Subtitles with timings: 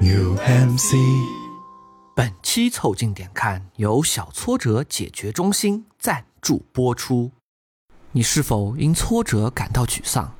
[0.00, 0.96] UMC。
[2.16, 7.32] 本期凑近点看由小挫折解决中心赞助播出。
[8.12, 10.32] 你是否因挫折感到沮丧？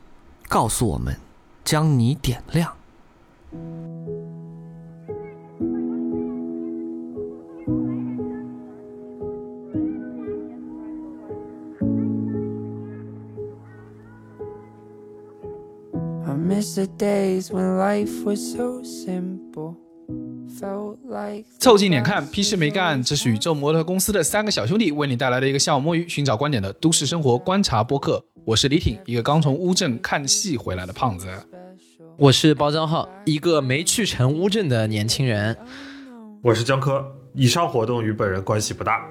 [0.48, 1.14] 告诉我们，
[1.62, 2.74] 将你点亮。
[16.26, 19.39] I miss the days when life was so simple.
[19.52, 23.02] Felt like 凑近点看，屁事没干。
[23.02, 28.24] 这是宇宙模特公司的三个小兄弟为你带来的一个下午摸鱼、寻找观点的都市生活观察播客。
[28.44, 31.28] 我是李挺，一个刚从乌镇看戏回来的胖子。
[32.16, 35.56] 我是包张浩，一个没去成乌镇的年轻人。
[36.42, 39.06] 我是江科，以上活动与本人关系不大。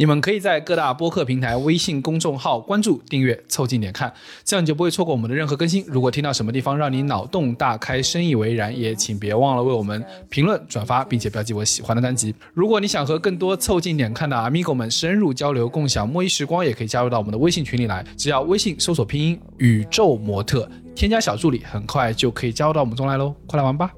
[0.00, 4.10] 你们可以在各大播客平台、微信公众号关注、订阅、凑近点看，
[4.42, 5.84] 这样你就不会错过我们的任何更新。
[5.86, 12.34] 如果听到什么地方让你脑洞大开、深以为然，也请别忘了为我们评论、转发，并且标记我喜欢的单集。
[12.54, 18.02] 如果你想和更多凑近点看的 Amigo 们深入交流、共享摸鱼时光，也可以加入到我们的微信群里来。
[18.16, 23.34] 只要微信搜索拼音“宇宙模特”，添加小助理，很快就可以加入到我们中来喽！
[23.46, 23.90] 快来玩吧！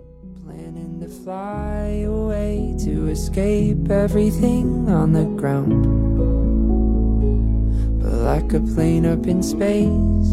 [1.12, 5.86] Fly away to escape everything on the ground.
[8.00, 10.32] But like a plane up in space,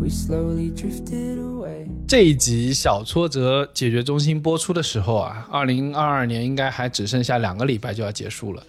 [0.00, 1.86] we slowly drifted away.
[2.06, 8.62] 这一集小挫折解决中心播出的时候啊，二零二二年应该还只剩下两个礼拜就要结束了。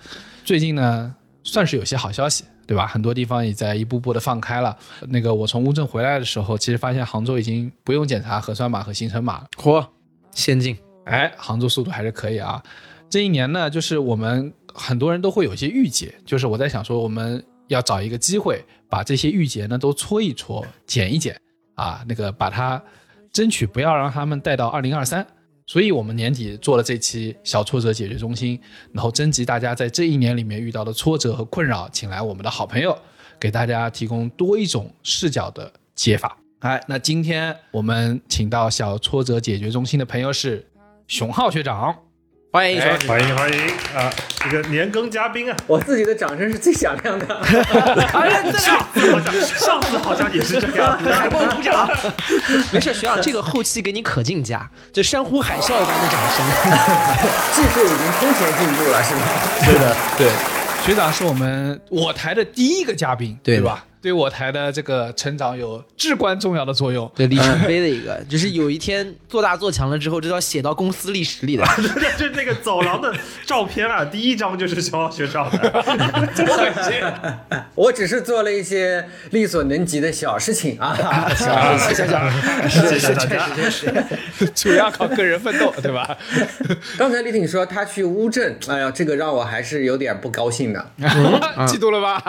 [0.44, 2.86] 最近呢，算是有些好消息，对吧？
[2.86, 4.76] 很多地方也在一步步的放开了。
[5.08, 9.48] 那个我从乌镇回来的时候，其实发现杭州已经不用检查核酸码和行程码了。
[9.58, 9.86] 嚯，
[10.36, 10.78] 先进！
[11.06, 12.62] 哎，杭州速度还是可以啊。
[13.10, 21.40] 这一年呢，就是我们很多人都会有一些郁结，就是我在想说，我们要找一个机会，把这些郁结呢都搓一搓、减一减
[21.76, 22.82] 啊，那个把它
[23.32, 25.26] 争取不要让他们带到二零二三。
[25.68, 28.60] 所以我们年底做了这期小挫折解决中心，
[28.92, 32.96] 然后征集大家在这一年里面遇到的挫折和困扰，请来我们的好朋友，
[33.40, 36.38] 给大家提供多一种视角的解法。
[36.60, 40.66] 哎，那今天我们请到小挫折解决中心的朋友是
[41.08, 41.96] 熊浩学长。
[42.52, 43.60] 欢迎哎，欢迎欢迎
[43.94, 44.10] 啊！
[44.40, 47.28] 这个年更嘉宾啊，我自己的掌声是最响亮的。
[48.58, 51.86] 上次好像上次好像也是这样，海报鼓掌。
[52.72, 56.46] 没事，学长，这个后期给你可劲加，这山呼海啸一般的掌声。
[57.54, 59.22] 技术已经空前进步了，是吗？
[59.66, 60.32] 对的，对，
[60.86, 63.86] 学长是我们我台的第一个嘉宾，对对吧？
[64.06, 67.12] 对我台的这个成长有至关重要的作用。
[67.16, 71.66] 对里程碑的一个，就是有一天做大做强了之后，这要写到公司历史里的。
[72.16, 73.12] 就那个走廊的
[73.48, 75.84] 照片啊，第一张就是熊浩学长的。
[77.74, 80.96] 我只是做了一些力所能及的小事情啊，
[81.36, 83.50] 小事情，小谢谢大家。
[83.56, 83.92] 确实。
[84.54, 86.16] 主要靠个人奋斗，对吧？
[86.96, 90.92] 刚才李挺说他去乌镇，哎呀，这个让我还是有点不高兴的。
[91.00, 92.22] 嫉妒了吧？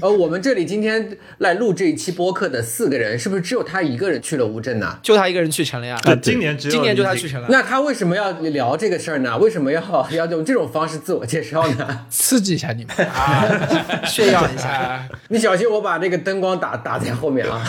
[0.00, 4.98] 呃，我们这里今天来录这一期播客的四个人，是不是只有他一个人去了乌镇呢？
[5.02, 5.98] 就他一个人去成了呀。
[6.04, 7.48] 对今年只有今年就他去成了。
[7.50, 9.36] 那他为什么要聊这个事儿呢？
[9.38, 12.06] 为什么要要用这种方式自我介绍呢？
[12.08, 14.68] 刺激一下你们 啊，炫耀一下。
[14.68, 17.64] 下， 你小心我把那个灯光打打在后面啊！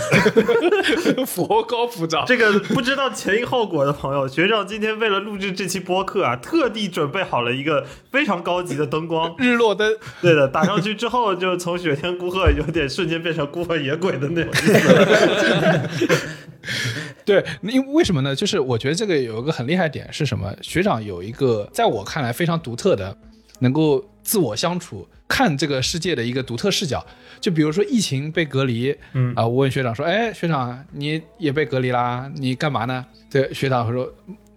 [1.26, 2.26] 佛高普照。
[2.28, 9.34] 这个不知道前因后果的朋友，学长今天为了录制这期播客啊，特地准备好了一个非常高级的灯光。
[9.38, 16.18] 日落灯，对的，打上去之后，就从雪天孤鹤有点瞬间变成孤魂野鬼的那种意思。
[17.26, 18.36] 对，因为为什么呢？
[18.36, 20.54] 就是我觉得这个有一个很厉害点是什么？
[20.62, 23.16] 学长有一个在我看来非常独特的，
[23.60, 27.06] 能够自我相处、看这个世界的一个独特视角。
[27.40, 32.30] 就比如说疫情被隔离，嗯啊、我问学长说：“哎，学长你也被隔离啦？
[32.36, 34.12] 你干嘛呢？”对，学长说。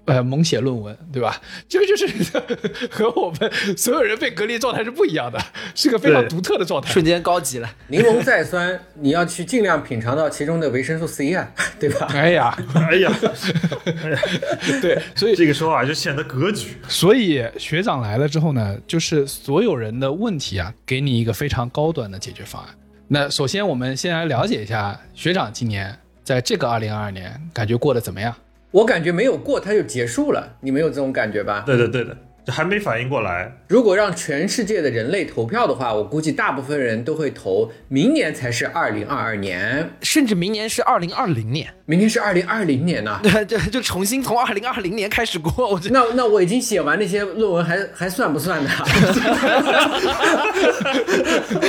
[0.05, 1.41] 呃，猛写论文，对吧？
[1.69, 2.07] 这个就是
[2.91, 5.39] 和我们所有人被隔离状态是不一样的，
[5.77, 6.91] 是个非常独特的状态。
[6.91, 11.49] 瞬间高级了，柠檬再酸，你要去尽量品尝到其中的维生素 C 啊，
[11.79, 12.09] 对吧？
[12.13, 13.13] 哎呀，哎呀，
[14.83, 16.77] 对，所以 这个说法就显得格局。
[16.89, 22.71] 所以学长来了之后呢，就是所有人的问题啊，给你一个非常高端的解决方案。
[23.07, 28.35] 那首先，我们先来了解一下学长今年在这个二零二二年感觉过得怎么样？
[28.73, 31.63] 我感觉没有过它就结束了，你没有这种感觉吧？
[31.65, 32.17] 对的，对的。
[32.45, 33.53] 这还没反应过来。
[33.69, 45.71] 如果让全世界的人类投票的话，我估计大部分人都会投明年才是二零二二年，甚至明年是二零二零年，明年是二零二零年呐、对，就就重新从二零二零年开始过。
[45.71, 48.71] 我觉得那那我已经写完那些论文还还算不算呢？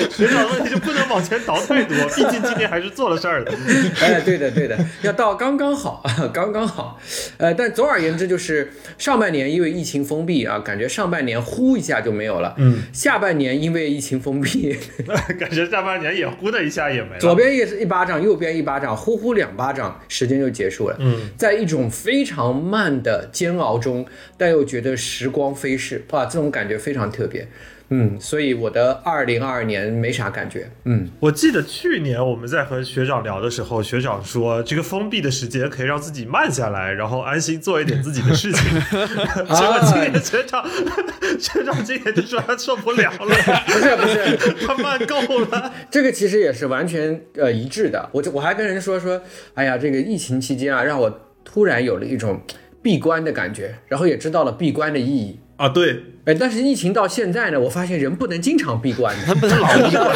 [0.10, 3.52] 学长问题就不能往前倒太多，毕竟今年还是做了事儿的。
[4.02, 6.04] 哎，对的对的，要到刚刚好，
[6.34, 7.00] 刚刚好。
[7.38, 12.56] 呃，但总而言之，就是上半年因为疫情封闭啊，感觉上半年呼一下就没有了。
[12.58, 14.76] 嗯，下半年因为疫情封闭，
[15.38, 17.20] 感觉下半年也呼的一下也没了。
[17.20, 20.96] 左边也是一巴掌，右边一巴掌，呼呼两巴掌，时间就结束了。
[21.00, 24.06] 嗯，在一种非常慢的煎熬中，
[24.38, 27.48] 但又觉得时光飞逝，哇，这种感觉非常特别。
[27.90, 30.70] 嗯，所以我的二零二二年没啥感觉。
[30.86, 38.62] 嗯，我记得去年我们在和学长聊的时候，学长说这个封闭的时间可以让自己慢下来，然后安心做一点自己的事情。
[39.46, 40.66] 结果今年学长，
[41.40, 43.36] 学长今年就说他受不了了，
[43.68, 45.72] 不是不是，他慢够了。
[45.92, 48.10] 这个其实也是完全呃一致的。
[48.12, 49.22] 我就我还跟人说说，
[49.54, 52.42] 哎呀，这个疫情期间啊，让我突然有了一种
[52.82, 55.40] 闭关的感觉，然后也知道了闭关的意义。
[55.64, 59.34] 啊，对，哎，但是疫情到现在呢，我发现人不能经常闭关他。
[59.34, 60.14] 不能老闭关，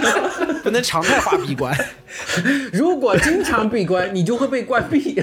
[0.64, 1.76] 不能常态化闭关。
[2.72, 5.22] 如果经常闭关，你就会被关闭。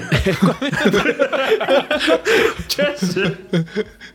[2.68, 3.36] 确实，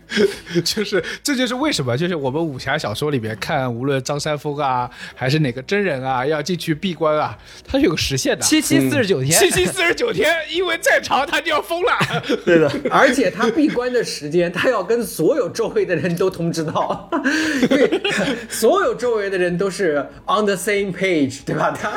[0.63, 11.91] 就是这就是为什么，就是我们武侠小说里面看，无论张三丰啊，还是哪个真人啊，要进去闭关啊，他是有个时限的，七七四十九天，七七四十九天，因为再长他就要疯了。
[12.45, 12.71] 对的。
[12.89, 17.09] 而且他闭关的时间，他要跟所有周围的人都通知到，
[17.69, 18.01] 因为
[18.49, 21.71] 所有周围的人都是 on the same page，对吧？
[21.71, 21.91] 他，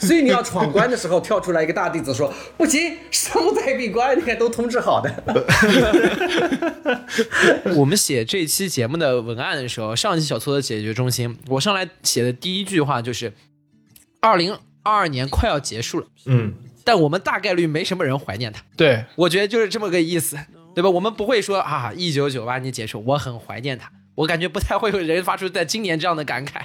[0.00, 5.10] 所以你要闯关的时候，跳出来一个大弟子说不行，生在闭关，你看都通知好的。
[7.76, 13.32] 我们写这期节目的文案的时候，上期小撮的解决中心，我上来写的第一句话就是：
[14.20, 14.52] 二零
[14.82, 16.54] 二二年快要结束了，嗯，
[16.84, 18.62] 但我们大概率没什么人怀念它。
[18.76, 20.38] 对，我觉得就是这么个意思，
[20.74, 20.90] 对吧？
[20.90, 23.90] 我们不会说啊，一九九八年结束，我很怀念它。
[24.16, 26.62] 我感觉不太会有人发出在今年这样的感慨。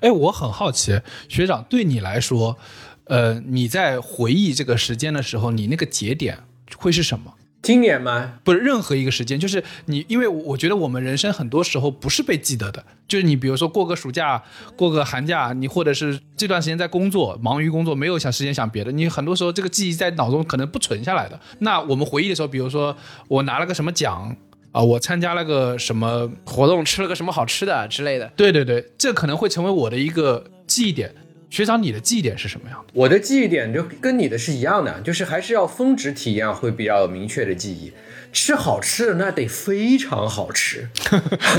[0.00, 2.58] 哎，我很好奇，学长对你来说，
[3.04, 6.40] 呃，你在回忆这个时间的时候，你那个节点
[6.76, 7.34] 会是什么？
[7.62, 8.38] 今年吗？
[8.42, 14.42] 不是任何一个时间，就是你，因为我觉得我们人生很多时候不是被记得的，就是你比如说过个暑假、
[14.76, 21.38] 过个寒假，你或者是这段时间在工作，忙于工作，没有想时间想别的，你很多时候这个记忆在脑中可能不存下来的。
[21.58, 22.96] 那我们回忆的时候，比如说
[23.28, 24.34] 我拿了个什么奖
[24.72, 31.12] 啊、我参加了个什么，活动吃了个什么好吃的之类的，对对对，这可能会成为我的一个记忆点。
[31.50, 32.92] 学长，你的记忆点是什么样的？
[32.94, 37.92] 我的记忆点就跟你的是一样的，就是还是要峰值体验会比较有明确的记忆。
[38.32, 40.88] 吃好吃的那得非常好吃，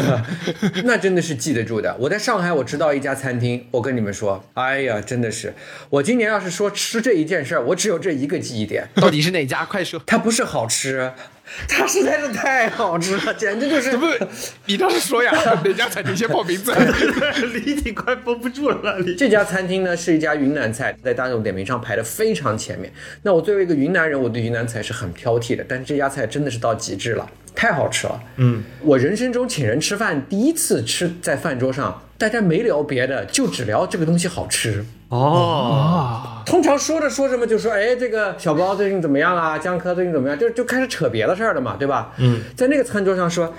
[0.85, 1.93] 那真的是记得住的。
[1.99, 5.53] 我在上海，我知道一家餐厅，我跟你们说，哎呀，真的是，
[5.89, 9.65] 我今年要是说吃这一件事儿，我只有这一个记忆点，到底是哪家？
[9.65, 10.01] 快说！
[10.05, 11.11] 它不是好吃，
[11.67, 14.27] 它实在是太好吃了，简直就是不是，
[14.65, 15.31] 你倒是说呀，
[15.63, 16.73] 哪家餐厅先报名字？
[17.53, 19.15] 李挺快绷不住了，李。
[19.15, 22.91] 这家餐厅呢是一家云南菜，在大众点评上排的非常前面。
[23.23, 28.21] 那我作为一个云南人，我对云南菜是很挑剔的，但是这家菜真的是到极致了，太好吃了。
[28.37, 34.85] 嗯，我人生中请人吃饭，第一次吃在饭桌上，大家没聊别的，就只聊这个东西好吃。
[35.09, 39.57] 哦，通常说着说着嘛，就说哎，这个小包最近怎么样啊？
[39.57, 40.37] 江科最近怎么样？
[40.37, 42.13] 就就开始扯别的事儿了嘛，对吧？
[42.19, 43.51] 嗯，在那个餐桌上说。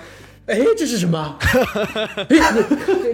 [0.45, 1.37] 哎，这是什么？
[2.29, 2.53] 哎，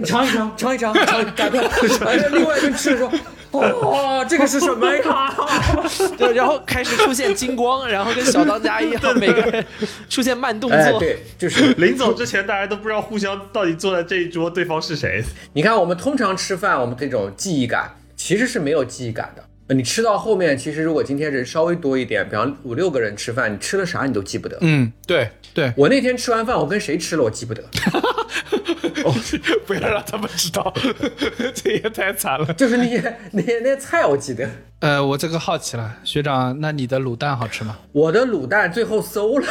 [0.04, 1.60] 尝一尝，尝一尝，尝， 赶快！
[2.06, 3.08] 哎，另外一个吃的说，
[3.58, 5.34] 哦，这个是什么呀？
[6.16, 9.66] 对，然后开始出现金光，然后跟小当家一样，每个人
[10.08, 11.00] 出现慢动哎，作。
[11.00, 15.22] 对，就是 临走之前大家都不知道互相到底坐在这一桌对方是谁。
[15.52, 19.42] 你看，我们通常吃饭，我们这种记忆感其实是没有记忆感的。
[19.70, 24.58] 呃你吃到后面，其实如果今天人稍微多一点，比方五六个人吃饭，你吃了啥你都记不得。
[24.62, 27.62] 嗯，对对，我那天吃完饭，我跟谁吃了我记不得，
[29.66, 30.74] 不要让他们知道，
[31.54, 32.52] 这也太惨了。
[32.54, 34.50] 就是那些那些那些菜我记得。
[34.80, 37.78] 呃，我这个好奇了，学长，那你的卤蛋好吃吗？
[37.92, 39.46] 我的卤蛋最后馊了，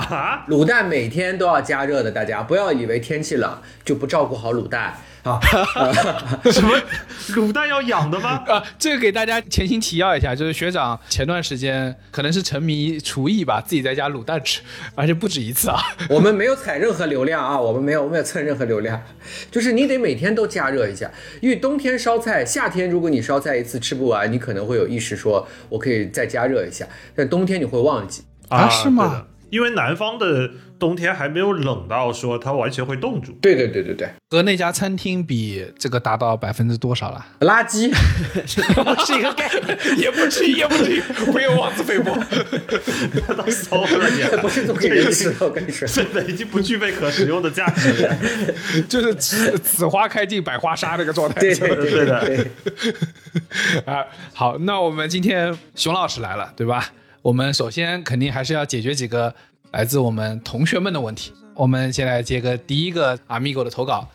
[0.48, 5.40] 卤蛋每天都要加热的，大家不要以为天气冷就不照顾好卤蛋啊。
[6.50, 6.76] 什么
[7.30, 8.42] 卤蛋要养的吗？
[8.48, 14.60] 啊，这个给大家前情提要一下，就是学长前段时间可能是沉迷厨艺吧，自己在家卤蛋吃，
[14.94, 15.78] 而且不止一次啊。
[16.08, 19.02] 我们没有踩任何流量啊，我们没有，我们没有蹭任何流量，
[19.50, 21.10] 就是你得每天都加热一下，
[21.40, 28.22] 因为冬天烧菜，夏天如果你烧菜一次吃不完，你可能会有意识说我可以再加热一下，但冬天你会忘记。
[28.48, 33.32] 啊是吗因为南方的冬天还没有冷到说它完全会冻住。
[33.40, 37.26] 对对对对对，和那家餐厅比，这个达到百分之多少了？
[37.40, 37.90] 垃圾。
[37.90, 39.78] 不是一个概念。
[39.98, 41.00] 也不至于，也不至于，
[41.32, 42.14] 不要妄自菲薄。
[42.14, 45.86] 都馊了你，不是做给人吃的，我跟你说。
[45.88, 48.16] 真的已经不具备可食用的价值了。
[48.88, 51.40] 就是此此花开尽百花杀那个状态。
[51.40, 52.46] 对对对对的对，
[53.86, 56.92] 啊，好，那我们今天熊老师来了，对吧？
[57.20, 59.34] 我们首先肯定还是要解决几个
[59.72, 61.32] 来自我们同学们的问题。
[61.54, 64.08] 我们先来接个第一个 Amigo 的投稿，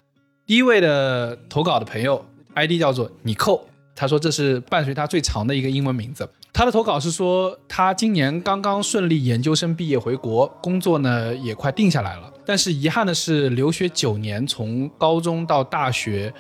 [0.46, 6.28] 第一位的投稿的朋友 ID 叫做尼寇，他说这是伴随他最长的一个英文名字。
[6.52, 12.32] 他的投稿是说，他今年刚刚顺利研究生毕业回国，工作呢也快定下来了。
[12.46, 16.34] 但是遗憾的是，留学九年，从高中到大学，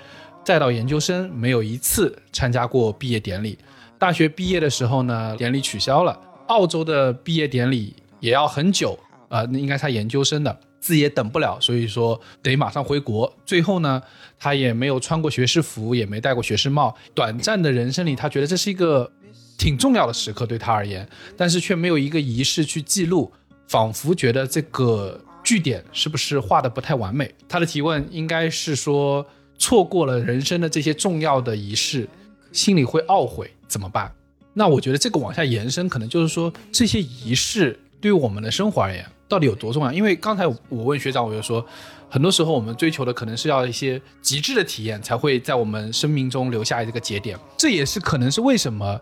[0.43, 3.57] 再到研究生，没有一次参加过毕业典礼。
[3.97, 6.19] 大学毕业的时候呢，典礼取消了。
[6.47, 13.31] 澳洲的毕业典礼也要很久，呃，那应该是他研究生的，自己也等不了，所以说得马上回国。
[13.45, 14.01] 最后呢，
[14.39, 16.95] 他也没有穿过学士服，也没戴过学士帽。
[17.13, 19.11] 短暂的人生里，他觉得这是一个
[19.57, 23.29] 挺重要的时刻对他而言，但是却没有一个仪式去记录，
[23.67, 27.29] 仿佛觉得这个据点是不是画的不太完美？
[27.49, 29.25] 他的提问应该是说，
[29.57, 32.07] 错过了人生的这些重要的仪式，
[32.53, 34.09] 心里会懊悔，怎么办？
[34.53, 39.93] 那我觉得这个往下延伸，可能就是说这些仪式对于我们的生活而言到底有多重要？
[39.93, 41.65] 因为刚才我问学长，我就说，
[42.09, 47.39] 很多时候我们追求的可能是要一些极致的体验，才会在我们生命中留下这个节点。
[47.57, 48.99] 这也是可能是为什么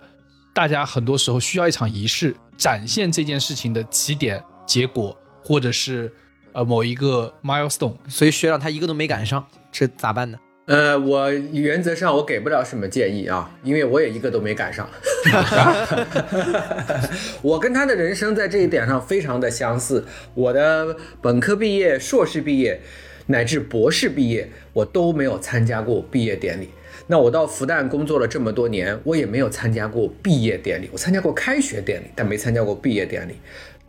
[0.53, 6.13] 大家很多时候需要一场仪式，展现这件事情的起点、结果，或者是
[6.53, 7.96] 呃某一个 milestone。
[8.08, 10.38] 所以学长他一个都没赶上，这咋办呢？
[10.71, 14.89] 呃，我原则上我给不了什么建议啊，因为我也一个都没赶上。
[17.43, 20.05] 我跟他的人生在这一点上非常的相似。
[20.33, 22.79] 我的本科毕业、硕士毕业，
[23.27, 26.69] 乃至博士毕业，我都没有参加过毕业典礼。
[27.07, 30.89] 那我到复旦工作了这么多年，我也没有参加过毕业典礼。
[30.93, 33.35] 我参加过开学典礼，但没参加过毕业典礼。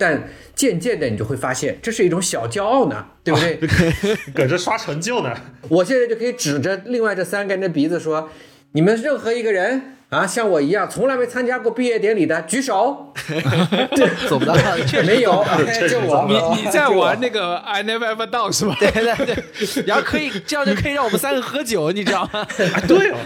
[0.03, 3.57] 但渐渐的，你就会发现，这是一种小骄傲呢，对不对？
[4.35, 5.33] 搁这刷成就呢。
[5.71, 8.29] 我现在就可以指着另外这三个人的鼻子说
[8.75, 13.15] ：“你们任何一个人啊，像我一样从来没参加过毕业典礼的，举手。
[14.29, 14.57] 做不到，
[14.87, 15.45] 确”实没有，
[15.89, 16.27] 就我。
[16.29, 18.77] 你你在玩那个 I never ever done 是吧？
[18.81, 22.41] 对对对，然后可以这样就可以让我们三个喝酒，你知道吗？
[22.75, 23.17] 啊，对哦，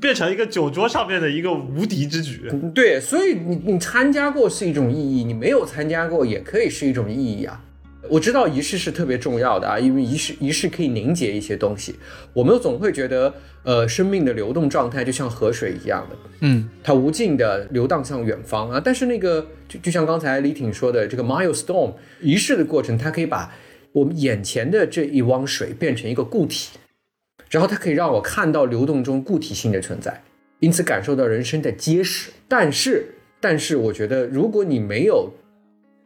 [0.00, 2.50] 变成一个酒桌上面的一个无敌之举。
[2.74, 7.62] 对，所以你你参加过是一种意义，你没有参加过也可以是一种意义啊。
[8.08, 11.94] 我知道仪式是特别重要的啊，因为仪式仪式可以凝结一些东西。
[12.32, 18.80] 我们总会觉得，呃，生命的流动状态就像河水一样的，嗯，它无尽的流荡向远方啊。
[18.82, 23.54] 但是那个就就像刚才李挺说的，这个 milestone 仪式的过程，它可以把
[23.92, 26.78] 我们眼前的这一汪水变成一个固体，
[27.50, 30.22] 然后它可以让我看到流动中固体性的存在，
[30.60, 32.30] 因此感受到人生的结实。
[32.48, 33.04] 但是，
[33.40, 35.32] 但是我觉得，如果你没有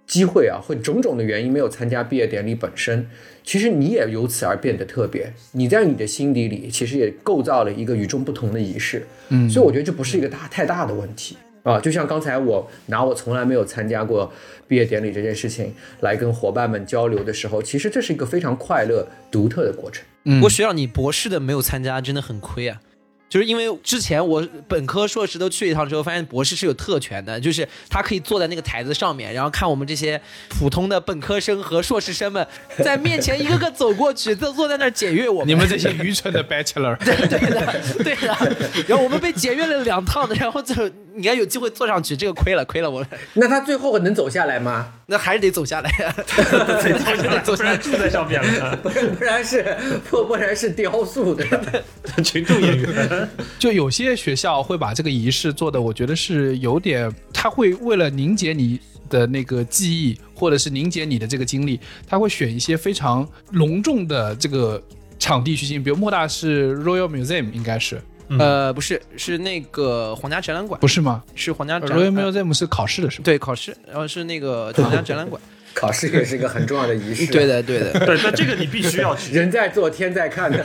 [0.06, 3.06] 机会啊，或种种的原因没有参加毕业典礼本身，
[3.42, 5.32] 其实你也由此而变得特别。
[5.52, 9.06] 你在你的心底里，其实也构造了一个与众不同的仪式。
[9.28, 11.80] 嗯，所以我觉得这不是一个大太大的问题啊。
[11.80, 14.32] 就像刚才我拿我从来没有参加过
[14.68, 20.04] 毕业典礼这件事情来跟伙伴们交流的时候，其实这是一个非常快乐、独特的过程。
[20.25, 22.81] 不过学长，你博士的没有参加，真的很亏啊。
[23.26, 32.47] 就是因为之前我本科、硕士都去一趟之后，发现博士是有特权的，就是他可以坐在那个台子上面，然后看我们这些普通的本科生和硕士生们
[32.85, 35.49] 在面前一个个走过去，都坐在那儿检阅我们。
[35.49, 38.85] 你们这些愚蠢的 bachelor， 对的，对的。
[38.87, 43.04] 然后我们被检阅了两趟的，然后就你要有机会坐上去，这个亏了，亏了我。
[43.33, 44.93] 那他最后能走下来吗？
[45.06, 48.76] 那还是得走下来呀，得走下来，不然住在上面了。
[48.76, 49.76] 不然不然是
[50.08, 51.44] 不不然是雕塑的。
[52.25, 58.80] 群众演员， 就有些学校会把这个仪式做的，我觉得是有点，他会为了凝结你
[59.11, 64.82] 的那个记忆，或者是凝结你的这个经历，他会选一些非常隆重的这个
[65.18, 68.00] 场地去进行，比如莫大是 Royal Museum，应该是
[68.38, 73.25] 呃，不是，是那个皇家展览馆，不是吗是皇家展？Royal Museum 是考试的是吧？
[73.25, 75.40] 对考试，然后是那个 皇家展览馆。
[75.75, 77.26] 考试也是一个很重要的仪式。
[77.33, 77.90] 对，的，对的。
[78.07, 80.64] 对，但这个你必须要去， 人在做天在看的。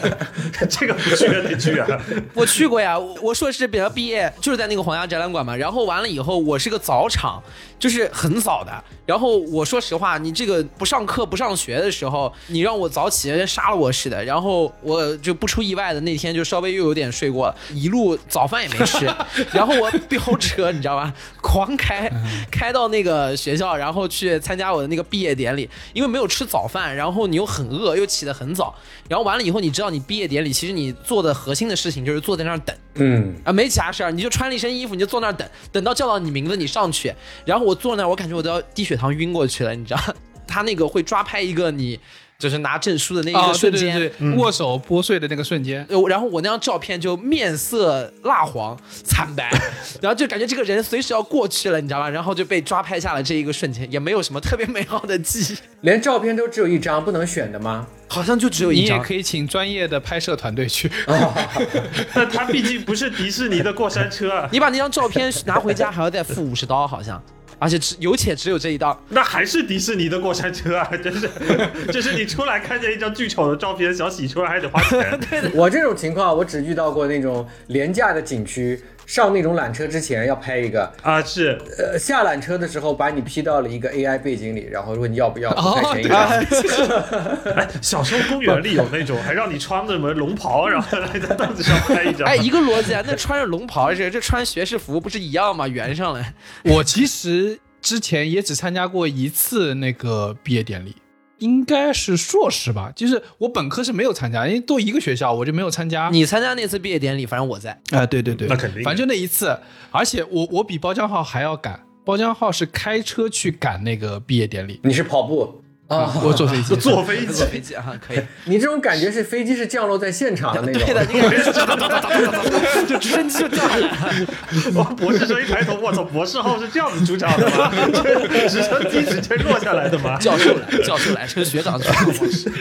[0.70, 1.88] 这个不去也得去啊。
[2.36, 7.42] 我去过呀，我我硕士比较毕业就是在那个皇家展览馆嘛，然后完了以后我是个早场，
[7.80, 8.84] 就是很早的。
[9.06, 14.24] 然后我说实话，你这个不上课不上学的时候，你让我早起，跟杀了我似的。
[14.24, 19.06] 然后我就不出意外的那天就稍微又有点睡过了，一路早饭也没吃。
[19.52, 21.12] 然后我飙车，你知道吧？
[21.42, 22.12] 狂开，
[22.52, 28.76] 开到那个学校，然后去参加我的那个毕业典礼，因为没有吃早饭，然后你又很饿，又起得很早，
[29.08, 37.14] 然后完了以后，你知道你毕业典礼其实你做的核心的事情就是坐在那儿等嗯，啊，没其他事儿，你就穿了一身衣服，你就坐那儿等，等到叫到你名字你上去，
[37.46, 40.02] 然后我坐那儿，我感觉我都要低血糖晕过去了，你知道，
[40.48, 42.00] 他那个会抓拍一个你
[42.40, 49.52] 就是拿证书的那一个瞬间，对对对，握手剥碎的那个瞬间，呃然后我那张照片就面色蜡黄、惨白，
[50.02, 52.10] 然后就感觉这个人随时要过去了，你知道吧？
[52.10, 57.86] 然后就被抓拍下了这一个瞬间，也没有什么特别美好的记忆，连照片都只有一张，不能选的吗？
[58.08, 59.04] 好像就只有你也一张。
[59.04, 60.90] 可以请专业的拍摄团队去。
[62.16, 67.22] 但他毕竟不是迪士尼的过山车啊，你把那张照片拿回家还要再付五十刀，好像，
[67.60, 69.00] 而且只有且只有这一道。
[69.10, 70.90] 那还是迪士尼的过山车啊！
[71.04, 71.30] 真是，
[71.92, 75.52] 就是你出来看见一张巨丑的照片，想洗出来还得花钱。
[75.54, 87.56] 我这种情况，我只遇到过那种廉价的景区，上那种缆车之前要拍一个，啊，是呃，下缆车的时候把你 P 到了一个 AI 背景里，然后问你要不要，五块钱一对张。
[87.56, 92.28] 哎， 小时候公园里有那种，还让你穿着什么龙袍，然后来在凳子上拍一张。
[92.28, 95.68] 哎，一个逻辑啊，那穿着龙袍这这穿学士服不是一样吗？
[95.68, 96.32] 圆上来。
[96.66, 100.96] 我其实之前也只参加过一次那个毕业典礼，
[101.40, 106.10] 应该是硕士吧，就是我本科是没有参加，因为都一个学校，我就没有参加。
[106.12, 107.72] 你参加那次毕业典礼，反正我在。
[107.92, 109.58] 啊、对对对，那肯定反正就那一次，
[109.92, 116.14] 而且我我比包江浩还要赶，包江浩是开车去赶那个毕业典礼，你是跑步啊？
[116.24, 116.76] 我 坐飞机。
[116.76, 118.22] 坐飞机坐，飞机啊，可以。
[118.46, 120.82] 你这种感觉是飞机是降落在现场的那种。
[120.86, 124.28] 对的，那个 就直升机就掉下来了。
[124.76, 127.72] 我博士生一抬头，我操，博士号是这样子出场的吗？
[128.48, 130.18] 直升机直接落下来的吗？
[130.18, 132.52] 教授来，教授来，这是学长去模式。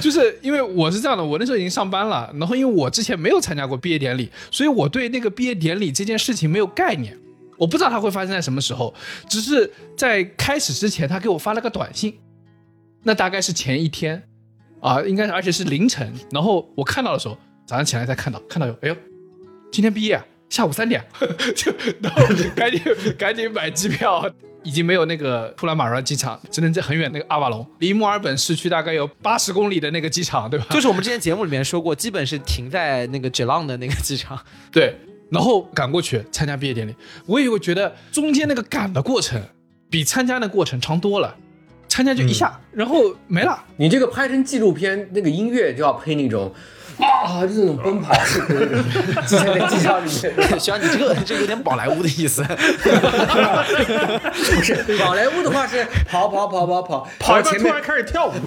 [0.00, 7.16] 就是因为我是这样的，我那时候已经上班了，然后因为我之前没有参加过毕业典礼，所以我对那个毕业典礼这件事情没有概念，
[7.58, 8.94] 我不知道它会发生在什么时候，
[9.28, 12.14] 只是在开始之前，他给我发了个短信，
[13.02, 14.22] 那大概是前一天
[14.80, 18.96] 啊，应该是而且是凌晨，然后我看到的时候，早上起来才看到，看到有，哎呦，
[19.72, 21.04] 今天毕业啊，下午三点，
[21.56, 22.22] 就然后
[22.54, 22.80] 赶紧
[23.18, 24.30] 赶紧买机票。
[24.62, 30.66] 已经没有那个普拉马尔机场，只能在很远那个阿瓦隆，离墨尔本市区大概有八十公里的那个机场，对吧？
[30.68, 34.38] 就是我们之前节目里面说过，基本是停在那个 Geelong 的那个机场。
[34.70, 34.94] 对，
[35.30, 39.42] 然后赶过去参加毕业典礼，我也会觉得中间那个赶的过程
[39.88, 41.34] 比参加的过程长多了，
[41.90, 43.62] 参加就一下，然后没了。
[43.76, 46.50] 你这个拍成纪录片，那个音乐就要配那种
[46.98, 48.82] 啊，就那种奔跑式的那种，
[49.26, 50.14] 就在那机场里面。
[50.60, 52.42] 徐阳，你这个这有点宝莱坞的意思。
[52.48, 52.56] 不
[54.62, 58.32] 是宝莱坞的话是跑跑跑跑跑，跑一半然后前面突然开始跳舞，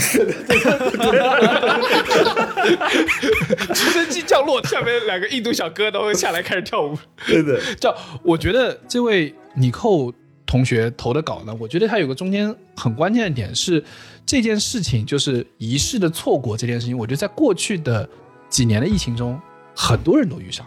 [3.74, 6.98] 直升机降落，下面两个印度小哥都会下来开始跳舞。
[7.28, 10.14] 对的，叫我觉得这位尼寇
[10.54, 13.84] 同学投的稿呢，我觉得他有个中间很关键的点是
[14.24, 16.96] 这件事情，就是仪式的错过这件事情。
[16.96, 18.08] 我觉得在过去的
[18.52, 19.42] 几年的疫情中，
[19.76, 20.64] 很多人都遇上，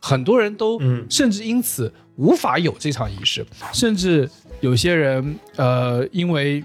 [0.00, 6.62] 很多人都嗯甚至因此无法有这场仪式，甚至有些人呃因为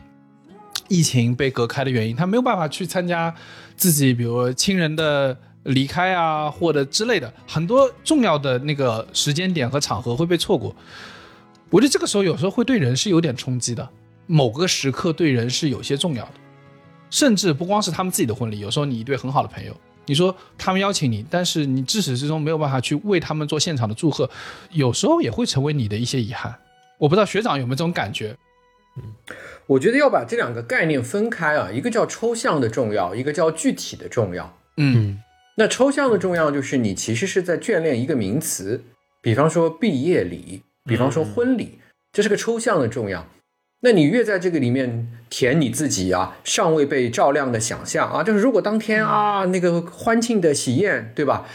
[0.88, 3.34] 疫情被隔开的原因，他没有办法去参加
[3.76, 10.76] 自己比如亲人的离开啊，或者之类的，很多重要的那个时间点和场合会被错过。
[11.72, 13.90] 我觉得这个时候有时候会对人是有点冲击的，
[14.28, 16.34] 某个时刻对人是有些重要的，
[17.10, 24.30] 甚至不光是他们自己的婚礼，有时候你一对很好的朋友，你说他们邀请你，但是你至始至终没有办法去为他们做现场的祝贺，
[24.72, 26.54] 有时候也会成为你的一些遗憾。
[26.98, 28.36] 我不知道学长有没有这种感觉？
[29.68, 34.58] 我觉得要把这两个概念分开啊，一个叫抽象的重要，一个叫具体的重要。
[34.76, 35.22] 嗯
[35.56, 38.84] 那抽象的重要就是你其实是在眷恋一个名词，
[39.22, 41.80] 比方说毕业礼，比方说婚礼，
[42.12, 43.28] 这是个抽象的重要。
[43.84, 51.48] 那你越在这个里面填你自己啊，尚未被照亮的想象啊，就是如果当天啊那个欢庆的喜宴，对吧？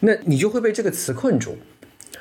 [0.00, 1.58] 那你就会被这个词困住。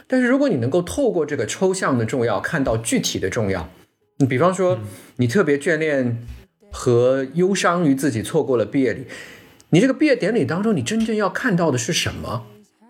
[0.08, 3.70] 但是如果你能够透过这个抽象的重要看到具体的重要，
[4.18, 4.80] 你比方说
[5.18, 6.26] 你特别眷恋
[6.72, 9.08] 和忧伤于自己错过了毕业礼，
[9.70, 12.46] 你这个毕业典礼当中，你真正要看到的是什么？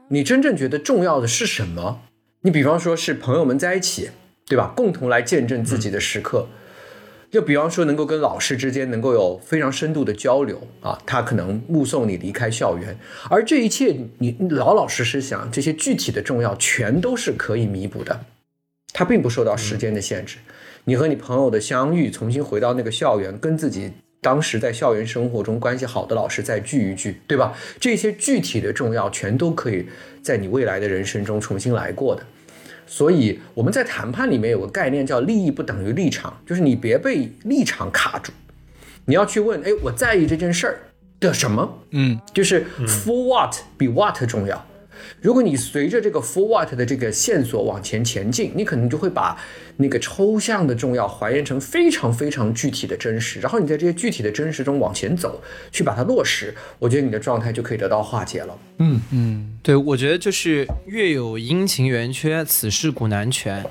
[0.10, 2.02] 你真正觉得重要的是什么？
[2.42, 4.12] 你比方说是朋友们在一起，
[4.46, 4.74] 对吧？
[4.76, 6.48] 共同来见证自己的时刻。
[7.30, 12.98] 就比方说，能够跟老师之间能够有非常深度的交流啊，他可能目送你离开校园，
[13.30, 18.26] 而这一切你你老老实实想，这些具体的重要全都是可以弥补的，
[18.94, 20.38] 它并不受到时间的限制。
[20.86, 27.54] 你和你朋友的相遇，重新回到那个校园，跟自己当时在校园生活中关系好的老师再聚一聚，对吧？
[27.80, 29.88] 这些具体的重要，全都可以
[30.22, 32.24] 在你未来的人生中重新来过的。
[32.86, 38.32] 所以我们在谈判里面有个概念叫利益不等于立场，就是你别被立场卡住，
[39.06, 40.80] 你要去问，哎，我在意这件事儿
[41.20, 41.80] 的什么？
[41.92, 44.66] 嗯，就是 for what 比 what 重要。
[45.28, 49.38] 如果你随着这个 forward 的这个线索往前前进，你可能就会把
[49.76, 58.58] 那个抽象的重要还原成非常非常具体的真实，然后你在这些具体的真实中往前走，去把它落实，我觉得你的状态就可以得到化解了。
[58.78, 63.66] 嗯嗯对，我觉得就是月有阴晴圆缺，此事古难全。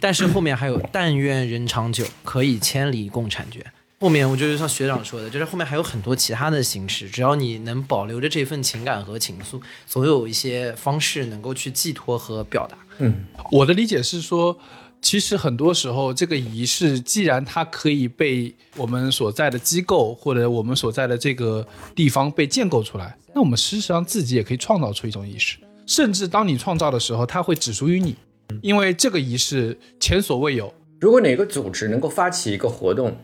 [0.00, 3.62] 但是后面还有“但愿人长久，可以千里共婵娟”。
[3.98, 12.76] 后面我觉得像学长说的，就是后面还有很多其他的形式，只要你能保留着这份情感和情愫，总有一些方式能够去寄托和表达。
[12.98, 14.58] 嗯我的理解是说，
[15.00, 25.56] 其实很多时候这个仪式，既然它可以被我们所在的机构或者我们所在的这个地方被建构出来，那我们事实上自己也可以创造出一种仪式，
[25.86, 28.14] 甚至当你创造的时候，它会只属于你，
[28.60, 30.72] 因为这个仪式前所未有。
[31.00, 33.16] 如果哪个组织能够发起一个活动，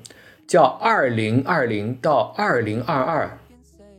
[0.53, 3.39] 叫“二零二零到二零二二”，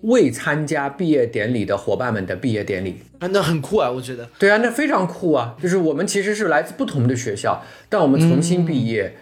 [0.02, 4.30] 未参加毕业典礼的伙伴们的毕业典礼，啊，那很酷啊，我觉得。
[4.38, 5.56] 对啊，那非常酷啊！
[5.60, 9.16] 就是我们其实是来自不同的学校，但我们重新毕业，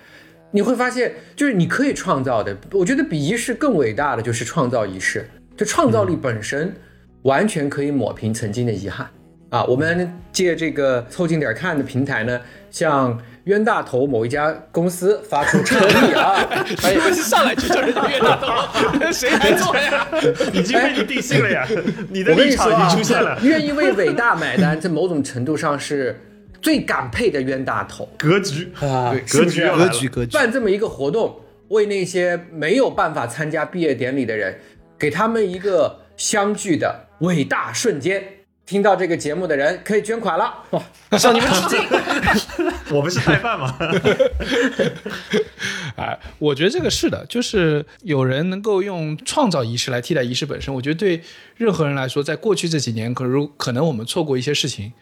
[0.51, 2.57] 你会发现，就是你可以创造的。
[2.73, 6.75] 我觉得比仪式更伟大的就是创造仪式，就创造力本身
[7.21, 9.07] 完全可以抹平曾经的遗憾
[9.51, 9.63] 啊！
[9.63, 16.35] 我们借这个凑近点看的平台呢，向冤大头某一家公司发出倡议啊！
[16.83, 20.07] 哎，不是上来就叫人家冤大头，谁来做呀？
[20.53, 21.67] 已经被你定性了呀，
[22.09, 26.19] 你的我跟立场已你说啊经出现了，，愿意为伟大买单，在某种程度上是
[26.61, 29.15] 最敢配的冤大头格局啊！
[29.25, 30.37] 是格局格局格局。
[30.37, 34.55] 办这么一个活动，为那些没有办法参加毕业典礼的人，
[34.99, 38.23] 给他们一个相聚的伟大瞬间。
[38.65, 40.81] 听到这个节目的人可以捐款了，哇！
[41.17, 41.79] 向你们致敬。
[42.95, 43.75] 我们是代办嘛？
[45.97, 50.73] 哎，我觉得这个是的，就是有人能够用创造仪式来替代仪式本身。
[50.73, 51.21] 我觉得对
[51.55, 54.93] 任何人来说，在过去这几年，可如可能我们错过一些事情，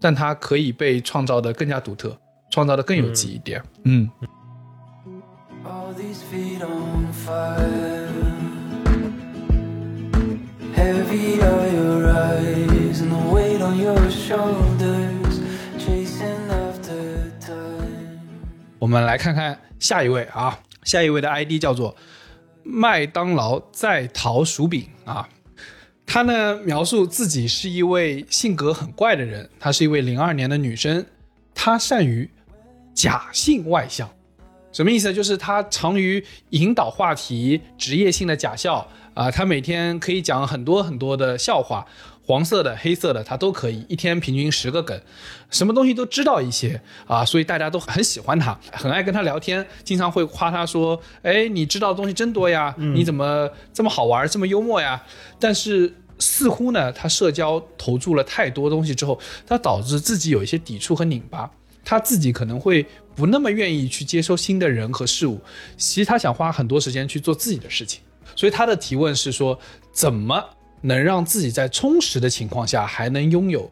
[0.00, 2.18] 但它可以被创造的更加独特，
[2.50, 3.62] 创造的更有记忆点。
[3.84, 4.10] 嗯
[5.64, 8.08] All these feet on fire.
[10.74, 12.71] Heavy are your eyes
[13.72, 15.40] on your shoulders.
[15.78, 18.20] Chasing after time.
[18.78, 21.96] 我们来看看下一位啊，下一位的 ID 叫做
[22.62, 25.28] 麦当劳在逃薯饼啊。
[26.04, 31.06] 他呢描述自己是一位性格很怪的人，她是一位零二年的女生，
[31.54, 32.28] 她善于
[32.92, 34.08] 假性外向。
[34.72, 35.14] 什么意思呢？
[35.14, 41.86] 就是她常于引导话题，职业性的假笑啊、她每天可以讲很多很多的笑话，
[42.24, 45.00] 黄色的、黑色的，他都可以，一天平均十个梗，
[45.50, 55.02] 什么东西都知道一些啊，所以大家都很喜欢他，很爱跟他聊天，经常会夸他说：“哎，你知道的东西真多呀，你怎么这么好玩，这么幽默呀？”
[55.40, 61.50] 但是似乎呢，他社交投注了太多东西之后，他导致自己有一些抵触和拧巴。
[61.84, 65.40] 他自己可能会不那么愿意去接收新的人和事物，
[65.76, 68.00] 其实他想花很多时间去做自己的事情。
[68.36, 69.58] 所以他的提问是说，
[69.90, 70.40] 怎么
[70.82, 73.70] 能让自己在充实的情况下还能拥有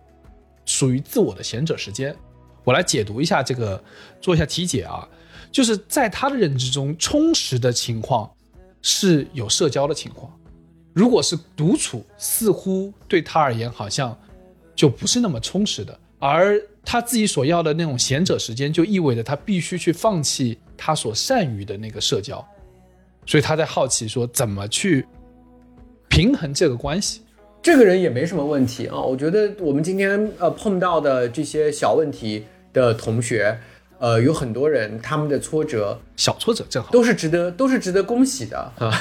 [0.64, 2.16] 属于自我的闲者时间？
[2.64, 3.82] 我来解读一下这个，
[4.20, 5.06] 做一下题解啊，
[5.50, 8.30] 就是在他的认知中，充实的情况
[8.80, 10.32] 是有社交的情况，
[10.92, 14.16] 如果是独处，似乎对他而言好像
[14.74, 22.46] 就不是那么充实的，而他自己所要的那种闲者时间，就意味着他必须去放弃他所善于的那个社交，
[23.26, 25.06] 所以他在好奇说怎么去
[26.10, 27.22] 平衡这个关系。
[27.62, 29.00] 这个人也没什么问题啊。
[29.00, 33.56] 我觉得我们今天呃碰到的这些小问题的同学，
[33.98, 38.92] 呃，有很多人他们的挫折小挫折正好，都是值得都是值得恭喜的啊。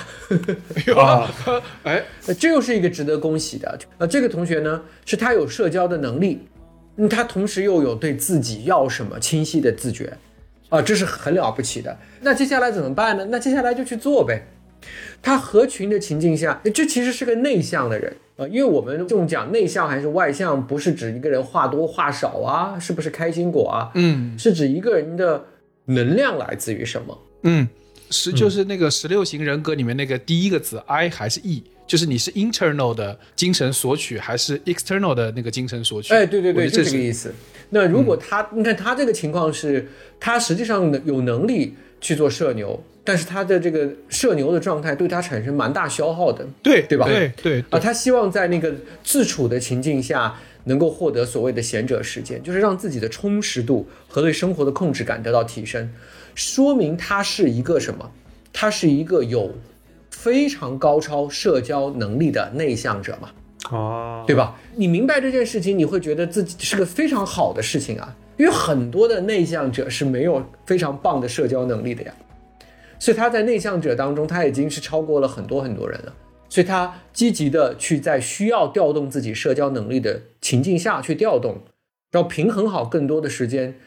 [0.96, 1.32] 啊，
[1.84, 3.80] 哎，呃，这又是一个值得恭喜的。
[3.98, 6.48] 呃，这个同学呢，是他有社交的能力，
[6.98, 10.16] 嗯，他同时又有对自己要什么清晰的自觉，
[10.70, 11.98] 啊、这是很了不起的。
[12.22, 13.26] 那接下来怎么办呢？
[13.32, 14.46] 那接下来就去做呗。
[15.22, 23.92] 他合群的情境下，这其实是个内向的人啊、呃因为我们这种讲内向还是外向，不是指一个人话多话少啊，是不是开心果啊？
[23.96, 25.46] 嗯是指一个人的
[25.86, 27.18] 能量来自于什么？
[27.44, 27.68] 嗯，
[28.10, 36.14] 十就是那个十六型人格里面那个第一个字 I 还是 E，就是你是 internal 的精神索取还是 external 的那个精神索取？
[36.14, 37.34] 哎，对对对，是这个意思。
[37.72, 39.88] 那如果他，你看他这个情况是，
[40.20, 47.80] 他实际上有能力去做社牛，但是他的这个社牛的状态对他产生蛮大消耗的对对吧对对啊。
[47.80, 50.36] 他希望在那个自处的情境下，
[50.66, 55.90] 能够获得所谓的贤者时间，就是让自己的充实度和对生活的控制感得到提升，
[56.36, 58.12] 说明他是一个什么？
[58.52, 59.56] 他是一个有
[60.12, 63.30] 非常高超社交能力的内向者嘛，
[63.72, 64.60] 哦，对吧？
[64.76, 72.14] 你明白这件事情，你会觉得自己是个非常好的事情啊，因为很多的内向者是没有非常棒的社交能力的呀，
[73.00, 76.14] 所以他在内向者当中，他已经是超过了很多很多人了。
[76.50, 81.58] 所以他积极的去在需要调动自己社交能力的情境下去调动，
[82.12, 83.80] 然后平衡好更多的时间，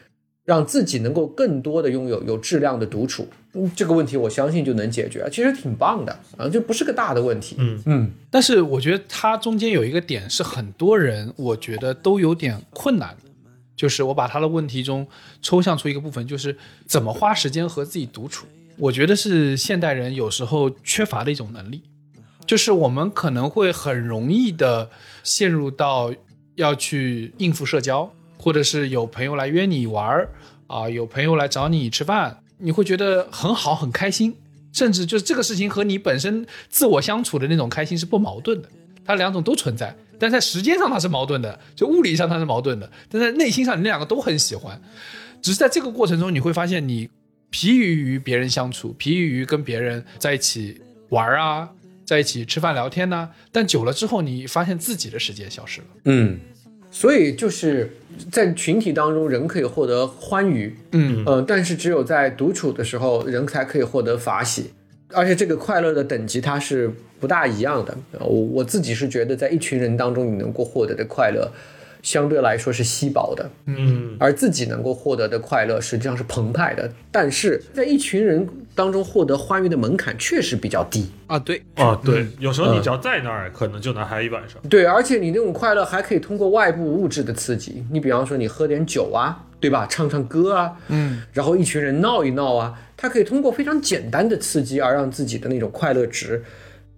[0.45, 3.27] 让自己能够更多的拥有有质量的独处。
[3.53, 7.57] 嗯，这个问题我相信就能解决，其实挺棒的啊，就不是个大的问题。
[7.59, 13.29] 嗯嗯但是我觉得它中间有一个点是很多人我觉得都有点困难的，
[13.75, 15.05] 就是我把他的问题中
[15.41, 18.47] 抽象出一个部分，就是怎么花时间和自己独处。
[18.77, 21.83] 我觉得是现代人有时候缺乏的一种能力，
[22.45, 24.89] 就是我们可能会很容易的
[25.23, 26.13] 陷入到
[26.55, 30.29] 要去应付社交，或者是有朋友来约你玩儿
[30.67, 34.35] 啊，有朋友来找你吃饭，你会觉得很好很开心，
[34.71, 38.69] 甚至就是这个事情和你本身自我相处的那种开心是不矛盾的，
[39.05, 44.81] 它两种都存在，但在时间上它是矛盾的，就物理上它是矛盾的，但在内心上你两个都很喜欢，
[45.41, 47.09] 只是在这个过程中你会发现你
[47.53, 51.69] 疲于与别人相处，疲于跟别人在一起玩儿啊，
[52.03, 55.87] 在一起吃饭聊天呐、但久了之后你发现自己的时间消失了。
[56.05, 56.39] 嗯，
[56.89, 57.95] 所以就是
[58.31, 64.71] 在群体当中，人可以获得欢愉，嗯呃，但是只有在独处的时候，人才可以获得法喜，
[65.09, 67.95] 而且这个快乐的等级它是不大一样的。
[68.13, 71.51] 呃我我自己是觉得，在一群人当中，你能够获得的快乐，
[72.03, 76.91] 相对来说是稀薄的，嗯，而自己能够获得的快乐实际上是澎湃的。
[77.09, 81.09] 但是在一群人当中获得欢愉的门槛确实比较低。
[81.27, 84.61] 啊，对，啊，对，有时候你嗯只要在那儿，可能就能嗨一晚上。
[84.69, 89.87] 对，而且你那种快乐还可以通过外部物质的刺激，你比方说你喝点酒啊，对吧？
[89.89, 96.43] 唱唱歌啊，嗯，然后一群人闹一闹啊，它可以通过非常简单的刺激而让自己的那种快乐值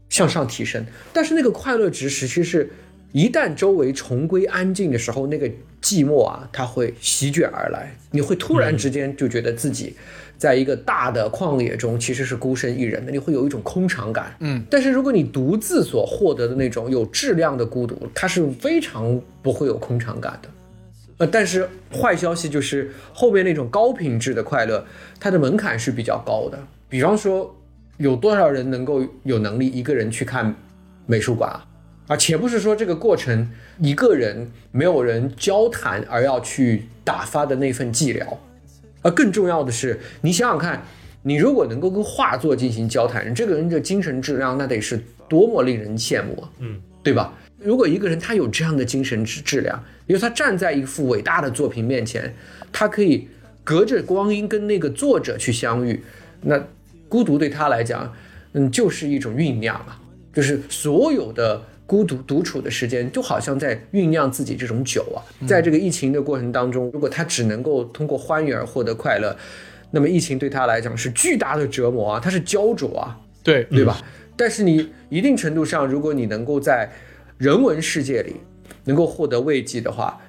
[0.09, 0.83] 向上提升。
[1.13, 2.71] 但是那个快乐值其实是
[3.15, 5.47] 一旦周围重归安静的时候，那个
[5.82, 9.95] 寂寞啊，它会席卷而来，你会突然之间就觉得自己。
[10.38, 14.36] 在一个大的旷野中，其实是孤身一人的，你会有一种空场感。
[14.41, 20.49] 嗯，但是如果你独自所获得的那种有质量的孤独，它是非常不会有空场感的。
[21.19, 24.86] 呃，但是坏消息就是后面那种高品质的快乐，
[25.21, 26.60] 它的门槛是比较高的。
[26.89, 27.56] 比方说，
[27.95, 30.54] 有多少人能够有能力一个人去看
[31.06, 31.65] 美术馆啊？
[32.07, 38.25] 而且不是说这个过程一个人没有人交谈而要去打发的那份寂寥。
[39.01, 40.83] 而更重要的是，你想想看，
[41.21, 47.33] 你如果能够跟画作进行交谈，这个人的精神质量那得是多么令人羡慕啊，嗯，对吧？
[47.59, 52.33] 如果一个人他有这样的精神质质量，因为他站在一幅伟大的作品面前，
[52.71, 53.27] 他可以
[53.63, 56.03] 隔着光阴跟那个作者去相遇，
[56.41, 56.63] 那
[57.07, 58.11] 孤独对他来讲，
[58.53, 59.99] 嗯，就是一种酝酿啊，
[60.33, 65.21] 就是所有的孤独独处的时间，就好像在酝酿自己这种酒啊。
[65.48, 69.36] 在这个疫情的过程当中，如果他只能够通过欢愉而获得快乐，
[69.91, 74.02] 那么疫情对他来讲是巨大的折磨啊，他是焦灼啊，对，对吧？
[74.36, 76.91] 但是你一定程度上，如果你能够在
[77.38, 78.36] 人文世界里
[78.86, 80.19] 能够获得慰藉的话，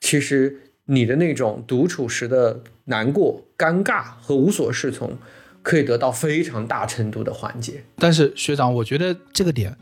[0.00, 5.16] 其实你的那种独处时的难过、尴尬和无所适从，
[5.62, 7.82] 可以得到非常大程度的缓解。
[7.96, 9.76] 但是学长，我觉得这个点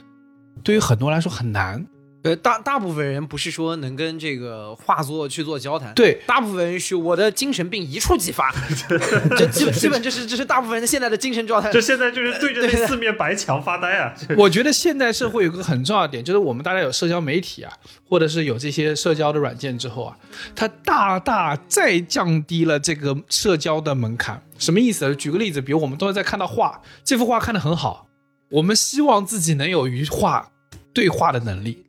[0.63, 1.87] 对于很多人来说很难。
[2.23, 8.51] 呃，大大部分人不是说能跟这个画作去做交谈，对大部分人是我的精神病一触即发，
[9.37, 11.71] 这基本基本这是这是大部分人现在的精神状态。
[11.71, 14.15] 就现在就是对着那四面白墙发呆啊！
[14.39, 17.71] 我觉得现代社会有个很重要的点，就是我们大家有社交媒体啊，
[18.09, 20.17] 或者是有这些社交的软件之后啊，
[20.57, 24.43] 它大大再降低了这个社交的门槛。
[24.59, 25.15] 什么意思？
[25.15, 28.07] 举个例子，比如我们都是在看到画，这幅画看得很好，
[28.51, 30.51] 我们希望自己能有与画
[30.93, 31.85] 对话的能力，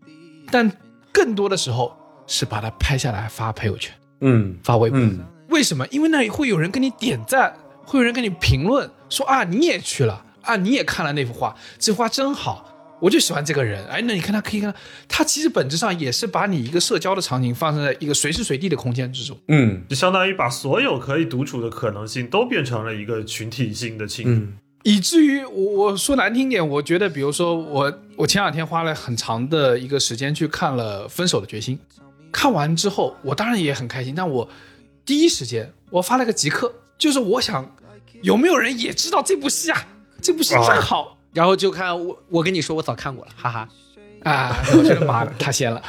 [0.51, 0.71] 但
[1.11, 1.95] 更多的时候
[2.27, 4.99] 是把它拍下来发朋友圈、嗯发微博。
[4.99, 5.85] 嗯为什么？
[5.87, 13.85] 因为那里会有人给你点赞，会有人给你评论，说啊你也去了啊你也看了那幅画，这幅画真好，我就喜欢这个人。
[13.87, 19.37] 哎，那你看他可以看到，他其实本质上也是把你一个社交的场景放在一个随时随地的空间之中。
[19.47, 24.31] 嗯就相当于把所有可以独处的可能性都变成了一个群体性的庆祝。
[24.31, 31.75] 嗯以至于我我说难听点，我觉得，比如说我我前两天花了很长的一个时间去看了《分手的决心》，
[32.31, 34.47] 看完之后，我当然也很开心，但我
[35.03, 37.75] 第一时间我发了个即刻，就是我想
[38.21, 39.87] 有没有人也知道这部戏啊？
[40.21, 41.17] 这部戏真好。
[41.33, 43.67] 然后就看我， 我跟你说，我早看过了，哈哈。
[44.21, 45.81] 啊，我觉得妈的，他先了。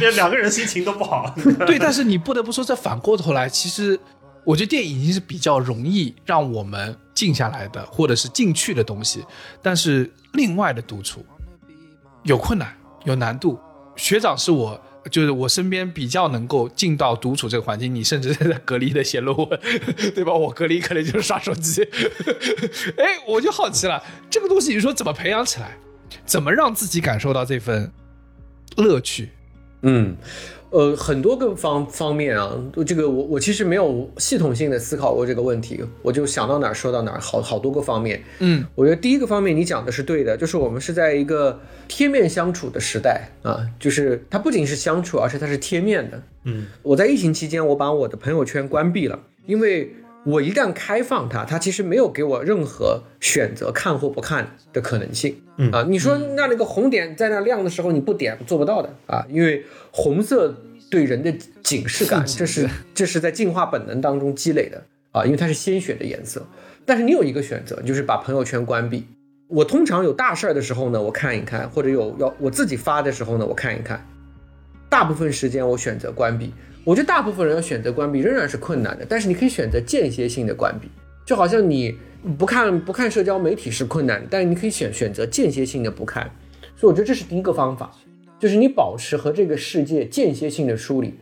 [0.00, 1.34] 这两个人心情都不好。
[1.66, 4.00] 对，但是你不得不说，这反过头来，其实
[4.44, 9.22] 我觉得电影已经是比较容易让我们静下来的，或者是进去的东西。
[9.60, 11.22] 但是另外的独处
[12.22, 13.60] 有困难，有难度。
[13.94, 14.80] 学长是我，
[15.10, 17.94] 就是我身边比较能够进到独处这个环境。
[17.94, 19.60] 你甚至在隔离的写论文，
[20.14, 20.32] 对吧？
[20.32, 21.82] 我隔离可能就是刷手机。
[22.96, 25.76] 哎，我就好奇了，这个东西你说怎么培养起来？
[26.24, 27.92] 怎么让自己感受到这份
[28.78, 29.28] 乐趣？
[29.82, 30.16] 嗯，
[30.70, 32.56] 呃，很多个方方面啊，
[32.86, 38.22] 这个我我其实没有系统性的思考过这个问题，我就想到哪儿说到哪儿，好好多个方面。
[38.38, 46.22] 嗯，我觉得第一个方面你讲的是对的，就是我们是在一个贴面相处的时代啊，就是它不仅是相处，而且它是贴面的。
[46.44, 49.92] 嗯，我在疫情期间，我把我的朋友圈关闭了，因为
[50.26, 55.40] 我一旦开放它，它其实没有给我任何选择看或不看的可能性。
[55.56, 60.54] 嗯啊，你说那那个红点在那亮的时候你不点做不到的啊，因为红色
[60.90, 66.46] 对人的警示感，这是这是在进化本能当中积累的啊，因为它是鲜血的颜色。
[66.84, 69.06] 但是你有一个选择，就是把朋友圈关闭。
[69.48, 74.06] 我通常有大事儿的时候呢，我看一看，或者有要我自己发的时候呢，我看一看。
[74.88, 76.52] 大部分时间我选择关闭。
[76.90, 80.88] 我觉得大部分人要选择关闭仍然是困难的，但是你可以选择间歇性的关闭，
[81.24, 81.94] 就好像你
[82.36, 86.28] 不看不看社交媒体是困难的，但是你可以选选择间歇性的不看。
[86.74, 87.92] 所以我觉得这是第一个方法，
[88.40, 91.14] 就是你保持和这个世界间歇性的梳理，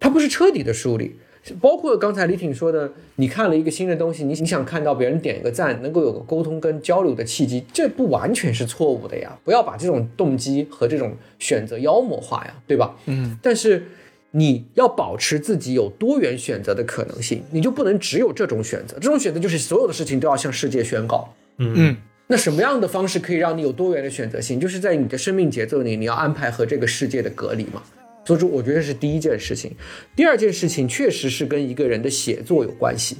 [0.00, 1.16] 它不是彻底的梳理。
[1.60, 9.38] 包括刚才李挺说的，你看了一个新的东西，你你想看到别人点一个赞，能够有个沟通跟交流的契机，这不完全是错误的呀。
[9.44, 12.96] 不要把这种动机和这种选择妖魔化呀，对吧？
[13.06, 13.82] 嗯，但是
[14.30, 18.94] 你要保持自己有多元选择的可能性，你就不能只有这种选择。
[19.00, 21.34] 这种选择就是所有的事情都要向世界宣告。
[21.56, 24.60] 嗯，那什么样的方式可以让你有多元的选择性？
[24.60, 27.82] 就是在你的生命节奏里，你要安排和这个世界的隔离嘛。
[28.24, 29.74] 所以说，我觉得是第一件事情。
[30.14, 33.16] 第二件事情确实是跟一个人的写作有关系。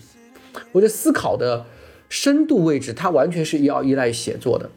[0.73, 1.65] 我觉得思考的
[2.11, 4.71] 深度位置，它完全是要依赖写作的。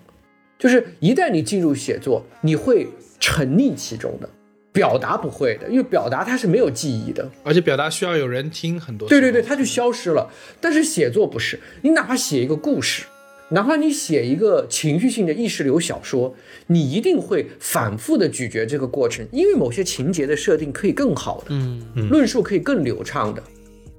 [0.57, 2.87] 就是一旦你进入写作，你会
[3.19, 4.29] 沉溺其中的。
[4.71, 7.29] 表达不会的，因为表达它是没有记忆的。
[7.43, 10.29] 而且表达需要有人听，很多对对对，它就消失了。
[10.59, 13.03] 但是写作不是，你哪怕写一个故事，
[13.49, 16.33] 哪怕你写一个情绪性的意识流小说，
[16.67, 23.43] 你一定会反复的咀嚼这个过程，因为某些情节的设定可以更好的，嗯论述可以更流畅的，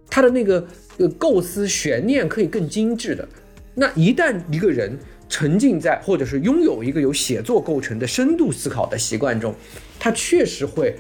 [0.09, 3.29] 它的那个呃构思悬念可以更精致的。
[3.75, 4.99] 那一旦一个人
[5.33, 9.55] 沉浸在或者是拥有一个由写作构成的深度思考的习惯中，
[9.99, 10.95] 他确实会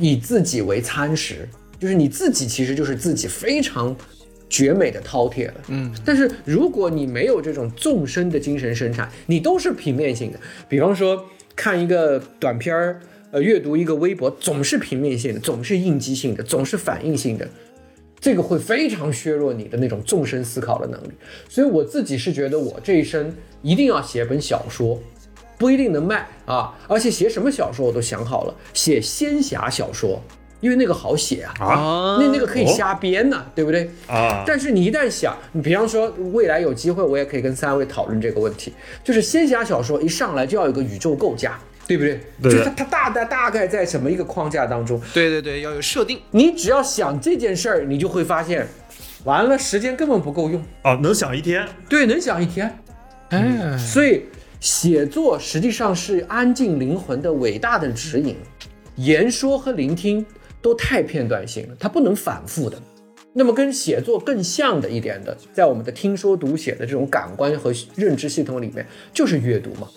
[0.00, 1.48] 以自己为餐食，
[1.78, 3.94] 就是你自己其实就是自己非常
[4.50, 5.54] 绝美的饕餮了。
[5.68, 17.48] 嗯，但是如果你没有这种纵深的精神生产，你都是平面性的，比方说看一个短片儿，呃，阅读一个微博，总是平面性的，总是应激性的，总是反应性的，
[18.22, 21.10] 这个会非常削弱你的那种纵深思考的能力。
[21.48, 24.98] 所以我自己是觉得，我这一生一定要写本小说，
[25.58, 30.22] 不一定能卖啊，而且写什么小说我都想好了，写仙侠小说，
[30.60, 33.90] 因为那个好写啊，啊那那个可以瞎编呐、对不对？
[34.06, 42.20] 啊，但是你一旦想，你比方说未来有机会，我也可以跟三位讨论这个问题，就是仙侠小说一上来就要有个宇宙构架，对不对？
[42.42, 46.20] 对就是它它大大大概在什么一个框架当中，对对对，要有设定。
[46.30, 48.66] 你只要想这件事儿，你就会发现，
[49.24, 52.78] 完了时间根本不够用，啊，能想一天，对，能想一天。
[53.30, 54.22] 哎，所以
[54.60, 58.36] 写作实际上是安静灵魂的伟大的指引，
[58.96, 60.24] 言说和聆听
[60.60, 62.80] 都太片段性了，它不能反复的。
[63.34, 69.88] 那么跟写作更像的一点的，在我们的听说读写的这种感官和认知系统里面，就是阅读嘛。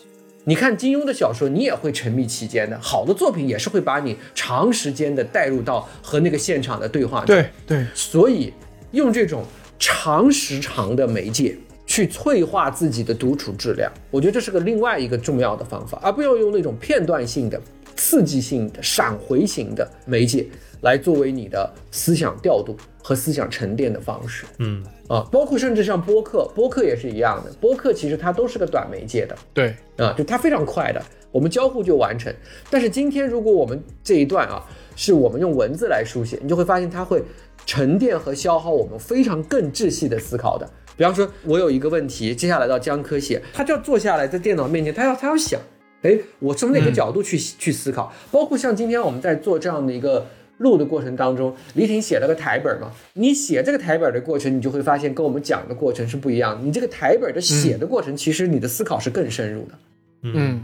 [0.48, 2.80] 你看金庸的小说，你也会沉迷其间的。
[2.80, 7.36] 好的作品也是会把你长时间的带入到和那个现场的对话中。
[7.36, 8.54] 对对，所以
[8.92, 9.44] 用这种
[9.80, 17.60] 长时长的媒介去催化自己的独处质量，我觉得这是个另外一个重要的方法，而不要用那种片段性的、
[17.96, 20.46] 刺激性的、闪回型的媒介
[20.86, 24.46] 来作为你的思想调度和思想沉淀的方式。
[24.60, 32.32] 嗯，啊，包括甚至像播客，播客也是一样的，播客其实它都是个短媒介的，对，啊，就它非常快的，我们交互就完成。
[32.70, 34.64] 但是今天如果我们这一段啊，
[34.96, 37.24] 是我们用文字来书写，你就会发现它会
[37.66, 40.70] 沉淀和消耗我们非常更窒息的思考的。
[40.96, 45.60] 比方说，我有一个问题，接下来到江科写，他就要坐下来在电脑面前，他要他要想，
[46.04, 48.14] 哎，我从哪个角度去、去思考？
[48.32, 50.28] 包括像今天我们在做这样的一个。
[50.58, 52.92] 录的过程当中，李挺写了个台本嘛。
[53.14, 56.64] 你写这个台本的过程，你就会发现跟我们讲的过程是不一样的。
[56.64, 59.74] 你这个台本的写的过程，其实你的思考是更深入的。
[60.24, 60.62] 嗯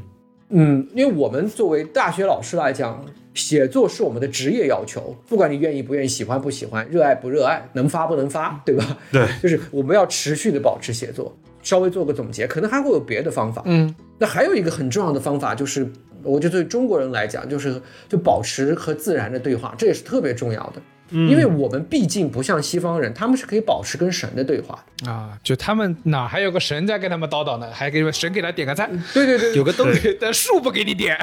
[0.50, 8.98] 嗯，因为我们作为大学老师来讲，写作是我们的职业要求，不管你愿意不愿意、喜欢不喜欢、热爱不热爱、能发不能发，对吧？
[9.12, 11.36] 对， 就是我们要持续的保持写作。
[11.64, 13.62] 稍微做个总结，可能还会有别的方法。
[13.66, 15.88] 嗯，那还有一个很重要的方法，就是
[16.24, 20.82] 我觉得对中国人来讲，就是就保持和自然的对话，这也是特别重要的。
[21.14, 24.82] 因为我们毕竟不像西方人，他们是可以保持跟神的对话。
[25.06, 27.70] 啊，就他们哪还有个神在跟他们叨叨呢？
[27.70, 31.18] 还给神给他点个赞，对对对，有个东西，但树不给你点。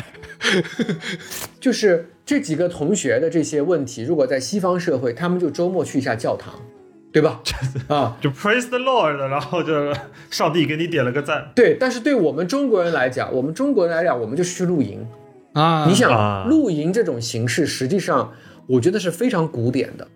[1.59, 6.61] 就是这几个同学的这些问题，如果在西方社会，他们就周末去一下教堂，
[7.11, 7.41] 对吧？
[7.89, 9.95] 啊，就 Praise the Lord，然后就
[10.31, 11.51] 上帝给你点了个赞。
[11.55, 11.77] 对。
[11.79, 15.07] 但是对我们中国人来讲，我们中国人来讲，我们就是去露营。
[15.55, 18.33] 啊，你啊想，露营这种形式，实际上
[18.67, 20.07] 我觉得是非常古典的。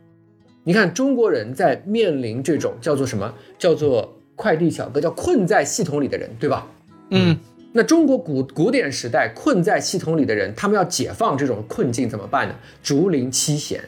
[0.64, 6.66] 你看，中国人在面临这种叫做什么，叫做快递小哥，叫困在系统里的人，对吧？
[7.10, 7.36] 嗯，
[7.72, 12.54] 那中国古古典时代困在系统里的人，他们要解放这种困境怎么办呢？
[12.82, 13.82] 竹林七贤，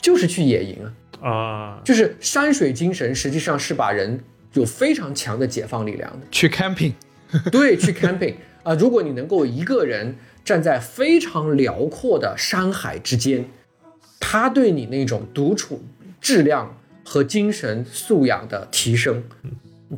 [0.00, 4.18] 就是去野营啊，啊，就是山水精神，实际上是把人
[4.54, 6.26] 有非常强的解放力量的。
[6.30, 6.92] 去 camping，
[7.50, 13.44] 对，去 camping 啊、如果你能够一个人站在非常辽阔的山海之间，
[14.18, 15.82] 他对你那种独处
[16.20, 19.22] 质量和精神素养的提升，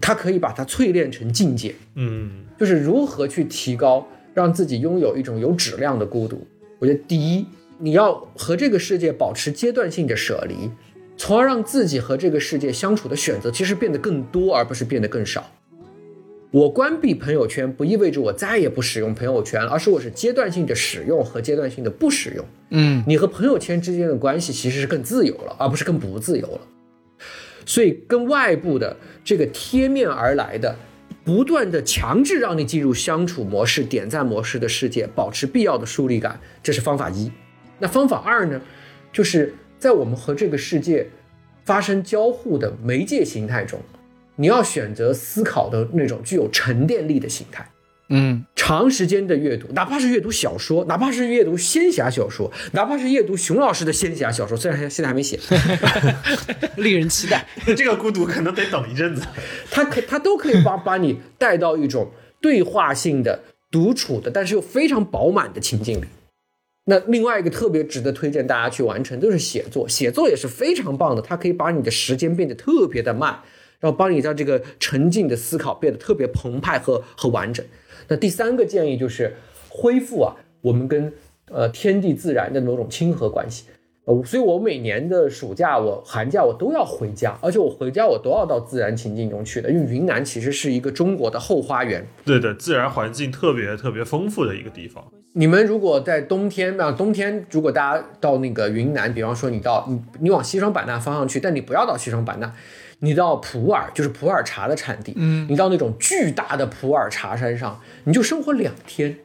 [0.00, 2.44] 他可以把它淬炼成境界，嗯。
[2.58, 6.46] 就是如何去提高，让自己拥有一种有质量的孤独。
[6.78, 7.44] 我觉得第一，
[7.78, 10.70] 你要和这个世界保持阶段性的舍离，
[11.16, 15.50] 从而让自己和这个世界相处的选择其实变得更多，而不是变得更少。
[16.50, 22.44] 我关闭朋友圈不意味着我再也不使用朋友圈了，而是我是阶段性的使用和阶段性的不使用。
[22.70, 26.60] 嗯，你和朋友圈之间的关系其实是更自由了，而不是更不自由了。
[27.64, 28.94] 所以，跟外部的
[29.24, 30.76] 这个贴面而来的，
[31.24, 37.30] 不断的强制让你进入相处模式、点赞模式的世界，保持必要的疏离感，这是方法一。
[37.78, 38.60] 那方法二呢，
[39.12, 41.08] 就是在我们和这个世界
[41.64, 43.80] 发生交互的媒介形态中，
[44.36, 47.68] 你要选择思考的那种具有沉淀力的形态。
[48.08, 55.36] 嗯，长时间的阅读，哪怕是阅读小说，哪怕是阅读仙侠小说，哪怕是阅读熊老师的仙侠小说，虽然现在还没写，
[56.78, 57.44] 令人期待。
[57.76, 59.22] 这个孤独可能得等一阵子。
[59.68, 66.04] 他可他都可以把把 你带到一种对话性的、独处的，但是又非常饱满的情境里。
[66.84, 69.88] 那另外一个特别值得推荐大家去完成，就是写作。
[69.88, 73.38] 写作也是非常棒的，它可以把你的时间变得特别的慢，
[73.78, 77.64] 然后帮你让这个沉静的思考变得特别澎湃和和完整。
[78.08, 79.36] 那第三个建议就是
[79.68, 81.12] 恢复啊，我们跟
[81.50, 83.66] 呃天地自然的某种亲和关系。
[84.04, 92.04] 呃，所以我每年的暑假、我寒假我都要回家，而且我回家我都要到自然情境中去的，因为云南其实是一个中国的后花园。
[92.24, 95.04] 对的，自然环境特别特别丰富的一个地方。
[95.34, 102.52] 你们如果在冬天啊，冬天如果大家到那个云南，比方说你到你你往西双版纳方向去，但你不要到西双版纳，
[102.98, 109.16] 你到普洱，就是普洱茶的产地，嗯，你到那种巨大的普洱茶山上，你就生活两天，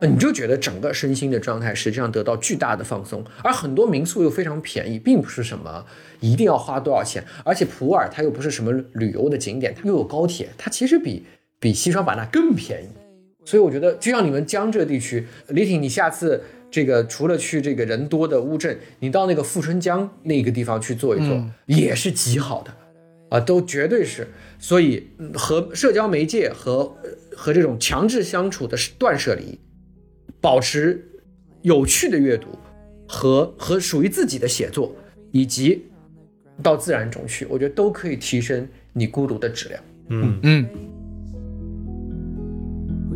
[0.00, 5.86] 呃你就觉得整个身心的状态实际上得到巨大的放松，而很多民宿又非常便宜，并不是什么
[6.20, 11.24] 一定要花多少钱，而且普洱它又不是什么旅游的景点，它又有高铁，它其实比
[11.58, 12.88] 比西双版纳更便宜。
[13.44, 22.72] 所以我觉得，就像你们江浙地区，李挺，你下次这个除了去这个人多的乌镇，你到那个富春江那个地方去坐一坐，嗯也是极好的，
[23.30, 24.28] 啊，都绝对是。
[24.58, 29.58] 所以嗯和社交媒介和呃和这种强制相处的断舍离，
[30.40, 31.04] 保持
[31.62, 32.48] 有趣的阅读
[33.08, 34.94] 和和属于自己的写作，
[35.32, 35.86] 以及
[36.62, 39.82] 到自然中去，我觉得都可以提升你孤独的质量。
[40.08, 40.68] 嗯，嗯，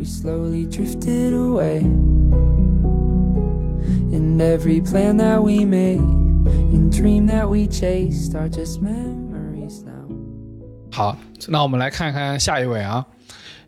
[0.05, 1.79] We slowly drifted away.
[4.13, 10.07] And every plan that we made and dream that we chased are just memories now.
[10.91, 13.03] 好，那我们来看看下一位啊。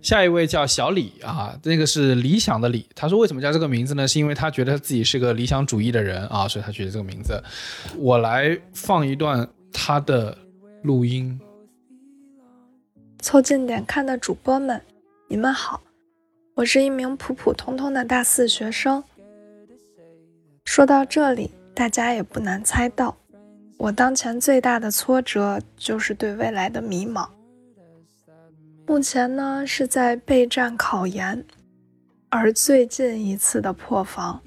[0.03, 2.85] 下一位叫小李啊，这个是理想的李。
[2.93, 4.07] 他说为什么叫这个名字呢？
[4.07, 7.43] 是因为他觉得他自己是个理想主义的人啊，所以他取的这个名字。
[7.97, 10.37] 我来放一段他的
[10.83, 11.39] 录音。
[13.23, 14.79] 凑近点看的主播们，
[15.27, 15.81] 你们好，
[16.57, 19.03] 我是一名普普通通的大四学生。
[20.65, 23.15] 说到这里，大家也不难猜到，
[23.77, 27.29] 我当前最大的挫折就是对未来的迷茫。
[28.87, 31.45] 目前呢是在备战考研，
[32.29, 34.41] 而最近一次的破防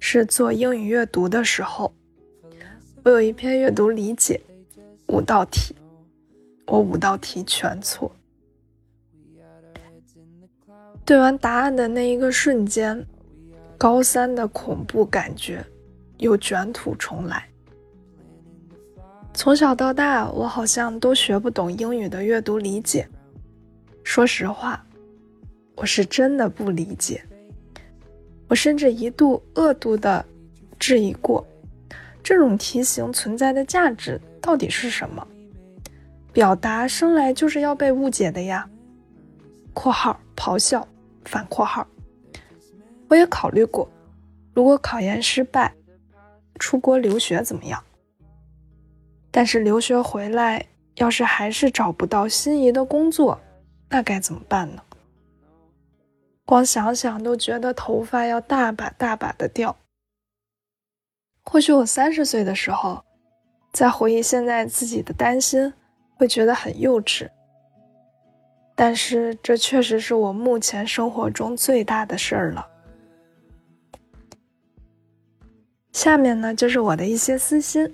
[0.00, 1.94] 是做英语阅读的时候，
[3.04, 4.40] 我有一篇阅读理解
[5.06, 5.76] 五道题。
[6.66, 8.10] 我五道题全错。
[11.06, 13.06] 对完答案的那一个瞬间，
[13.78, 15.64] 高三的恐怖感觉
[16.18, 17.48] 又卷土重来。
[19.32, 23.08] 从小到大，我好像都学不懂英语的阅读理解。
[24.02, 24.84] 说实话，
[25.76, 27.22] 我是真的不理解。
[28.48, 30.24] 我甚至一度恶毒的
[30.76, 31.46] 质疑过，
[32.20, 35.24] 这种题型存在的价值到底是什么？
[36.32, 38.68] 表达生来就是要被误解的呀。
[39.72, 40.86] （括号咆哮
[41.26, 41.86] 反括号）
[43.08, 43.88] 我也考虑过，
[44.54, 45.74] 如果考研失败，
[46.58, 47.82] 出国留学怎么样？
[49.30, 53.38] 但是留学回来，要是还是找不到心仪的工作，
[53.90, 54.82] 那该怎么办呢？
[56.46, 59.76] 光想想都觉得头发要大把大把的掉。
[61.44, 63.04] 或许我三十岁的时候，
[63.72, 65.72] 在回忆现在自己的担心，
[66.16, 67.28] 会觉得很幼稚。
[68.76, 72.64] 但是这确实是我目前生活中最大的事儿了。
[75.92, 77.92] 下面呢，就是我的一些私心。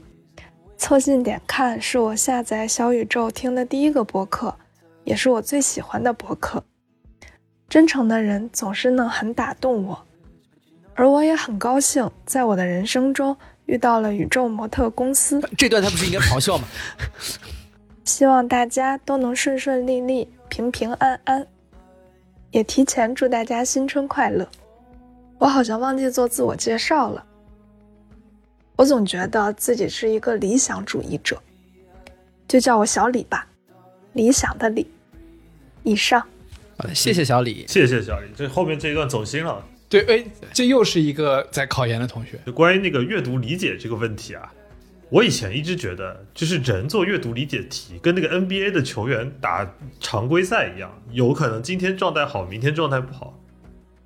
[0.76, 4.53] 凑近点看是我下载小宇宙听的第一个播客，
[5.05, 6.64] 也是我最喜欢的播客。
[7.68, 10.05] 真诚的人总是能很打动我，
[10.95, 15.41] 而我也很高兴，在我的人生中遇到了宇宙模特公司。
[15.57, 16.64] 这段他不是应该咆哮吗？
[18.05, 21.46] 希望大家都能顺顺利利、平平安安。
[22.50, 24.46] 也提前祝大家新春快乐。
[25.38, 27.24] 我好像忘记做自我介绍了。
[28.76, 31.40] 我总觉得自己是一个理想主义者，
[32.46, 33.48] 就叫我小李吧，
[34.12, 34.86] 理想的李。
[35.84, 36.20] 以上。
[36.76, 37.64] 好的，谢谢小李。
[37.66, 39.64] 谢谢小李，这后面这一段走心了。
[39.88, 40.22] 对，哎，
[40.53, 42.38] 这又是一个在考研的同学。
[42.44, 44.53] 就关于那个阅读理解这个问题啊，
[45.12, 53.38] 我以前一直觉得，就是人做阅读理解题，跟那个 NBA 的球员打常规赛一样，有可能今天状态好，明天状态不好。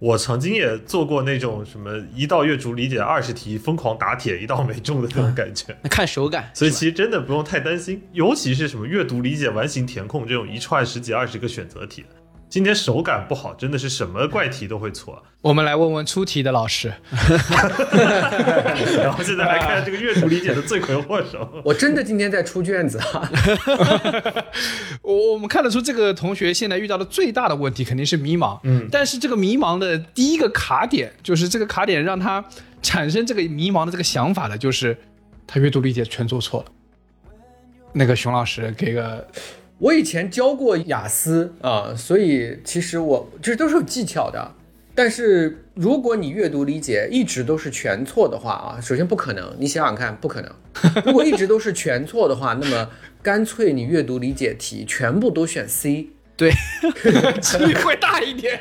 [0.00, 5.66] 我曾经也做过那种什么一道阅读理解二十题疯狂打铁，一道没中的那种感觉。
[5.80, 12.08] 那看手感，所以其实真的不用太担心，尤其是什么阅读理解完形填空这种一串十几二十个选择题的，
[12.48, 15.22] 今天手感不好，真的是什么怪题都会错。
[15.42, 16.92] 我们来问问出题的老师。
[19.02, 21.60] 然后现在来看这个阅读理解的罪魁祸首。
[21.64, 23.30] 我真的今天在出卷子啊！
[25.02, 32.44] 我我们看得出这个同学现在遇到的最大的问题肯定是迷茫，嗯但是这个迷茫的第一个卡点，就是这个卡点让他
[32.80, 34.96] 产生这个迷茫的这个想法的，就是
[35.46, 36.66] 他阅读理解全做错了。
[37.92, 39.26] 那个熊老师给个
[39.78, 44.54] 我以前教过雅思啊，所以其实我这都是有技巧的。
[44.94, 50.50] 但是如果你阅读理解一直都是全错的话啊，首先不可能，你想想看，不可能。
[51.04, 52.88] 如果一直都是全错的话，那么
[53.22, 56.50] 干脆你阅读理解题全部都选 C，对，
[57.42, 58.58] 几率会大一点。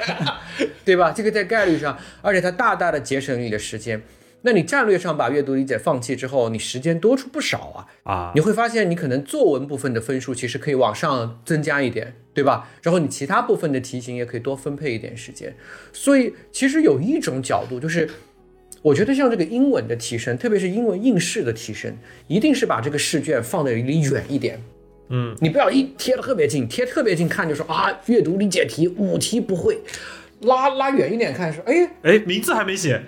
[0.84, 1.11] 对吧？
[1.16, 4.01] 这个在概率上，而且它大大的节省你的时间。
[4.45, 7.87] 那你战略上把阅读理解放弃之后，你时间多出不少啊。
[8.03, 12.69] 啊你会发现，你可能作文部分的分数其实可以往上增加一点，对吧？
[12.83, 15.55] 然后你其他部分的题型也可以多分配一点时间。
[15.91, 18.07] 所以，其实有一种角度，就是
[18.83, 24.61] 我觉得像这个英文的提升，特别是英文应试的提升，一定是把这个试卷放得离远一点。
[25.09, 29.79] 嗯，你不要一贴得特别近，贴特别近看就说啊，阅读理解题五题不会，
[30.41, 33.01] 拉拉远一点看说，哎，哎，名字还没写，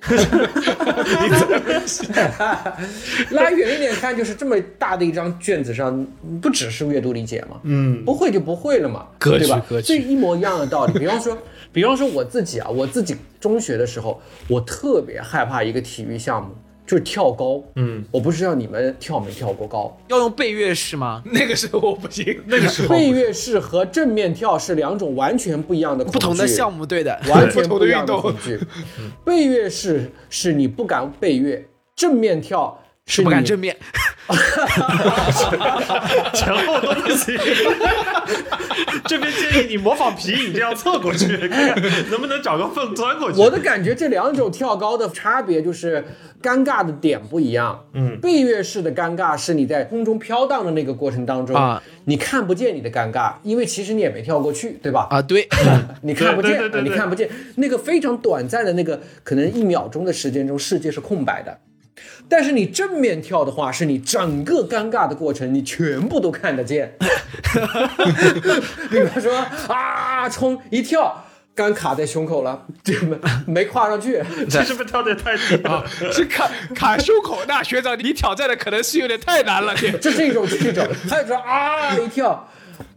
[3.30, 6.06] 拉远一点看，就是这么大的一张卷子上，
[6.40, 9.62] 不只是阅读理解嘛，嗯，不会就不会了嘛，对吧？
[9.84, 10.98] 这一模一样的道理。
[10.98, 11.36] 比方说，
[11.72, 16.50] 比方说我自己啊，我自己中学的时候，我特别害怕一个体育项目，
[16.90, 17.62] 就是跳高。
[17.76, 19.96] 嗯，我不知道你们跳没跳过高。
[20.08, 21.22] 要用背跃式吗？
[21.30, 27.16] 那个时候我不行，那个时候背跃式和正面跳是两种完全不一样的恐惧不同的项目，对的。
[27.28, 28.58] 完全不一样 不同的运动恐惧。
[29.24, 31.64] 背跃式是你不敢背跃，
[31.94, 32.79] 正面跳
[33.10, 33.76] 是不敢正面，
[36.32, 37.36] 前后都不行。
[39.06, 43.40] 这边建议你模仿皮影这样侧过去， 看看能不能找个缝钻过去。
[43.40, 46.04] 我的感觉，这两种跳高的差别就是
[46.40, 47.84] 尴尬的点不一样。
[47.94, 55.08] 嗯，背跃式的尴尬是你在空中飘荡的那个过程当中啊，你看不见你的尴尬，因为其实你也没跳过去，对吧？
[55.10, 55.48] 啊，对，
[56.02, 61.58] 你看不见，你看不见那个非常短暂的那个可能一秒钟的时间中，世界是空白的。
[62.28, 66.96] 但是你正面跳的话，是你整个尴尬的过程，你全部都看得见。
[68.90, 69.36] 比方说
[69.68, 71.24] 啊，冲一跳，
[71.54, 74.22] 刚卡在胸口了，这没没跨上去。
[74.48, 75.84] 这是不是跳的太低了？
[76.12, 77.40] 是卡卡胸口。
[77.48, 80.86] 那学长，你挑战的可能是有点太难了，你这是一种，这是一种。
[81.08, 82.48] 还有说啊一跳，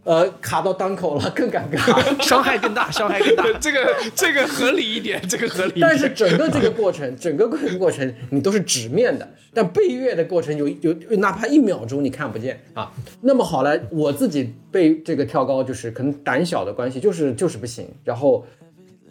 [0.04, 1.78] 呃卡到当口了，更尴尬。
[2.22, 3.44] 伤害更大，伤害更大。
[3.60, 5.88] 这个这个合理一点，这个合理一点。
[5.88, 12.92] 但是整个这个过程，整个这个过程你都是直面的，但背越的过程有有有哪怕一秒钟你看不见啊。
[13.22, 17.88] 那么好了，我自己背这个跳高就是可能胆小的关系，就是就是不行。
[18.04, 18.44] 然后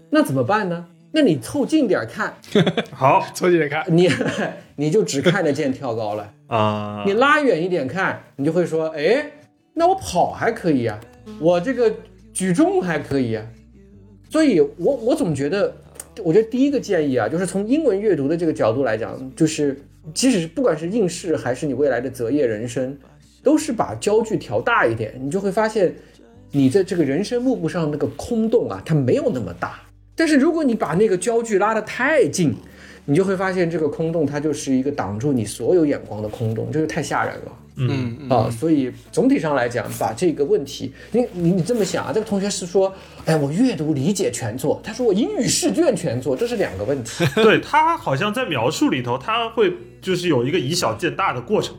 [0.09, 0.85] 那怎么办呢？
[1.15, 2.35] 那你凑近点儿看，
[2.91, 4.09] 好凑近点看，你
[4.77, 6.33] 你就只看得见跳高了。
[6.47, 9.23] 啊，你拉远一点看，你就会说，哎，
[9.73, 10.99] 那我跑还可以啊，
[11.39, 11.93] 我这个
[12.33, 13.45] 举重还可以啊。
[14.29, 15.75] 所以我我总觉得，
[16.23, 19.79] 我觉得第一个建议啊，就是从英文阅读的这个角度来讲，就是
[20.13, 22.97] 即使是不管是应试还是你未来的择业人生，
[23.43, 25.93] 都是把焦距调大一点，你就会发现，
[26.51, 29.79] 你在这个人生幕布上那个空洞啊，它没有那么大。
[30.15, 32.55] 但是如果你把那个焦距拉得太近，
[33.05, 37.51] 你就会发现这个空洞它就是一个挡住你所有眼光的空洞，这就太吓人了。
[37.75, 42.93] 嗯嗯啊，所以总体上来讲，把这个问题，你你你这么想啊，这个同学是说，
[43.25, 47.25] 哎，我阅读理解全做，他说我英语试卷全做，这是两个问题。
[47.41, 51.75] 对他好像在描述里头，他会就是有一个以小见大的过程，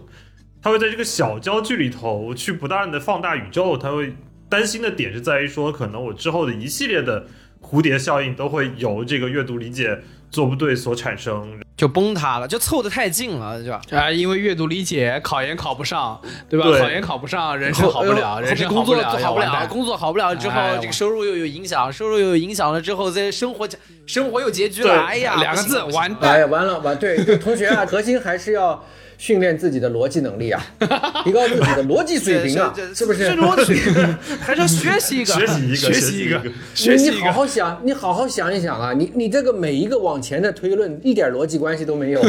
[0.61, 4.15] 他会在这个小焦距里头去不断的放大宇宙，他会
[4.49, 7.27] 担心的点是在于说，可能我之后的一系列的
[7.63, 9.99] 蝴蝶效应都会由这个阅读理解
[10.35, 11.61] 做不对所产生。
[11.77, 13.81] 就崩塌了，就凑得太近了，对吧？
[13.91, 16.67] 啊，因为阅读理解考研考不上，对吧？
[16.67, 23.69] 对考研考不上，人生好不了，人生工作了，好不了，工作好不了之后哎，这个收入又有影响，收入又有影响了之后，这生活
[24.07, 26.33] 生活又拮据了，对哎呀，两个字完蛋。
[26.35, 28.85] 哎呀，完了完，对，这同学啊， 核心还是要
[29.25, 30.63] 训练自己的逻辑能力啊，
[31.25, 33.21] 提高自己的逻辑水平啊，是不是？
[33.21, 33.73] 这逻辑
[34.39, 36.43] 还是要学习一个，学习一个，学习一个，
[36.75, 42.21] 学习一你好，好想，你好好想一想啊，你你这个每一个往前的推论一点逻辑关系都没有。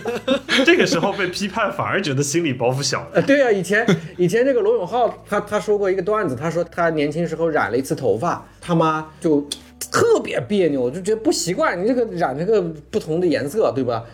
[0.66, 3.08] 这个时候被批判，反而觉得心理包袱小了。
[3.14, 3.86] 呃，对啊，以前
[4.18, 9.48] 以前这个罗永浩他他说过一个段子，他说他年轻时候染了一次头发，他妈就
[9.90, 14.04] 特别别扭，就觉得不习惯你这个染这个不同的颜色，对吧？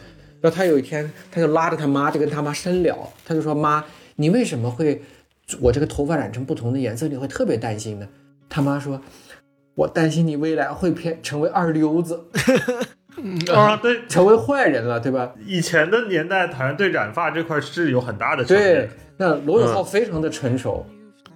[0.40, 3.84] 然后他有一天他就拉着他妈就跟他妈深聊，他就说妈，
[4.16, 5.02] 你为什么会
[5.60, 8.08] 我这个头发染成不同的颜色，你会特别担心呢？
[8.48, 9.00] 他妈说，
[9.74, 12.24] 我担心你未来会偏成为二流子，
[13.52, 15.34] 啊，对，成为坏人了，对吧？
[15.46, 18.88] 以前的年代，好像对染发这块是有很大的对。，
[19.18, 20.86] 那罗永浩非常的成熟，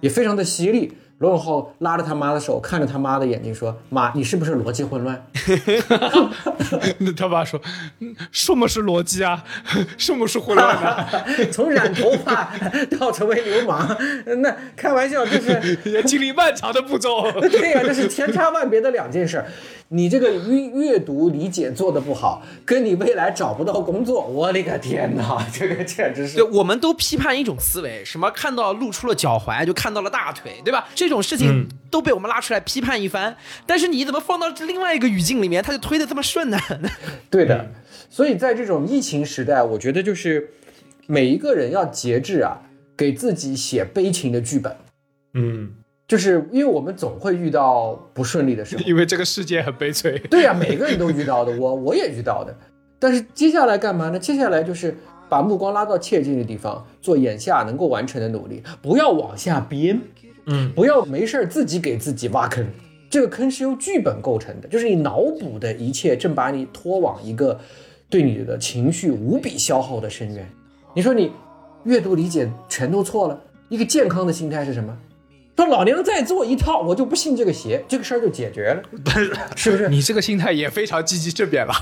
[0.01, 0.91] 也非常的犀利。
[1.19, 5.25] 罗永浩拉着他妈的手，看着他妈的眼睛说：“妈，你是不是逻辑混乱
[6.99, 7.59] 那他爸说，
[7.99, 9.41] 嗯什么是逻辑啊？
[9.97, 11.07] 什么是混乱啊？
[11.53, 12.51] 从染头发
[12.99, 13.97] 到成为流氓，
[14.41, 17.31] 那开玩笑，这是也经历漫长的步骤。
[17.49, 19.45] 对呀、这是千差万别的两件事儿。
[19.89, 30.85] 你这个阅阅读理解做的不好，跟你未来找不到工作，我的个天哪，这个简直是对，我们都批判一种思维，什么看到露出了脚踝就看到了大腿，对吧？
[30.95, 33.35] 这种事情嗯都被我们拉出来批判一番。
[33.65, 36.57] 但是你怎么放到另外一个语境里面，他就推的这么顺呢？
[37.29, 37.71] 对的，
[38.09, 40.51] 所以在这种疫情时代，我觉得就是
[41.07, 42.61] 每一个人要节制啊，
[42.97, 44.75] 给自己写悲情的剧本。
[45.33, 45.73] 嗯，
[46.07, 50.17] 就是因为我们总会遇到不顺利的时候， 因为这个世界很悲催。
[50.29, 52.55] 对呀、每个人都遇到的，我我也遇到的。
[52.97, 54.17] 但是接下来干嘛呢？
[54.17, 54.97] 接下来就是
[55.27, 59.99] 把目光拉到切近的地方，做眼下能够完成的努力，不要往下编，
[60.47, 62.65] 嗯，不要没事自己给自己挖坑。
[63.09, 67.59] 这个坑是由剧本构成的，就是你脑补的一切正把你拖往一个
[68.09, 70.49] 对你的情绪无比消耗的深渊。
[70.93, 71.31] 你说你
[71.83, 73.39] 阅读理解全都错了，
[73.69, 74.97] 一个健康的心态是什么？
[75.55, 78.83] 说老娘再做一套，我就不信这个邪，这个事儿就解决了，
[79.55, 79.87] 是不是？
[79.87, 81.73] 你这个心态也非常积极正面了，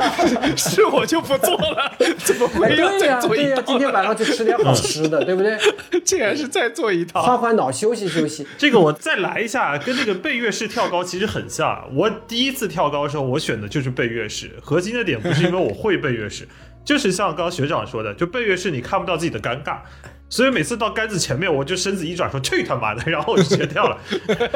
[0.56, 1.92] 是我就不做了，
[2.24, 3.62] 怎么哎，会要对呀、再做对呀、一套？
[3.66, 5.58] 今天晚上去吃点好吃的，对不对？
[6.02, 7.20] 竟然是再做一套。
[7.20, 8.46] 换换脑，休息休息。
[8.56, 11.86] 这个我再来一下，跟那个背月式跳高其实很像。
[11.94, 16.48] 我第一次跳高的时候，我选的就是背月式，核心的点不是因为我会背月式，
[16.82, 19.80] 就是像刚刚学长说的，就背月式你看不到自己的尴尬。
[20.30, 23.98] 所以每次到杆子前面，我就身子一转，说去他妈的，然后我就直接跳了。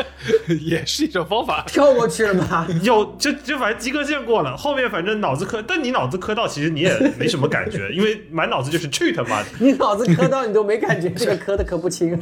[0.60, 1.64] 也是一种方法。
[1.66, 2.66] 跳过去了吗？
[2.84, 9.48] 有就就反正及格线过了，后面反正脑子磕，但你脑子磕到，其实你也没什么感觉，因为满脑子就是去他妈的。
[9.60, 12.18] 你脑子磕到你都没感觉，这个磕的磕不轻。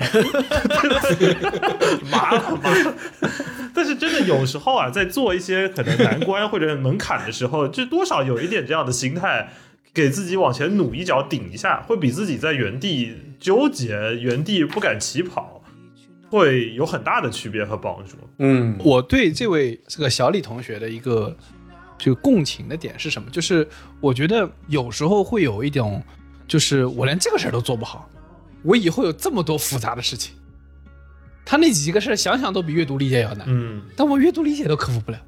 [2.10, 2.94] 麻了麻了。
[3.74, 9.50] 但是真的有时候啊，在做一些可能难关或者门槛的时候，就多少有一点这样的心态，
[9.92, 15.62] 给自己往前努一脚顶一下，会比自己在原地纠结、原地不敢起跑，
[16.30, 18.16] 会有很大的区别和帮助。
[18.38, 21.36] 嗯，我对这位这个小李同学的一个
[21.98, 23.28] 就共情的点是什么？
[23.30, 23.66] 就是
[24.00, 26.02] 我觉得有时候会有一种，
[26.46, 28.08] 就是我连这个事儿都做不好，
[28.62, 30.34] 我以后有这么多复杂的事情，
[31.44, 35.20] 他那几个事儿想想都比阅读理解要难，嗯，但我阅读理解都克服不了。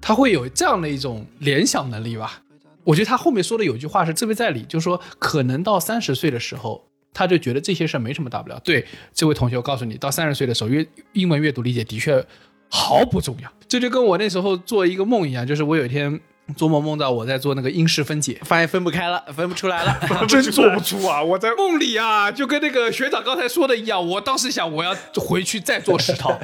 [0.00, 2.42] 他会有这样的一种联想能力吧？
[2.84, 8.60] 我觉得他后面说的有句话是特别在理，就是说可能到三十岁的时候，他就觉得这些事没什么大不了。
[8.64, 12.24] 对这位同学，我告诉你，到三十岁的时候，阅英文阅读理解的确
[12.68, 13.52] 毫不重要。
[13.68, 16.20] 这就跟我那时候做一个梦一样，就是我有一天
[16.54, 19.98] 做梦梦到我在做那个因式分解，发现分不开了，分不出来了。
[20.28, 21.22] 真做不出啊！
[21.22, 26.38] 我在 梦里啊，就跟那个学长刚才说的一样，我当时想我要回去再做十套。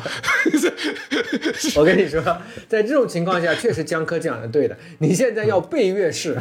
[1.76, 2.22] 我跟你说，
[2.68, 4.76] 在这种情况下，确实江科讲的对的。
[4.98, 6.40] 你现在要背阅式，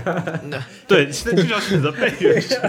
[0.87, 2.59] 对，现在就要选择背阅式。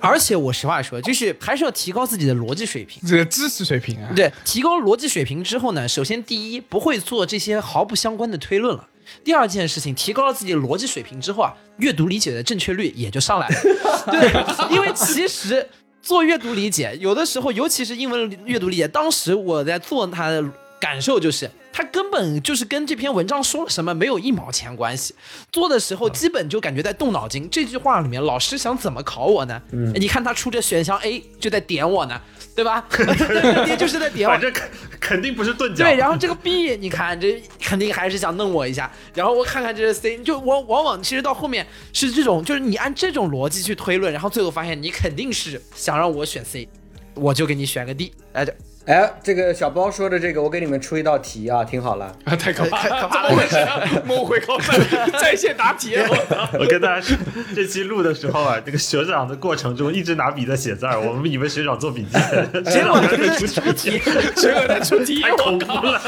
[0.00, 3.02] 而且我实话说，就是还是要提高自己的逻辑水平。
[3.06, 8.86] 这个知识水平啊，对，提高逻辑水平之后呢，首先第一不会做这些毫不相关的推论了。
[9.22, 13.54] 第二件事情，提高了自己的逻辑水平之后啊，阅读理解的正确率也就上来了。
[14.10, 15.68] 对，因为其实
[16.02, 20.42] 做阅读理解，有的时候，尤其是英文阅读理解，当时我在做它的
[20.80, 21.50] 感受就是，
[21.80, 25.14] 它根本就是跟这篇文章说了什么没有一毛钱关系。
[25.50, 27.48] 做的时候基本就感觉在动脑筋。
[27.48, 29.62] 这句话里面，老师想怎么考我呢？
[29.72, 32.20] 嗯你看他出这选项 A 就在点我呢，
[32.54, 32.84] 对吧？
[33.64, 34.40] 爹就是在点我反。
[34.42, 34.68] 正肯
[35.00, 35.82] 肯定不是钝角。
[35.82, 46.68] 对，然后这个 B，你看这肯定还是想弄我一下，然后我看看这个 C，就往往往其实到后面是这种，就是你按这种逻辑去推论，然后最后发现你肯定是想让我选 C，
[47.14, 48.54] 我就给你选个 D，哎，这
[48.86, 52.06] 哎，这个小包说的这个，我给你们出一道题啊，听好了。
[52.24, 53.08] 啊，太可怕了！
[53.12, 53.86] 怎么回事啊？
[54.06, 54.80] 梦回高三
[55.20, 55.96] 在线答题，
[56.58, 57.16] 我跟大家说，
[57.54, 62.18] 这期录的时候啊，这个学长的过程中一直拿笔在写字儿，我们以为学长做笔记，
[62.70, 64.00] 结果在这出出题，
[64.34, 65.82] 结果在出题， 太我恐怖靠！
[65.82, 66.00] 了。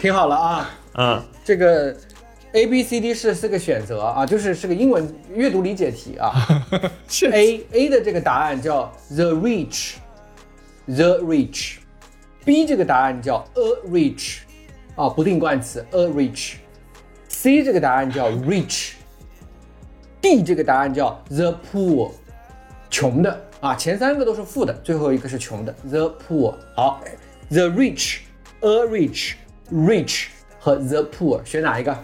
[0.00, 1.94] 听好了啊，嗯，这个
[2.52, 6.32] A B C D 是四个选择啊，就是是个英文阅读理解题啊。
[7.32, 11.81] A A 的这个答案叫 the reach，the reach。
[12.44, 14.38] B 这个答案叫 a reach，
[14.96, 16.54] 啊，不定冠词 a reach。
[17.28, 18.92] C 这个答案叫 rich。
[20.20, 22.10] D 这个答案叫 the poor，
[22.90, 26.54] 穷的啊，前三个都是富的，最后一个是穷的 the poor。
[26.76, 27.00] 好
[27.48, 30.26] ，the rich，a rich，rich
[30.60, 31.96] 和 the poor 选哪一个？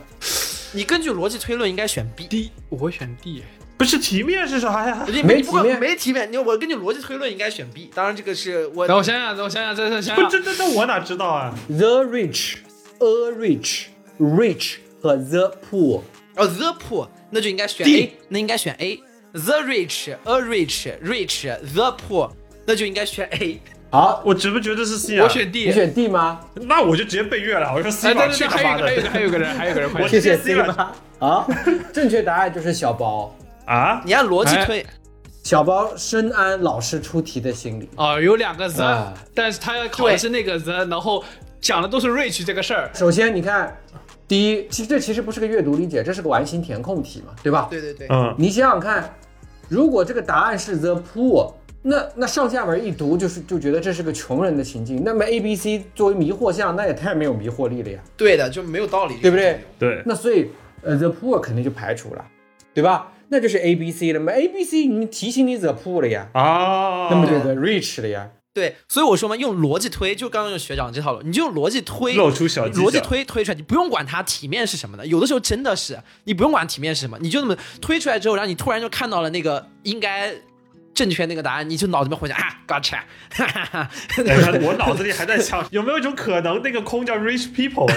[0.73, 2.27] 你根据逻辑推论应该选 B。
[2.27, 3.43] D，我会选 D。
[3.79, 5.07] 不是题面是啥呀？
[5.07, 7.89] 你你不过没题面没题面，你我根据逻辑推论应该选 B。
[7.95, 12.57] 当然这个是我等我想想，等我想想，这这想不，这这这我哪知道啊？The rich,
[12.99, 13.85] a rich,
[14.19, 16.03] rich 和 the poor。
[16.35, 19.01] 哦 the poor，那就应该选 A，那应该选 A。
[19.33, 22.31] The rich, a rich, rich, the poor，
[22.67, 23.61] 那就应该选 A。
[23.91, 25.25] 好，我觉不觉得是 C 啊？
[25.25, 25.67] 我选 D。
[25.67, 26.41] 你选 D 吗？
[26.55, 27.73] 那我就直接背越了。
[27.73, 29.11] 我说 C 去他妈还有一个，的！
[29.11, 30.09] 还有一个，还有一个人，还有一个人，我点！
[30.09, 30.93] 谢谢直接 C 了吗？
[31.19, 31.51] 好，
[31.93, 33.35] 正确答案就是小包。
[33.69, 34.01] 啊！
[34.05, 34.85] 你按逻辑推，
[35.45, 37.89] 小包深谙老师出题的心理。
[37.97, 41.23] 哦，有两个 the，啊但是他要考的是那个 the，然后
[41.61, 42.91] 讲的都是 rich 这个事儿。
[42.95, 43.77] 首先，你看，
[44.27, 47.69] 第一，其实这其实不是个阅读理解，这是个完形填空题嘛，对吧？
[47.71, 49.15] 对对对，嗯，你想想看，
[49.69, 51.53] 如果这个答案是 the poor，
[51.83, 59.61] 那那上下文一读就是就觉得这是个穷人的情境，那么 A、B、C 作为迷惑项，那也太没有迷惑力了呀，对的，就没有道理，对不对？
[59.79, 60.51] 对，那所以
[60.83, 62.25] 呃 the poor 肯定就排除了，
[62.73, 63.13] 对吧？
[63.31, 68.31] 那就是 A、B、C 了嘛，A、B、C 你提醒你 the poor 了呀，啊，那么就 the rich 了呀。
[68.55, 80.35] 对，所以我说嘛，用逻辑推，就刚刚用学长这套路，你就用逻辑推，露出小逻辑推推出来，你不用管它体面是什么的，有的时候真的是你不用管体面是什么，你就那么推出来之后，然后你突然就看到了那个应该
[80.99, 82.99] 正确那个答案，你就脑子里面回想啊，gotcha，
[83.31, 83.89] 哈哈哈，
[84.27, 87.89] 哎我脑子里还在想， 有没有一种可能，那个空叫 rich people，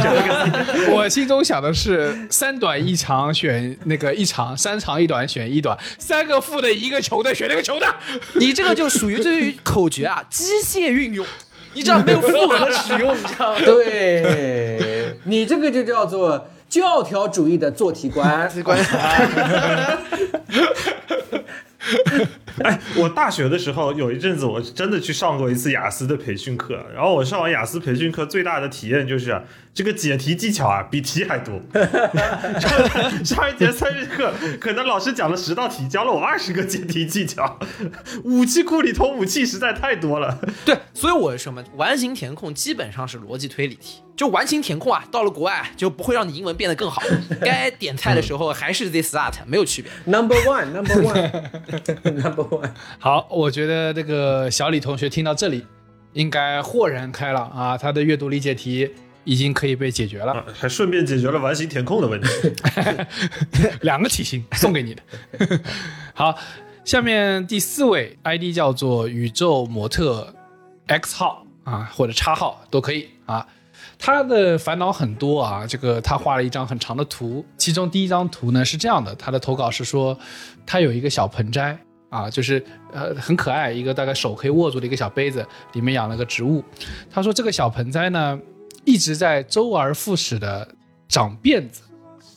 [0.90, 7.86] 我心中想的是三短一长选那个一长，三长一短选一短，三个负的一个穷的选那个穷的。
[8.36, 11.26] 你这个就属于对于口诀啊，机械运用，
[11.74, 13.60] 你知道没有复合使用，你知道吗？
[13.62, 18.50] 对你这个就叫做教条主义的做题官。
[18.62, 18.82] 关
[22.62, 26.86] 哎，我大学的时候有一阵子，我真的去上过一次雅思的培训课。
[26.94, 29.42] 然后我上完雅思培训课，最大的体验就是、
[29.74, 31.60] 这个解题技巧啊，比题还多。
[33.24, 37.58] 上一节三日课，可能老师讲了十道题，教了我二十个解题技巧。
[38.22, 40.38] 武器库里头武器实在太多了。
[40.64, 44.00] 对，所以我什么，完形填空基本上是逻辑推理题。
[44.14, 47.02] 就完形填空啊，到了国外就不会让你英文变得更好。
[47.42, 49.90] 该点菜的时候还是 this that，没有区别。
[50.04, 51.32] Number one, number one,
[52.22, 52.70] number one。
[53.00, 55.66] 好，我觉得这个小李同学听到这里，
[56.12, 58.88] 应该豁然开朗啊，他的阅读理解题
[59.24, 62.28] 已经可以被解决了，啊，还顺便解决了完形填空的问题。
[63.82, 65.02] 两个题型送给你的。
[66.14, 66.38] 好，
[66.84, 70.34] 下面第四位 ID 叫做宇宙模特
[70.86, 73.46] X 号啊，或者叉号都可以啊。
[73.98, 80.18] 他的烦恼很多啊，这个他画了一张很长的图，其中第一张图呢是这样的，他的投稿是说
[80.66, 81.78] 他有一个小盆栽
[82.10, 82.62] 啊，就是
[82.92, 86.62] 呃很可爱，一个大概手可以握住的一个小杯子，里面养了个植物。
[87.10, 88.38] 他说这个小盆栽呢
[88.84, 90.66] 一直在周而复始的
[91.08, 91.82] 长辫子，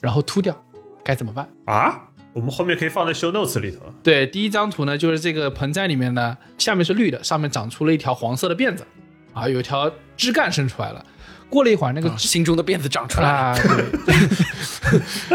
[0.01, 0.55] 然后秃掉，
[1.03, 1.47] 该怎么办？
[1.65, 2.01] 啊，
[2.33, 3.79] 我们后面可以放在 show notes 里头。
[4.01, 8.85] 对，第一张图呢，就是这个盆栽里面呢，下面是绿的，上面长出了一条黄色的辫子，
[9.33, 11.05] 啊，有一条枝干伸出来了。
[11.49, 13.37] 过了一会儿，那个枝心中的辫子长出来了。
[13.37, 13.57] 啊，
[14.05, 14.15] 对，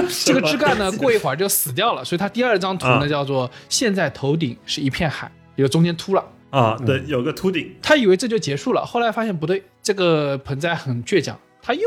[0.25, 6.23] 这个枝干呢，过一会儿就死掉了，所以它第二张图呢啊叫做现在头顶是一片海，有中间秃了。
[6.53, 11.81] 啊，对，有个秃顶，他以为这就结束了，后来发现不对，这个盆栽很倔强，他又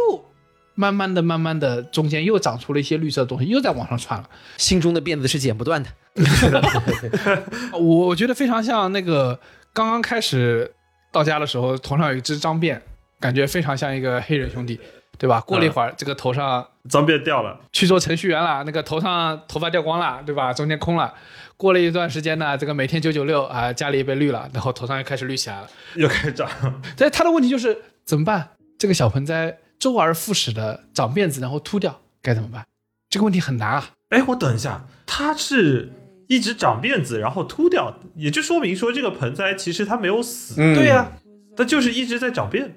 [0.73, 4.27] 慢慢的、慢慢的，中间又长出了一些绿色的东西，又在往上窜了。
[4.57, 5.89] 心中的辫子是剪不断的。
[7.73, 9.39] 我我觉得非常像那个
[9.71, 10.73] 刚刚开始
[11.11, 12.81] 到家的时候，头上有一只脏辫，
[13.19, 14.79] 感觉非常像一个黑人兄弟，
[15.19, 15.39] 对吧？
[15.41, 20.51] 过了一会儿，这个头上脏辫掉了，去做程序员了，那个头上头发掉光了，对吧？
[20.51, 21.13] 中间空了。
[21.57, 25.69] 过了一段时间呢，这个每天九九六啊，家里也被绿了，然后头上又开始绿起来了。
[25.95, 26.49] 又开始长。
[26.97, 28.49] 但他的问题就是怎么办？
[28.77, 32.65] 这个小盆栽周而复始的长辫子，然后秃掉，该怎么办？
[33.09, 33.91] 这个问题很难啊。
[34.09, 35.91] 哎，我等一下，它是
[36.27, 40.55] 一直长辫子，然后秃掉，也就说明说这个盆栽其实它没有死。
[40.57, 41.13] 嗯对呀、
[41.55, 42.71] 它就是一直在长辫，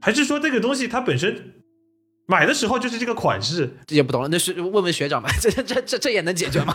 [0.00, 1.55] 还是说这个东西它本身
[2.26, 3.70] 买的时候就是这个款式？
[3.88, 6.74] 也不懂了，那是问问学长吧， 这这这这也能解决吗？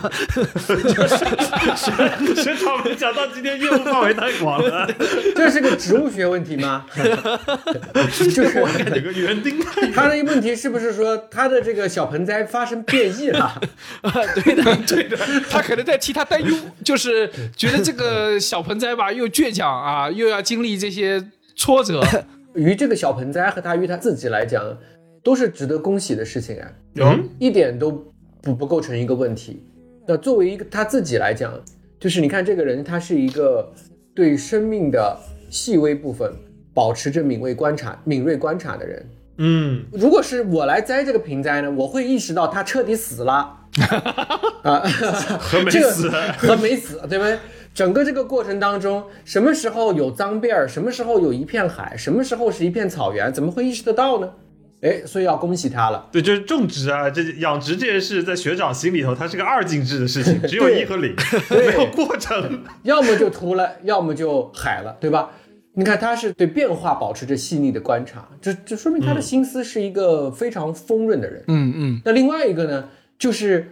[1.75, 4.89] 学 学长没想到今天业务范围太广了，
[5.35, 6.85] 这是个植物学问题吗？
[8.33, 9.59] 就是有个园丁。
[9.93, 13.61] 他的问题是不是说他的这个小盆栽发生变异了？
[14.43, 15.17] 对的，对的，
[15.49, 21.21] 他可能在替他担忧，就是觉得这个小盆栽吧又倔强啊，又要经历这些
[21.57, 22.01] 挫折。
[22.53, 24.77] 于这个小盆栽和他于他自己来讲，
[25.23, 27.91] 都是值得恭喜的事情啊，嗯，一点都
[28.41, 29.63] 不不构成一个问题。
[30.07, 31.53] 那作为一个他自己来讲，
[31.99, 33.71] 就是你看这个人，他是一个
[34.15, 35.17] 对生命的
[35.49, 36.33] 细微部分
[36.73, 39.09] 保持着敏锐观察、敏锐观察的人。
[39.37, 43.57] 嗯，如果是我来栽这个盆栽呢，我会意识到他彻底死了，
[44.63, 44.79] 啊，
[45.39, 46.09] 和没 这个死。
[46.37, 47.37] 和没死，对不对？
[47.73, 54.29] 整个这个过程当中，什么时候有脏辫儿，什么时候有一片海，什么时候是一片草原，怎么会意识得到呢？
[54.81, 56.07] 哎，所以要恭喜他了。
[56.11, 61.15] 对，就是种植啊，这养殖这件事，在学长心里头，它是个二进制的事情， 只有一和零，
[61.51, 62.63] 没有过程。
[62.83, 65.31] 要么就秃了，要么就海了，对吧？
[65.73, 71.43] 你看他是对变化保持着细腻的观察，这这说明他的心思是一个非常丰润的人。
[71.47, 73.71] 嗯嗯，那另外一个呢，就是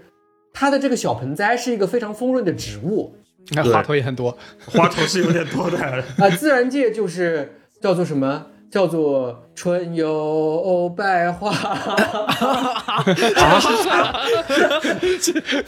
[0.53, 3.15] 他的这个小盆栽是一个非常丰润的植物
[3.49, 4.37] 你看花头也很多。
[4.65, 5.77] 花头是有点多的，
[6.17, 8.45] 啊、自然界就是叫做什么？
[8.71, 11.51] 叫做春有百花，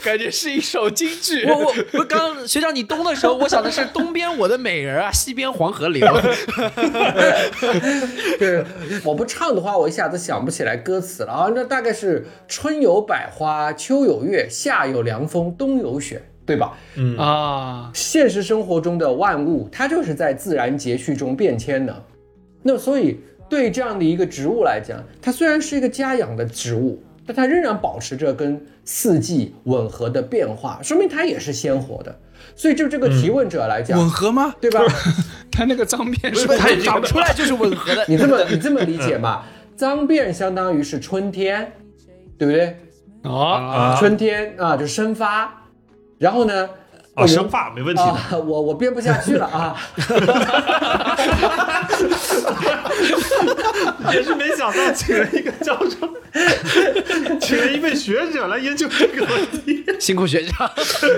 [0.04, 1.44] 感觉是一首京剧。
[1.46, 6.06] 我我我刚刚学长你东的时候，我想的是东边我的美人啊，西边黄河流。
[8.38, 8.64] 对，
[9.04, 11.50] 我不唱的话，我一下子想不起来歌词了啊。
[11.52, 16.78] 那大概是春有百花，秋有月，夏有凉风，冬有雪，对吧？
[16.94, 22.04] 嗯啊，现实生活中的万物，它就是在自然节序中变迁的。
[22.62, 32.18] 那所以，对这样的一个植物来讲，它虽然是一个家养的植物，但它仍然保持着跟四季吻合的变化，说明它也是鲜活的。
[32.56, 34.54] 所以，就这个提问者来讲，吻合吗？
[34.60, 34.80] 对吧？
[35.52, 38.04] 他那个脏辫是不是它长出来就是吻合的。
[38.08, 39.42] 你这么 你这么理解嘛？
[39.76, 41.72] 脏辫相当于是春天，
[42.38, 42.76] 对不对？
[43.24, 45.66] 哦，啊春天啊，就生发，
[46.18, 46.68] 然后呢？
[47.14, 49.76] 啊，生发没问题我我编不下去了啊！
[54.12, 56.08] 也是没想到请了一个教授，
[57.38, 59.84] 请了一位学者来研究这个问题。
[60.00, 60.70] 辛苦学长。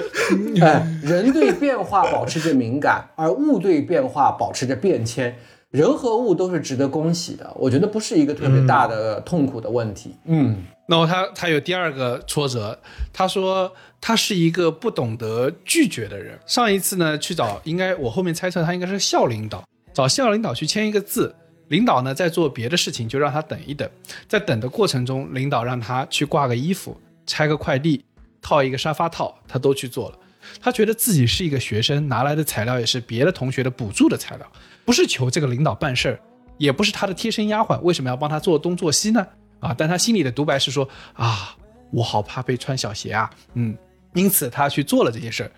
[0.60, 5.36] 哎，人对变化保持着敏感，而物对变化保持着变迁。
[5.70, 10.14] 人和物都是值得恭喜的，我觉得不是一个特别大的痛苦的问题。
[10.26, 12.78] 嗯，然后他他有第二个挫折，
[13.12, 16.38] 他说他是一个不懂得拒绝的人。
[16.46, 21.34] 上一次呢去找，应该我后面猜测他应该是校领导，找校领导去签一个字，
[21.68, 23.88] 领导呢在做别的事情，就让他等一等。
[24.28, 28.04] 在等的过程中，领导让他去挂个衣服、拆个快递、
[28.42, 30.18] 套一个沙发套，他都去做了。
[30.60, 34.46] 他觉得自己是一个学生，拿来的材料也是别的同学的补助的材料，
[34.84, 36.20] 不是求这个领导办事儿，
[36.58, 39.26] 也不是他的贴身丫鬟，为什么要帮他做东做西呢？
[39.60, 41.56] 啊，但他心里的独白是说啊，
[41.90, 43.76] 我好怕被穿小鞋啊，嗯，
[44.14, 45.50] 因此他去做了这些事儿。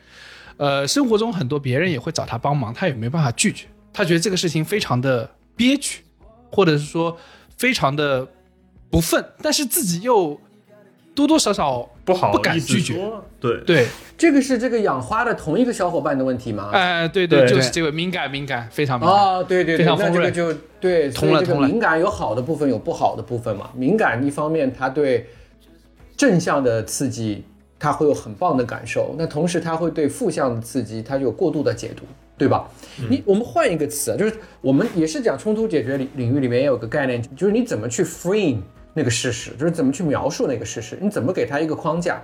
[0.58, 6.02] 呃，生活中很多别人也会找他帮忙，他也没办法拒绝，他觉得这个事情非常的憋屈，
[6.50, 7.16] 或者是说
[7.58, 8.26] 非常的
[8.90, 10.40] 不忿，但是自己又
[11.16, 13.10] 多多少少不好不敢拒绝。
[13.40, 13.86] 对，对，
[14.18, 16.70] 这个是这个养花的同一个小伙伴的问题吗？
[16.72, 19.18] 哎、对对就是这个敏感，敏感，非常敏感。
[19.18, 23.70] 哦，对对对，非常那这个丰润就对，所以这个通了通了敏感有好的部分，有不好的部分嘛。
[23.74, 25.26] 敏感一方面，它对
[26.16, 27.44] 正向的刺激，
[27.78, 32.04] 它会有很棒的感受；那同时，它会对负向的刺激，它就有过度的解读，
[32.36, 32.68] 对吧？
[33.08, 38.58] 你我们换一个词啊，就是我们也是讲冲突解决领领域里面也有个概念，就是你怎么去 frame
[38.96, 42.22] 那个事实，就是怎么去描述那个事实，你怎么给他一个框架。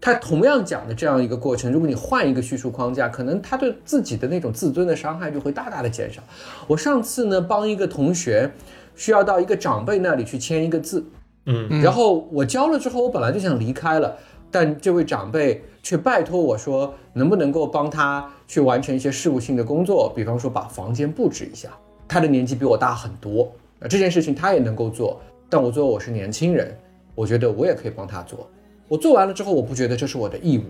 [0.00, 6.20] 他同样讲的这样一个过程，如果你换一个叙述框架，可能他对自己的那种自尊的伤害就会大大的减少。
[6.66, 8.50] 我上次呢帮一个同学
[8.96, 11.04] 需要到一个长辈那里去签一个字，
[11.46, 14.18] 嗯，然后我交了之后，我本来就想离开了，
[14.50, 21.68] 但这位长辈却拜托我说，能不能够帮他去完成一些事务性的工作，比方说把房间布置一下。
[22.08, 23.44] 他的年纪比我大很多，
[23.78, 25.20] 啊，这件事情他也能够做，
[25.52, 26.74] 但我作为我是年轻人，
[27.14, 28.48] 我觉得我也可以帮他做。
[28.88, 30.62] 我做完了之后，我不觉得这是我的义务，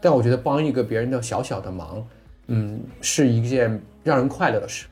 [0.00, 2.06] 但我觉得帮一个别人的小小的忙，
[2.46, 4.86] 嗯，是一件让人快乐的事。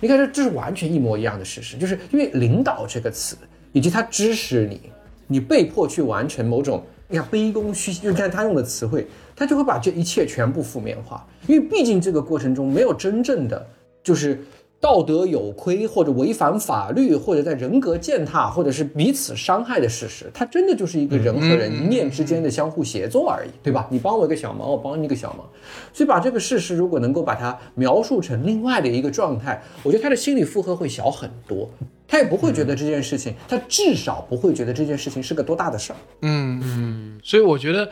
[0.00, 3.36] 你看，这这是完全一模一样的事实，就是因为“领导”这个词，
[3.72, 4.80] 以及他支持你，
[5.26, 9.06] 你被迫去完成某种，你看卑躬屈膝，就看他用的词汇，
[9.36, 11.28] 他就会把这一切全部负面化。
[11.46, 13.66] 因为毕竟这个过程中没有真正的
[14.02, 14.40] 就是
[14.80, 23.86] 道德有亏，或者违反法律，或者在人格践踏，或者是彼此伤害的事实，它真的就是一个人和人一念之间的相互协作而已，对吧？
[23.90, 25.46] 你帮我一个小忙，我帮你一个小忙，
[25.92, 31.68] 所以把这个事实如果能够把它描述成另外的一个状态，我觉得他的心理负荷会小很多。
[32.08, 35.96] 他也不会觉得这件事情，他至少不会觉得这件事情是个多大的事儿。
[36.22, 37.88] 嗯嗯，所以我觉得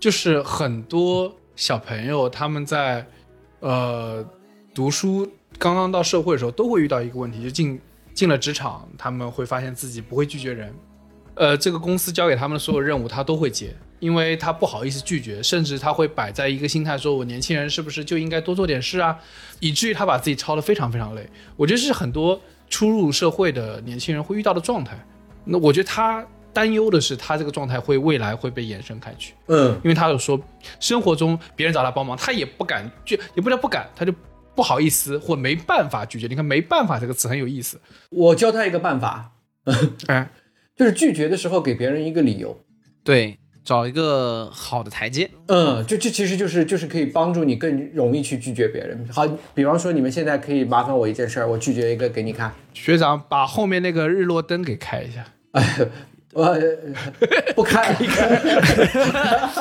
[0.00, 3.06] 就是很多小朋友他们在
[3.60, 4.24] 呃
[4.74, 5.28] 读书
[5.62, 7.80] 刚刚到社会的时候，都会遇到一个问题，就进
[8.12, 10.74] 进了职场，他们会发现自己不会拒绝人。
[11.36, 19.16] 呃，这个公司交给他们的所有任务，他都会接，因为他不好意思拒绝，甚至他会摆在一个心态，说我年轻人是不是就应该多做点事啊，
[19.60, 21.24] 以至于他把自己操得非常非常累。
[21.56, 24.98] 我觉得这是很多初入社会的年轻人会遇到的状态。
[25.44, 30.36] 那我觉得他担忧的是，他这个状态会未来会被延伸开去，嗯，因为他有说，
[30.80, 34.12] 生活中别人找他帮忙，他也不敢拒，也不叫不敢，他就
[34.54, 36.26] 不好意思或没办法拒绝。
[36.26, 37.80] 你看“没办法”这个词很有意思，
[38.10, 39.32] 我教他一个办法，
[40.08, 40.30] 哎，
[40.76, 42.60] 就是拒绝的时候给别人一个理由。
[43.04, 45.30] 对，找一个好的台阶。
[45.46, 49.08] 嗯，就这其实就是就是可以帮助你更容易去拒绝别人。
[49.12, 55.24] 好，比方说你们现在可以麻烦我一件事儿，我拒绝一个给你看，学长把后面那个日落灯给开一下。
[55.52, 55.60] 我、
[56.34, 56.58] 呃、
[57.54, 57.94] 不开，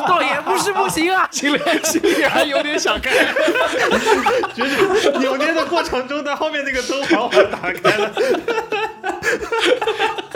[0.08, 1.28] 倒也不是不行啊。
[1.32, 3.12] 心里心里还有点想开，
[4.56, 8.12] 就是扭捏的过程中的后面那个灯缓缓打开了，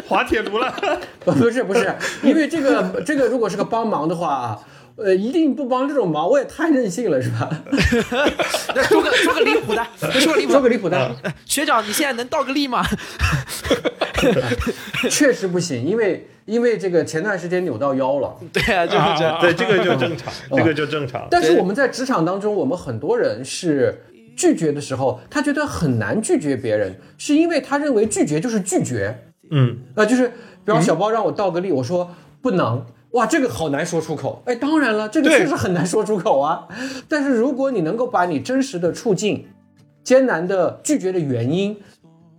[0.07, 0.73] 滑铁卢了。
[1.23, 4.59] 不是不是，因为这个这个如果是个帮忙的话啊，
[4.97, 7.49] 呃，一定不帮这种忙，我也太任性了，是吧？
[8.87, 9.85] 说个说个离谱的，
[10.19, 10.53] 说个离谱的。
[10.53, 11.15] 说个离谱的，
[11.45, 12.81] 学长，你现在能倒个立吗？
[15.11, 18.37] 确实不行，因为因为这个前段时间扭到腰了。
[18.53, 19.37] 对啊，就是这样。
[19.41, 21.27] 对，这个就正常，这个就正常。
[21.29, 24.01] 但是我们在职场当中，我们很多人是
[24.37, 29.25] 拒绝的时候，他觉得很难拒绝别人，是因为他认为拒绝就是拒绝。
[29.51, 30.29] 嗯，啊，就是
[30.63, 32.85] 比方小包让我倒个立，我说不能。
[33.16, 34.41] 哇，这个好难说出口。
[34.45, 36.68] 哎，当然了，这个确实很难说出口啊。
[37.07, 39.47] 但是如果你能够把你真实的处境、
[40.03, 41.78] 艰难的拒绝的原因，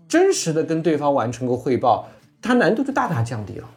[0.06, 2.06] 真实的跟对方完成个汇报，
[2.42, 3.68] 它难度就大大降低了。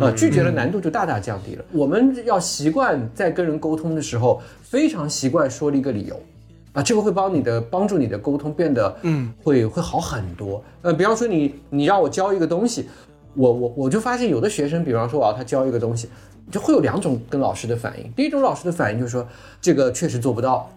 [0.00, 1.64] 啊，拒绝的难度就大大降低了。
[1.70, 6.18] 我们要习惯在跟人沟通的时候，非常习惯说了一个理由，
[6.72, 10.64] 啊，这个会帮你的帮助你的沟通变得，嗯，会会好很多。
[10.82, 12.88] 呃，比方说你你让我教一个东西，
[13.34, 16.08] 我我我就发现有的学生，比方说我要他教一个东西，
[16.50, 18.10] 就会有两种跟老师的反应。
[18.12, 19.26] 第一种老师的反应就是说
[19.60, 20.70] 这个确实做不到，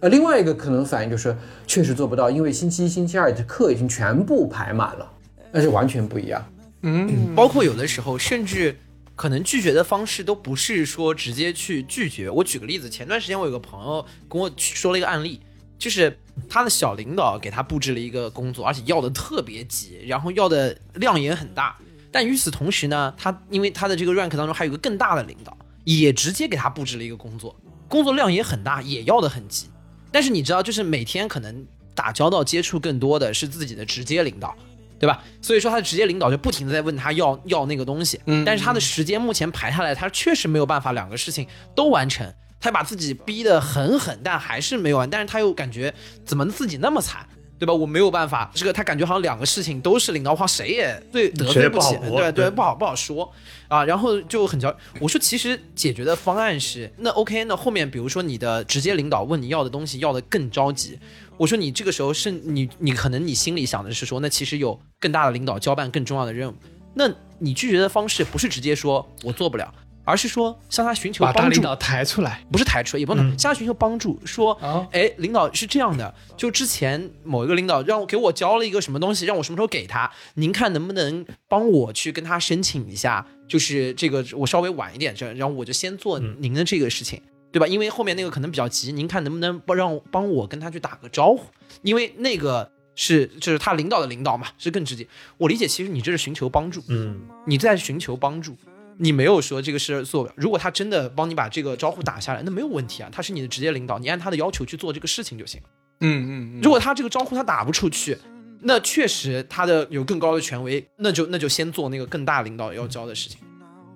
[0.00, 1.36] 呃，另外一个可能反应就是
[1.66, 5.10] 确实做不到，因为星期一、星期二的课已经全部排满了，
[5.52, 6.44] 那是完全不一样。
[6.82, 8.76] 嗯，包括有的时候，甚至
[9.14, 12.28] 可能拒绝的方式都不是说直接去拒绝。
[12.28, 15.40] 我举个例子，前段时间我有个朋友跟我说了一个案例，
[15.82, 16.16] 就是
[16.48, 21.76] 他的小领导给他布置了一个工作，而且要的特别急，然后要的量也很大。
[22.12, 27.56] 但与此同时呢，他因为他的这个 rank 当中还有个更大的领导，也直接给他布置了一个工作，
[27.88, 29.66] 工作量也很大，也要的很急。
[30.12, 31.66] 但是你知道，就是每天可能
[31.96, 34.54] 打交道、接触更多的是自己的直接领导。
[35.00, 35.20] 对吧？
[35.40, 45.92] 所以说他的直接领导就不停的在问他要要那个东西，嗯但是他的时间目前排下来，他确实没有办法两个事情都完成，他把自己逼得很狠，但还是没有完，但是他又感觉
[46.24, 47.26] 怎么自己那么惨，
[47.58, 47.74] 对吧？
[47.74, 53.28] 我没有办法，这个他感觉好像两个事情都是领导话，谁也对得罪不起，对，对不好不好说
[53.66, 53.84] 啊。
[53.84, 60.96] 然后就很焦，我说其实解决的方案是，那 OK，那后面比如说你的直接领导问你要的东西要的更着急，
[61.36, 66.54] 我说你这个时候是你你可能你心里想的是说，那其实有更大的领导交办更重要的任务，
[66.94, 67.10] 那
[67.40, 69.74] 你拒绝的方式不是直接说我做不了，
[70.04, 71.38] 而是说向他寻求帮助。
[71.38, 87.20] 把大领导抬出来不是抬出来，也不能嗯向他寻求帮助，说啊，哎，领导是这样的，就之前某一个领导让我给我交了一个什么东西，让我什么时候给他，您看能不能帮我去跟他申请一下，就是这个我稍微晚一点，这然后我就先做嗯您的这个事情，
[87.52, 87.66] 对吧？
[87.66, 91.44] 因为后面那个可能比较急，您看能不能帮让帮我跟他去打个招呼，
[91.82, 95.06] 因为那个是就是他领导的领导嘛，是更直接。
[95.38, 98.56] 我理解，其实你这是寻求帮助，嗯，你在寻求帮助，
[98.98, 100.34] 你没有说这个事儿做不了。
[100.36, 105.68] 如果他真的帮你把这个招呼打下来，那没有问题啊，他是你的直接领导，你按他的要求去做这个事情就行了。
[106.00, 108.16] 嗯嗯，如果他这个招呼他打不出去，
[108.60, 113.38] 那确实他的有更高的权威，那就那就先做那个更大领导要交的事情。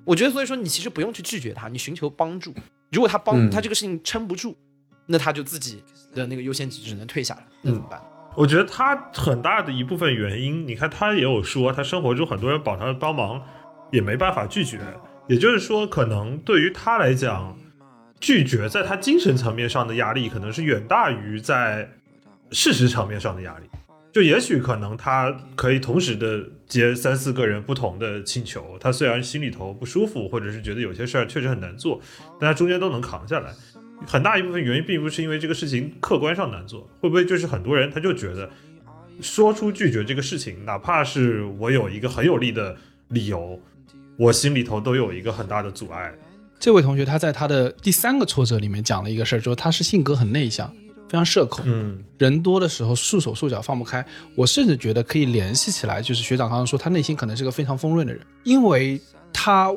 [0.04, 2.54] 我觉得，所以说你其实不用去拒绝他，你寻求帮助。
[2.92, 4.56] 如果他帮、嗯他这个事情撑不住，
[5.06, 5.82] 那他就自己
[6.14, 8.00] 的那个优先级只能退下来，那怎么办？
[8.36, 13.42] 我觉得他很大的一部分原因，你看他也有说，他生活中很多人找他帮忙，
[13.90, 14.78] 也没办法拒绝。
[15.28, 17.58] 也就是说，可能对于他来讲，
[18.20, 21.90] 拒绝在他精神层面上的压力，可能是远大于在
[22.50, 23.66] 事实层面上的压力。
[24.12, 32.00] 就也许可能他可以同时的接三四个人不同的请求，他虽然心里头不舒服，或者是觉得有些事儿确实很难做，
[32.40, 33.52] 但他中间都能扛下来。
[34.06, 38.48] 很大一部分原因并不是因为这个事情客观上难做，会不会就是很多人他就觉得
[39.20, 42.74] 说出拒绝这个事情，哪怕是我有一个很有力的
[43.08, 43.60] 理由，
[44.16, 46.12] 我心里头都有一个很大的阻碍。
[46.58, 50.66] 这位同学他在他的第三个挫折里面讲了一个事儿，就是他是性格很内向，
[51.06, 54.04] 非常社恐，嗯人多的时候束手束脚放不开。
[54.34, 58.98] 我甚至觉得可以联系起来，就是学长刚刚说他内心可能是个非常丰润的人，因为
[59.32, 59.70] 他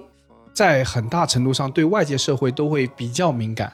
[0.53, 3.71] 在很大程度上对外界社会都会比较敏感，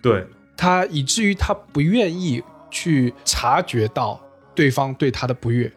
[0.00, 4.18] 对，他以至于他不愿意去察觉到
[4.54, 5.70] 对方对他的不悦，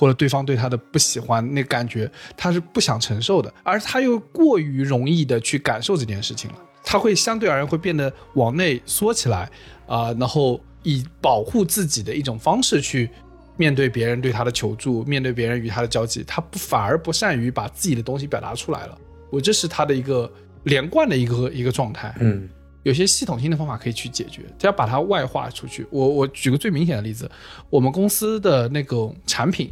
[0.00, 9.50] 或者对方对他的不喜欢，那感觉他是不想承受的，而他又过于容易的去感受这件事情了，他会相对而言会变得往内缩起来，
[9.86, 13.10] 啊、然后以保护自己的一种方式去
[13.58, 18.96] 面对别人对他的求助，面对别人与他的交际，他不反而不善于把自己的东西表达出来了。
[19.28, 20.32] 我这是他的一个
[20.62, 22.14] 连贯的一个一个状态。
[22.20, 22.48] 嗯
[22.82, 25.86] 有些系统性的方法可以去解决，他要把它外化出去。
[25.90, 27.30] 我我举个最明显的例子，
[27.68, 29.70] 我们公司的那个产品，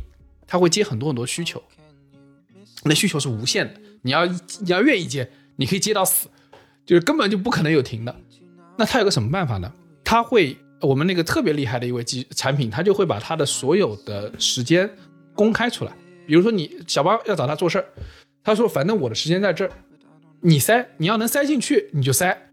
[0.49, 1.63] 它会接很多很多需求，
[2.83, 6.29] 那需求是无限的，你要你要愿意接，你可以接到死，
[6.87, 8.17] 就是根本就不可能有停的。
[8.77, 9.71] 那它有个什么办法呢？
[10.03, 14.91] 它会我们那个特别厉害的一位机产品，它就会把它的所有的时间
[15.35, 15.93] 公开出来。
[16.27, 17.85] 比如说你小包要找他做事儿，
[18.43, 19.71] 他说反正我的时间在这儿，
[20.41, 22.51] 你塞你要能塞进去你就塞，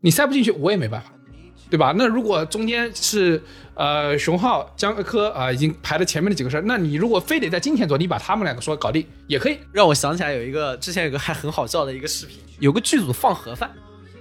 [0.00, 1.12] 你塞不进去我也没办法，
[1.72, 1.94] 对吧？
[1.96, 3.42] 那如果中间是
[3.72, 9.56] 呃熊浩、江科啊、已经排在前面的几个事儿，那你如果非得在今天做，你把他们两个说搞定也可以。
[9.72, 13.70] 让我想起来有一个之前有个还很好笑的一个视频，有个剧组放盒饭，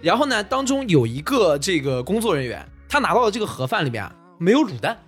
[0.02, 5.04] 然后呢，当中有一个这个工作人员，他拿到了这个盒饭里面啊没有卤蛋，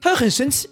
[0.00, 0.68] 他就很生气，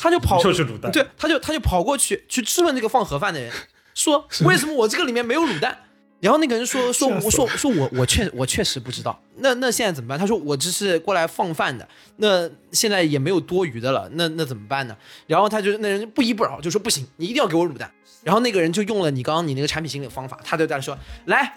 [0.00, 3.52] 他就跑，就是卤蛋对，他就他就跑过去去质问这个放盒饭的人，
[3.94, 5.76] 说 为什么我这个里面没有卤蛋？
[6.22, 10.16] 然后那个人说 说我说说我我确我确实不知道，那那现在怎么办？
[10.16, 11.86] 他说我只是过来放饭的，
[12.18, 14.96] 那现在也没有多余的了，那那怎么办呢？
[15.26, 17.90] 然后他就那人不依不饶，就说不行，你一定要给我卤蛋。
[18.22, 21.54] 然后那个人就用了你刚刚你那个产品经理的方法，他就在那说，来，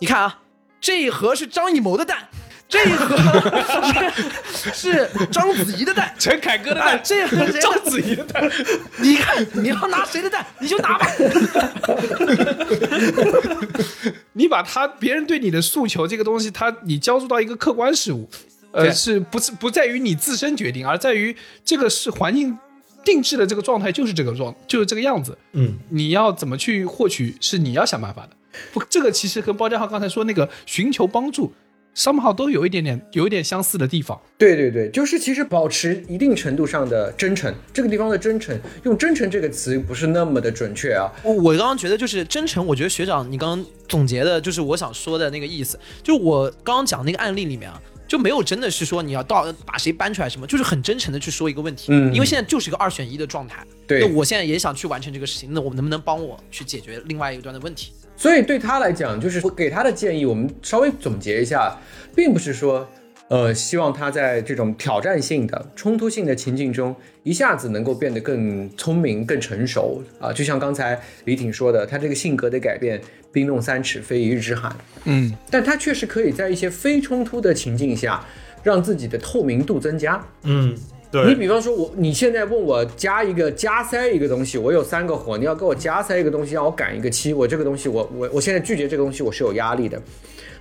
[0.00, 0.40] 你看啊，
[0.80, 2.26] 这一盒是张艺谋的蛋，
[2.68, 3.16] 这一盒。
[4.72, 8.50] 是是章子怡的蛋，陈凯歌的哎蛋，这盒是谁章子怡的蛋，
[9.00, 11.06] 你看你要拿谁的蛋，你就拿吧。
[14.34, 18.28] 你把他别人对你的诉求这个东西，他你交付到一个客观事物，
[18.72, 21.34] 呃，是不是不在于你自身决定，而在于
[21.64, 22.56] 这个是环境
[23.04, 25.36] 定制的这个状态就是这个状就是这个样子。
[25.52, 28.30] 嗯，你要怎么去获取，是你要想办法的。
[28.72, 31.52] 不，这个其实跟包家浩刚才说那个寻求帮助
[31.98, 34.18] ，somehow 都有一点点有一点相似的地方。
[34.38, 41.10] 对对对，就是其实保持一定程度上的真诚，这个地方的真诚，用真诚这个词不是那么的准确啊。
[41.24, 47.82] 我我刚刚觉得就是真诚，我觉得学长你刚刚总结的就是我想说的那个意思，就是我刚刚讲那个案例里面啊。
[48.08, 53.62] 就没有真的是说你要到把谁搬出来什么，就是很真诚的去说一个问题，嗯因为现在就是一个二选一的状态。
[53.86, 57.92] 对那我现在也想去完成这个事情，那我能不能帮我去解决另外一端的问题？
[58.18, 61.78] 所以对他来讲，就是我给他的建议，我们稍微总结一下，
[62.16, 62.86] 并不是说
[63.28, 70.32] 呃，希望他在这种挑战性的、冲突性的情境中，一下子能够变得更聪明、更成熟啊。
[70.32, 73.00] 就像刚才李挺说的，他这个性格的改变，
[73.30, 74.74] 冰冻三尺非一日之寒。
[75.04, 78.24] 嗯，但他确实可以在一些非冲突的情境下，
[78.64, 80.20] 让自己的透明度增加。
[80.42, 80.74] 嗯，
[81.10, 90.00] 你，比方说我，你现在问我加一个加塞一个东西，我有三个活，你要给我加塞一个东西，让我赶一个期，我这个东西我我我现在拒绝这个东西，我是有压力的。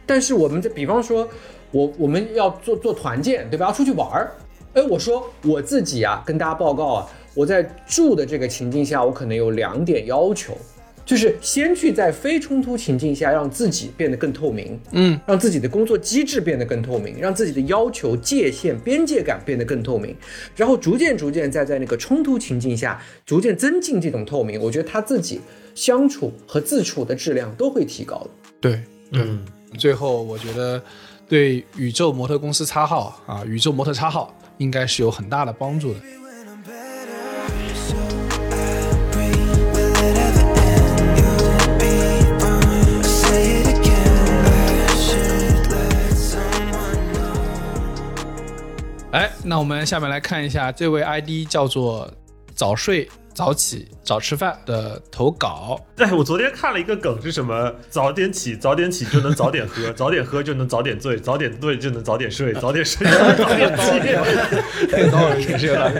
[0.05, 1.27] 但是我们在比方说，
[1.71, 3.65] 我我们要做做团建，对吧？
[3.65, 4.31] 要出去玩儿，
[4.73, 10.57] 哎，我说我自己啊，跟大家报告啊，我在住的这个情境下，我可能有两点要求。
[11.07, 20.13] 就是先去在非冲突情境下，让自己变得更透明，嗯，让自己的工作机制变得更透明，让自己的要求、界限、边界感变得更透明，
[20.53, 24.61] 然后逐渐逐渐再在那个冲突情境下，逐渐增进这种透明。
[24.61, 25.39] 我觉得他自己
[25.73, 28.29] 相处和自处的质量都会提高的。
[28.59, 28.81] 对，
[29.11, 29.45] 嗯，
[29.77, 30.83] 最后我觉得
[31.29, 35.99] 对宇宙模特公司叉号啊，宇宙模特叉号应该是有很大的帮助的。
[49.11, 52.11] 哎，那我们下面来看一下这位 ID 叫做
[52.53, 55.79] 早睡早起早吃饭的投稿。
[55.97, 57.73] 哎，我昨天看了一个梗是什么？
[57.89, 63.83] 早点起，早点起就能早点喝， 早点喝就能早点醉，早点醉就能早点睡， 早点睡就能早点起。
[64.89, 65.99] 这个道理是有道理。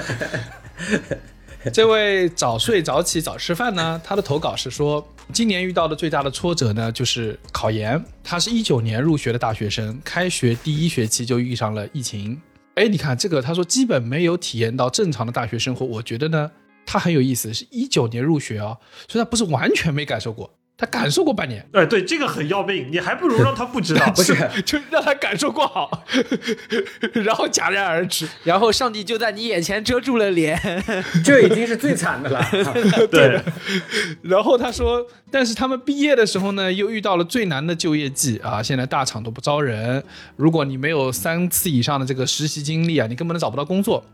[1.73, 8.03] 这位早睡早起早吃饭呢，他的投稿是说，今年遇到的最大的挫折呢，就是考研。
[8.23, 12.39] 他是一九年入学的大学生，开学第一学期就遇上了疫情。
[12.77, 15.83] 哎，你看这个，他说基本没有体验到正常的大学生活。
[15.83, 16.51] 我觉得呢，
[16.85, 18.77] 他很有意思，是一九年入学啊，
[19.07, 21.67] 所以他不是完全没感受过，他感受过半年。
[21.73, 24.05] 哎，对，这个很要命，你还不如 让他不知道。
[24.13, 26.05] 不是， 就让他感受过好，
[27.13, 28.27] 然后戛然而止。
[28.43, 30.55] 然后上帝就在你眼前遮住了脸。
[31.25, 32.45] 这已经是最惨的了。
[33.09, 33.41] 对，
[34.21, 38.61] 然后他说，但是他们毕业的时候呢，又遇到了最难的就业季啊！
[38.61, 40.03] 现在大厂都不招人，
[40.35, 44.05] 如果你没有三次以上的这个实习经历啊，你根本都找不到工作。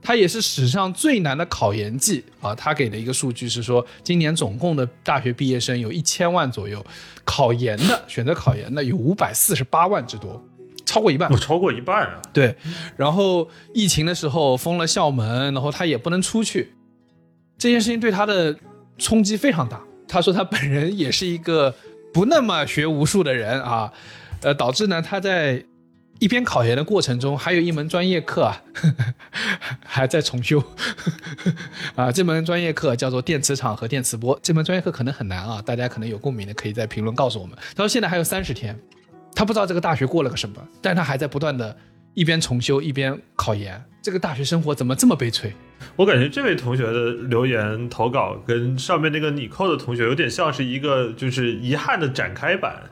[0.00, 2.54] 他也是史上最难的考研季啊！
[2.54, 6.84] 他给的一个数据是说，今年总共的大学毕业生有一千万左右，
[7.24, 10.42] 考研的选择考研的有五百四十八万之多，
[10.86, 11.36] 超过一半我。
[11.36, 12.22] 超过一半啊。
[12.32, 12.54] 对，
[12.96, 16.72] 然后疫情的时候封了校门，然后他也不能出去，
[17.58, 18.56] 这件事情对他的
[18.98, 19.82] 冲击非常大。
[20.06, 21.74] 他说他本人也是一个
[22.14, 23.92] 不那么学无术的人啊，
[24.42, 25.62] 呃，导致呢他在
[26.18, 29.14] 一边考研的过程中，还有一门专业课啊，呵 呵
[29.84, 30.66] 还在重修呵
[31.44, 31.52] 呵
[32.02, 32.12] 啊。
[32.12, 37.56] 这门专业课叫做电磁场和电磁波，这门专业课可能很难啊，大家可能有共鸣的可以在评论告诉我们。
[37.76, 38.78] 他说现在还有三十天，
[39.34, 41.76] 他不知道这个大学过了个什么，但他还在不断的
[42.14, 43.82] 一边重修一边考研。
[44.00, 45.52] 这个大学生活怎么这么悲催？
[45.94, 52.82] 我感觉这位同学的留言投稿跟上面那个你扣的同学有点像是一个就是遗憾的展开版，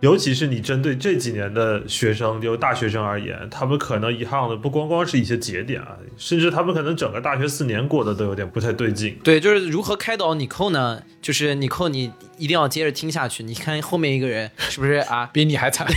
[0.00, 9.18] 尤其是你针对这几年的学生，就大学生而言，他们可能遗憾的不光光是一些节点啊，甚至他们可能整个大学四年过得都有点不太对劲。
[9.24, 11.02] 对，就是如何开导你扣呢？
[11.22, 13.42] 就是你扣，你一定要接着听下去。
[13.42, 15.28] 你看后面一个人是不是啊？
[15.32, 15.86] 比你还惨。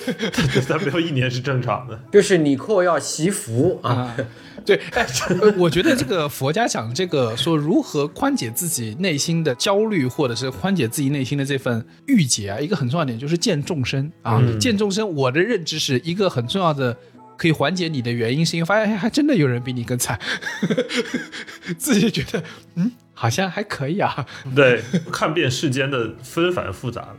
[0.68, 1.98] 咱没有一年是正常的。
[2.12, 4.16] 就是你扣要习福啊，啊，
[4.76, 15.08] 对， 我觉得这个佛家讲这个说如何宽解自己内心的焦虑，或者是宽解自己内心的这份郁结啊，一个很重要的点就是见众生啊，嗯见众生。
[15.14, 16.96] 我的认知是一个很重要的。
[17.38, 20.18] 可以缓解你的原因，是因为发现哎还真的有人比你更惨，
[21.78, 22.42] 自己觉得
[22.74, 24.26] 嗯好像还可以啊。
[24.56, 24.82] 对，
[25.12, 27.14] 看遍世间的纷繁复杂。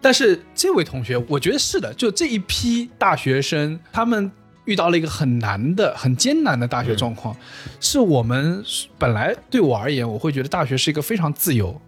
[0.00, 4.32] 但是这位同学，我觉得是的，就这一批大学生，他们
[4.70, 7.36] 遇到了一个很难的、很艰难的大学状况，
[7.80, 8.64] 是我们
[8.96, 11.80] 本来对我而言，我会觉得大学是一个非常自由、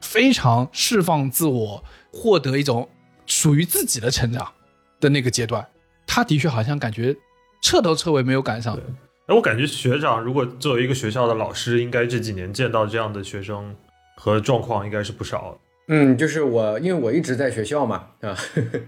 [0.00, 2.88] 非常释放自我、获得一种
[3.26, 4.50] 属于自己的成长
[5.00, 5.66] 的那个阶段。
[6.06, 7.14] 他的确好像感觉
[7.60, 8.74] 彻头彻尾没有赶上。
[9.26, 13.76] 哎，我感觉学长如果作为一个学校的老师，应该这几年见到这样的学生
[14.16, 15.58] 和状况应该是不少。
[15.88, 18.34] 嗯，就是我，因为我一直在学校嘛，啊，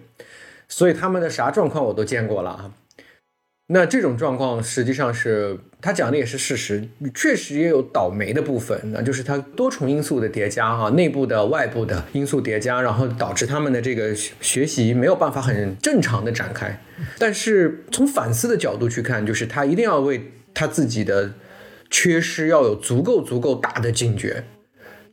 [0.68, 2.70] 所以他们的啥状况我都见过了啊。
[3.68, 16.80] 那这种状况实际上是他讲的也是事实，确实也有倒霉的部分，那就是他多重因素的叠加哈、内部的、外部的因素叠加，然后导致他们的这个学学习没有办法很正常的展开。
[17.18, 21.34] 但是从反思的角度去看，就是他一定要为他自己的
[21.90, 24.44] 缺失要有足够足够大的警觉。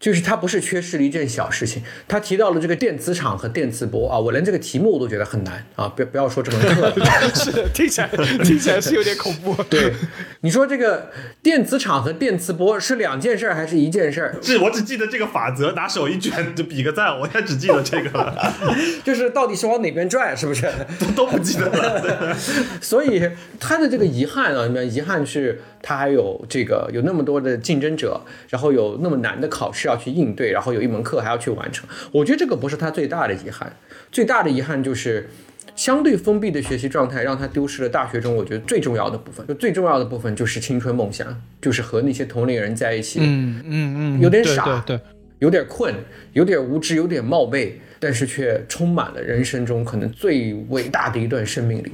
[0.03, 5.87] 就是它不是缺失了一件小事情，他提到了这个电磁场和电磁波啊，我连这个题目我都觉得很难啊！
[5.87, 6.95] 不要不要说这门课了，
[7.33, 8.09] 是听起来
[8.43, 9.55] 听起来是有点恐怖。
[9.69, 9.93] 对，
[10.41, 11.09] 你说这个
[11.41, 14.35] 电磁场和电磁波是两件事儿还是一件事儿？
[14.43, 18.53] 是我只记得这个法则，拿手一卷就比个赞，我也只记得这个了，
[19.05, 20.69] 就是到底是往哪边转，是不是？
[20.99, 22.35] 都都不记得了。
[22.81, 23.25] 所以
[23.57, 28.19] 他的这个遗憾啊，那遗憾是他还有这个有那么多的竞争者，
[28.49, 31.87] 然后有那么难的考试要去应对，然后有一门课还要去完成。
[32.11, 33.71] 我觉得这个不是他最大的遗憾，
[34.11, 35.29] 最大的遗憾就是
[35.75, 39.45] 相对封闭的学习状态让他丢失了大学中我觉得最重要的部分。
[39.47, 45.03] 就最重要的部分就是青春梦想，就是和那些同龄人在一起，嗯嗯嗯，有点傻对对，
[45.39, 45.93] 有点困，
[46.33, 51.91] 有点无知，有点冒昧，但是却充满了人生中可能最伟大的一段生命力。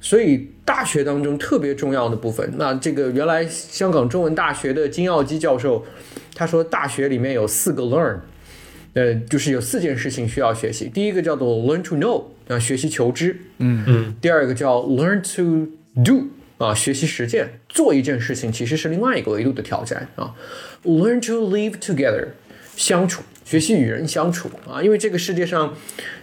[0.00, 5.84] 所以大学当中特别重要的部分，那这个原来香港中文大学的金耀基教授，
[6.36, 8.18] 他说大学里面有四个 learn，
[8.92, 10.88] 呃，就是有四件事情需要学习。
[10.88, 13.34] 第一个叫做 learn to know，啊，学习求知。
[13.56, 14.14] 嗯嗯。
[14.20, 15.66] 第二个叫 learn to
[16.04, 17.60] do，啊，学习实践。
[17.70, 20.34] 做一件事情其实是另外一个维度的挑战啊。
[20.84, 22.28] learn to live together，
[22.76, 25.74] 相处，学习与人相处啊，因为这个世界上。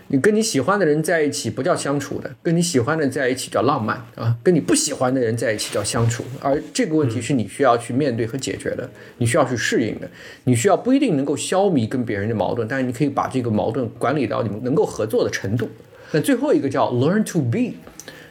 [0.08, 6.24] 你跟你喜欢的人在一起不叫相处的，跟你喜欢的在一起叫浪漫啊，跟你不喜欢的人在一起叫相处。
[6.40, 10.10] 而这个问题是你需要去面对和解决的，你需要去适应的，
[10.44, 15.70] 你需要不一定能够消弭跟别人的矛盾，但是你可以把这个矛盾管理到你们能够合作的程度。
[16.12, 17.78] 那最后一个叫 learn to be，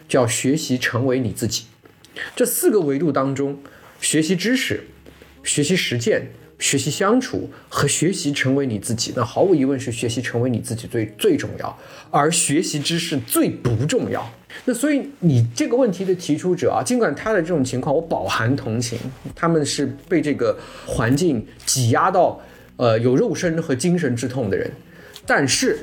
[0.08, 1.64] 叫学习成为你自己。
[2.36, 3.58] 这四个维度当中，
[4.00, 4.84] 学习知识、
[5.42, 6.28] 学习实践。
[6.62, 11.76] 学习相处和学习成为你自己，那毫无疑问是学习成为你自己最最重要，
[12.08, 14.24] 而学习知识最不重要。
[14.64, 18.96] 那所以你这个问题的提出者啊，尽管他的这种情况我饱含同情，
[19.34, 20.56] 他们是被这个
[20.86, 22.40] 环境挤压到
[22.76, 24.70] 呃有肉身和精神之痛的人，
[25.26, 25.80] 但是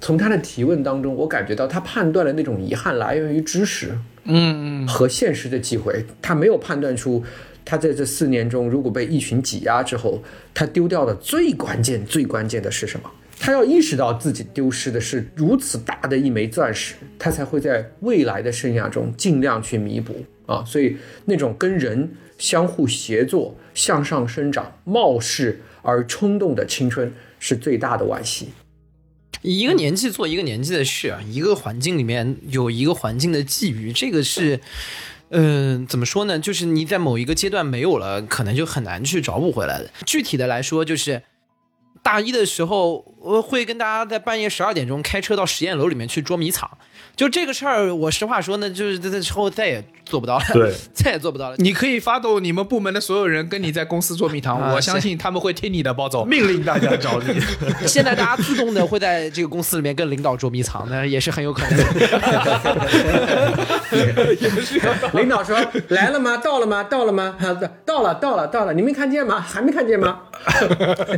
[0.00, 7.24] 从他的提问当中，我感觉到他判断的那种遗憾来源于知识，嗯嗯，和现实的机会，他没有判断出。
[7.66, 10.22] 他在这四年中，如果被一群挤压之后，
[10.54, 13.10] 他丢掉的最关键、最关键的是什么？
[13.40, 20.64] 他要意识到自己丢失的是如此大的一枚钻石，他才会在未来的生涯中尽量去弥补啊！
[20.64, 28.50] 所以，那种跟人相互协作、向上生长、冒失而冲动的青春，是最大的惋惜。
[29.42, 34.60] 一个年纪做一个年纪的事啊，一个环境里面有一个环境的际遇，这个是。
[35.30, 36.38] 嗯，怎么说呢？
[36.38, 39.90] 就是你在某一个阶段没有了，可能就很难去找补回来的。
[40.06, 41.22] 具体的来说，就是
[42.06, 46.70] 大一的时候，我会跟大家在半夜十二点钟开车到实验楼里面去捉迷藏。
[47.16, 51.56] 就这个事儿，我实话说呢，就是在之后再也做不到了，对， 再也做不到了。
[51.58, 56.28] 你可以发动你们部门的所有人跟你在公司捉迷藏，啊我相信他们会听你的，包总。
[56.28, 57.40] 命令大家找你。
[57.88, 61.84] 现在大家自动的会在这个公司里面跟领导捉迷藏，那 也是很有可能的。
[65.14, 65.58] 领导说
[65.88, 66.36] ：“来了吗？
[66.36, 66.84] 到了吗？
[66.84, 67.34] 到了吗？
[67.40, 67.52] 哈，
[67.84, 68.72] 到了，到了，到了。
[68.74, 69.40] 你没看见吗？
[69.40, 70.20] 还没看见吗？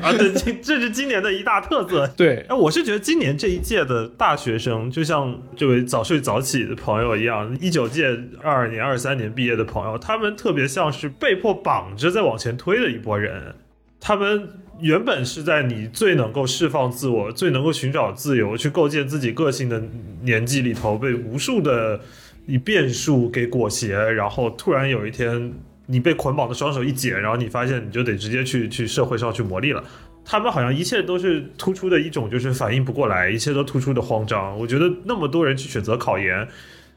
[0.01, 2.07] 啊，对，今这是今年的一大特色。
[2.17, 8.07] 对，哎，我是觉得今年这一届的大学生，就像这位早睡早起的朋友一样，一九届、
[8.41, 13.55] 二二年、二三年毕业的朋友，他们特别像是被迫绑着在往前推的一波人。
[14.01, 14.49] 他们
[14.81, 19.83] 原本是在你最能够释放自我、最能够寻找自由、去构建自己个性的
[20.23, 22.01] 年纪里头，被无数的
[22.47, 25.53] 以变数给裹挟，然后突然有一天。
[25.91, 29.83] 你被捆绑的双手一解，然后你发现你就得直接去去社会上去磨砺了。
[30.31, 34.59] 他们好像一切都是突出的一种，就是反应不过来，一切都突出的慌张。
[34.59, 36.47] 我觉得那么多人去选择考研，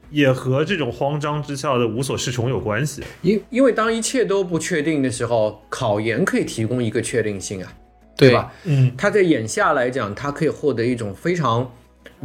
[0.09, 3.01] 也和这种慌张之下的无所适从有关系。
[3.21, 7.71] 因因为当一切都不确定的时候，考研可以提供一个确定性啊，
[8.17, 8.51] 对吧？
[8.65, 11.71] 嗯，他在眼下来讲，他可以获得一种非常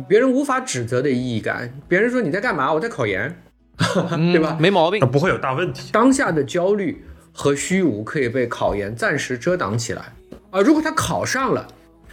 [0.08, 1.72] 别人无法指责的意义感。
[1.86, 2.74] 别人说你在干嘛？
[2.74, 3.32] 我在考研，
[4.32, 4.56] 对吧？
[4.60, 5.00] 没毛病。
[5.08, 5.92] 不会有大问题。
[5.92, 10.12] 当下的焦虑和虚无可以被考研暂时遮挡起来，
[10.56, 11.68] 而如果他考上了，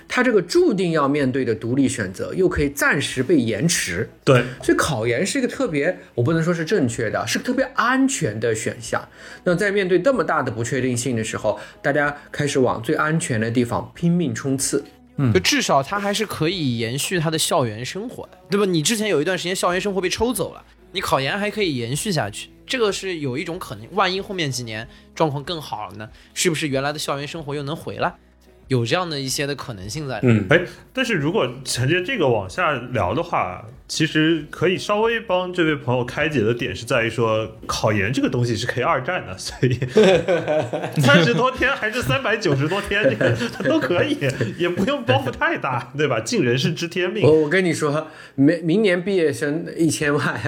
[0.08, 4.10] 他这个注定要面对的独立选择又可以暂时被延迟。
[4.24, 9.02] 对，所以考研是一个特别，我不能说是正确的，是个特别安全的选项。
[9.46, 14.84] 那在面对这么大的不确定性的时候，大家开始往最安全的地方拼命冲刺。
[15.16, 18.66] 嗯就至少他还是可以延续他的校园生活的，对吧？
[18.66, 23.88] 你之前有一段时间校园生活被抽走了，你考研还可以延续下去，这个是有一种可能。
[23.92, 26.10] 万一后面几年状况更好了呢？
[26.34, 28.16] 是不是原来的校园生活又能回来？
[28.74, 30.20] 有这样的一些的可能性在。
[30.24, 30.60] 嗯，哎，
[30.92, 39.78] 但是如果承接这个往下聊的话，其实可以稍微帮这位朋友开解的点是在于说，考研这个东西是可以二战的， 所以
[41.00, 43.36] 三十多天还是三百九十多天，这个
[43.70, 44.18] 都可以，
[44.58, 46.20] 也不用包袱太大，对吧？
[46.22, 47.24] 尽人事知天命。
[47.24, 50.42] 我我跟你说，明明年毕业生一千万，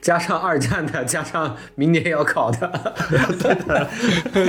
[0.00, 2.94] 加上二战的，加上明年要考的，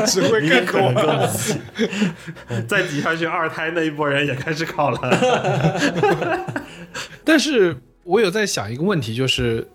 [0.06, 1.56] 只会明年可能更急，
[2.68, 6.46] 再挤下去，二胎那一波人也开始考了。
[7.24, 7.76] 但是
[8.10, 9.66] 我有在想一个问题，就是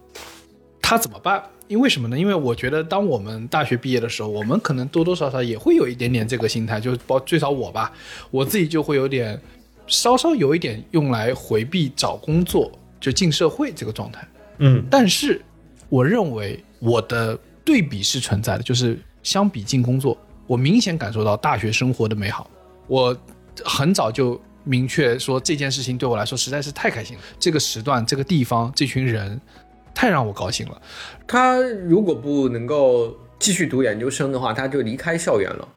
[0.83, 1.41] 他怎么办？
[1.69, 2.19] 因为什么呢？
[2.19, 7.93] 因为我觉得，当我们大学毕业的时候，我们可能多多少少也会有一点点这个心态，就包最少我吧，
[8.33, 9.41] 我自己就会有点
[9.87, 14.27] 稍稍有一点用来回避找工作，就进社会这个状态。
[14.59, 15.41] 嗯，但是
[15.89, 22.51] 我认为我的对比是存在的，就是相比进工作，我明显感受到大学生活的美好。
[22.89, 23.17] 我
[23.65, 29.41] 很早就明确说这件事情对我来说实在是太开心了，这个时段、这个地方、这群人，
[29.95, 30.83] 太让我高兴了。
[31.27, 35.69] 他如果不能够继续读研究生的话，他就离开校园了。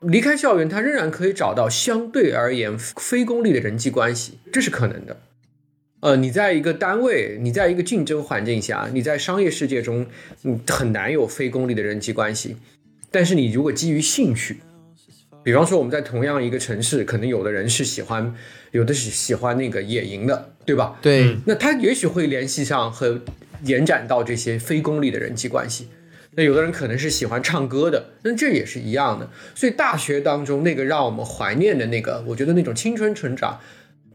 [0.00, 5.16] 离开校园，他仍然可以找到相对而言非功利的人际关系，这是可能的。
[6.00, 10.06] 呃，你在一个单位，你在一个竞争环境下，你在商业世界中，
[10.42, 12.56] 你很难有非功利的人际关系。
[13.10, 14.58] 但是你如果基于兴趣，
[15.46, 18.34] 比方说我们在同样一个城市，可能有的人是喜欢，
[18.72, 20.98] 有的是喜欢那个野营的，对吧？
[21.00, 23.20] 对，那他也许会联系上和
[23.62, 25.86] 延展到这些非功利的人际关系。
[26.32, 29.30] 那有的人可能是喜欢唱歌的，那这也是一样的。
[29.54, 33.60] 所以大学当中那个让我们怀念的那个，我觉得那种青春成长，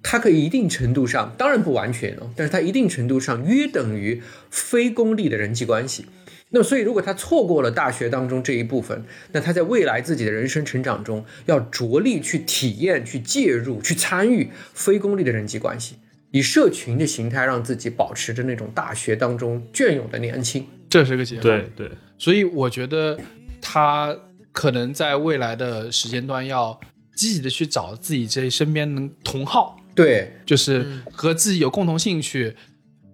[0.04, 6.08] 它可以一定程度上，当然不完全哦，但是它一定程度上约等于非功利的人际关系。
[6.54, 15.96] 那么，所以如果他错过了大学当中这一部分，那他在未来自己的人生成长中要着力去体验、去介入、去参与非功利的人际关系，
[16.32, 20.68] 以社群的形态让自己保持着那种大学当中隽永的年轻。
[20.90, 21.72] 这是个结论。
[21.76, 23.18] 对对，所以我觉得
[23.62, 24.14] 他
[24.52, 26.78] 可能在未来的时间段要
[27.16, 32.54] 积极的去找自己这身边能同好，对，就是和自己有共同兴趣、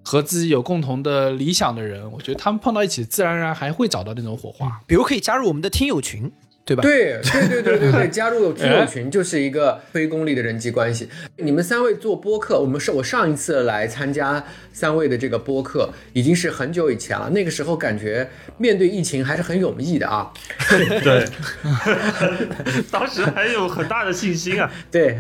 [0.08, 4.80] 和自己有共同的理想的人，我觉得他们碰到一起，自然而然还会找到那种火花。
[4.88, 6.32] 比如可以加入我们的听友群，
[6.64, 6.82] 对吧？
[6.82, 11.10] 对对对对对对， 加入听友群就是一个非功利的人际关系。
[11.36, 17.30] 你们三位做播客，我们是我上一次来参加三位的这个播客，已经是很久以前了。
[17.32, 20.32] 那个时候感觉面对疫情还是很勇毅的啊。
[21.04, 21.28] 对，
[22.90, 24.72] 当时还有很大的信心啊。
[24.90, 25.20] 对，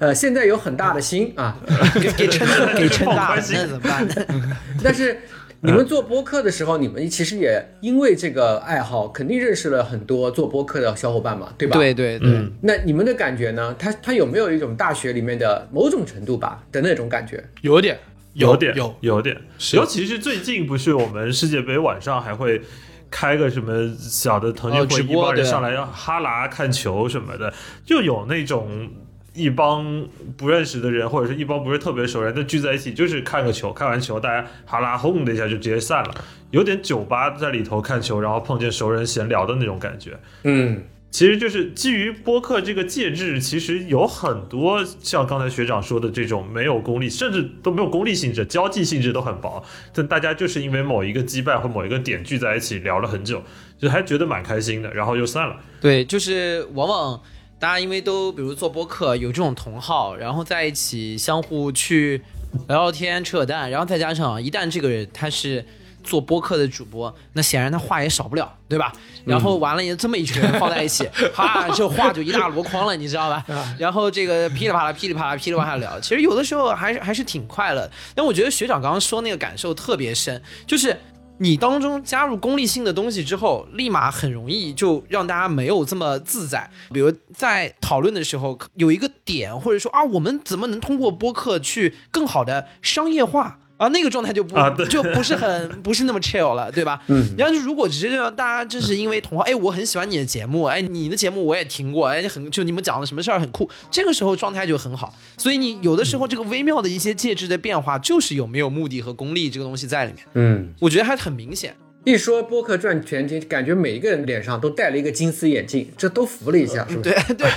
[0.00, 1.56] 呃，现在有很大的心啊，
[2.00, 4.14] 给 给撑给撑大那怎么办呢？
[4.82, 5.20] 但是
[5.60, 11.76] 你们做播客的时候，你们其实也因为这个爱好，肯定认识了很多做播客的小伙伴嘛，对吧？
[11.76, 13.76] 对对对，嗯，那你们的感觉呢？
[13.78, 17.44] 他他有没有一种大学里面的某种程度吧的那种感觉？
[17.60, 17.98] 有点，
[18.32, 19.36] 有点有，有点，
[19.74, 22.62] 尤其是最近不是我们世界杯晚上还会
[23.10, 27.52] 开个什么小的腾讯哦会，一直播对帮人上来要哈拉看球什么的，
[27.84, 28.88] 就有那种。
[29.34, 36.14] 一帮不认识的人，或者是一帮不是特别熟人，但聚在一起就是看个球，看完球大家哈拉轰的一下就直接散了，
[36.50, 40.18] 有点酒吧在里头看球，然后碰见熟人闲聊的那种感觉。
[40.44, 49.62] 嗯，其实就是基于播客这个介质，其实有很多像刚才学长说的这种没有功利，甚至都没有功利性质，交际性质都很薄。
[49.94, 53.42] 但大家就是因为某一个羁绊或某一个点聚在一起聊了很久，
[53.78, 55.56] 就还觉得蛮开心的，然后又散了。
[55.80, 57.20] 对，就是往往
[57.60, 62.20] 大家因为都比如做播客有这种同好，然后在一起相互去
[62.66, 65.64] 聊聊天、扯扯淡，然后再加上一旦这个人他是。
[66.02, 68.90] 做播客的主播，那显然他话也少不了，对吧？
[69.26, 73.44] 然后完了，也这么一群人放在一起， 哈，这话就一大箩筐了，你知道吧？
[73.78, 77.86] 然后这个噼里啪啦、噼里啪啦、噼里啪啦聊，其实有的时候还是还是挺快乐。
[78.14, 80.96] 但我觉得学长刚刚说那个感受特别深，就是
[81.42, 86.70] 你当中加入功利性的东西之后，立马很容易就让大家没有这么自在。
[86.92, 93.58] 比如在讨论的时候，有一个点，或者说啊，我们怎么能通过播客去更好的商业化？
[93.80, 97.00] 啊，那个状态就不、啊就不是很不是那么 chill 了，对吧？
[97.06, 105.14] 嗯，然后就如果直接让大家就是因为同话，哎，我很喜欢你的节目，哎，你的节目我也听过，哎，很就你们讲的什么事儿很酷，这个时候状态就很好。
[105.38, 111.74] 所以你有的时候这个微妙的一些介质的变化，就是有没有目的和功利这个东西在里面，嗯，我觉得还很明显。
[112.10, 117.10] 一说播客赚钱，就感觉每一个人脸上都戴了一个金丝眼镜，这都服了一下，是不是？
[117.10, 117.48] 对对，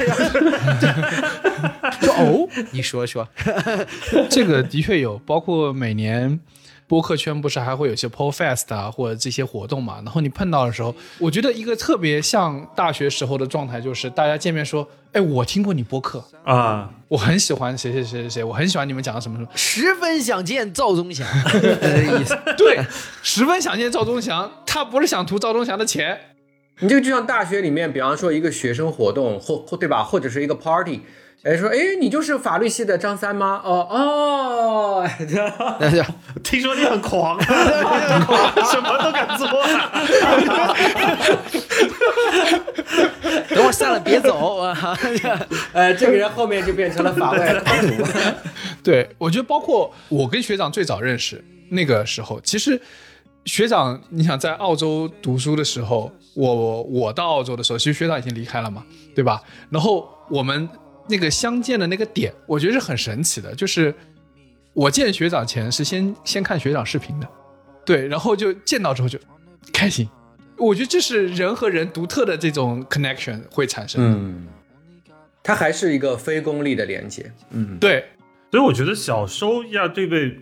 [2.02, 3.28] 说 哦，你说说，
[4.30, 6.40] 这个的确有，包括每年
[6.88, 9.96] 播客圈不是还会有些 Pod Fest 啊，或者这些活动嘛？
[10.04, 19.50] 然后你碰到的时候，我觉得一个特别像大学时候的状态，就是大家见面说：“哎，我听过你播客，啊，我很喜欢谁谁谁谁谁，我很喜欢你们讲的什么什么。
[19.56, 22.80] 十分想见赵忠祥，这个意思。”对，
[23.22, 26.20] 十分想见赵忠祥，他不是想图赵忠祥的钱，
[26.80, 31.02] 你这个就像大学里面，比方说一个学生活动，或或对吧，或者是一个 party，
[31.44, 33.60] 哎说，哎，你就是法律系的张三吗？
[33.66, 35.10] 哦哦，
[36.42, 39.48] 听说你很狂，很狂，什么都敢做。
[43.50, 44.98] 等会儿散了别走啊！
[45.74, 48.04] 呃，这个人后面就变成了法外狂徒。
[48.82, 52.82] 对，我觉得包括我跟学长最早认识那个时候，其实
[53.44, 59.42] 学长，你想在澳洲读书的时候，我我到澳洲的时候，其实学长已经离开了嘛，对吧？
[59.70, 60.68] 然后我们
[61.08, 63.94] 那个相见的那个点，我觉得是很神奇的，就是
[64.74, 67.28] 我见学长前是先先看学长视频的，
[67.86, 69.20] 对，然后就见到之后就
[69.72, 70.08] 开心。
[70.58, 74.18] 我觉得这是人和人独特的这种 connection 会产生的。
[74.18, 74.48] 嗯，
[75.42, 77.32] 它还是一个非功利的连接。
[77.50, 78.06] 嗯，对，
[78.52, 80.40] 所以我觉得小收亚这位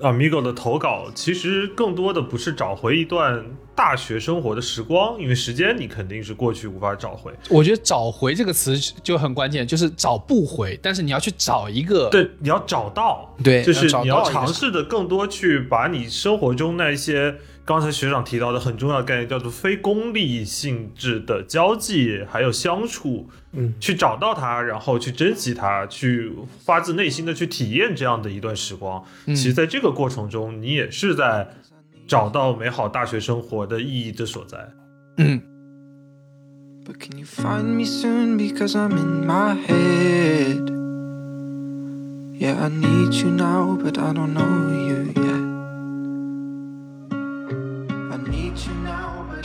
[0.00, 3.44] Amigo 的投稿，其实更多的不是找回一段
[3.74, 7.32] 大学生活的时光，因为时间你肯定是过去无法找回。
[7.50, 12.08] 我觉得“找回”这个词就很关键，就是找不回，但是你要去找一个。
[12.10, 17.34] 对，你要找到，对就是你要尝试的更多去把你生活中那些
[17.68, 26.32] 刚才学长提到的很重要的概念，叫做非功利性质的交际还有相处，嗯，去找到它，然后去珍惜它，去
[26.64, 29.04] 发自内心的去体验这样的一段时光。
[29.26, 31.46] 嗯其实，在这个过程中，你也是在
[32.06, 34.66] 找到美好大学生活的意义之所在。
[35.18, 35.42] 嗯
[36.86, 38.38] ，But can you find me soon?
[38.38, 40.70] Because I'm in my head.
[42.40, 45.27] Yeah, I need you now, but I don't know you yet.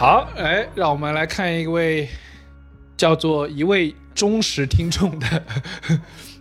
[0.04, 2.10] 好，哎，让我们来看一位
[2.98, 5.44] 叫做一位忠实听众的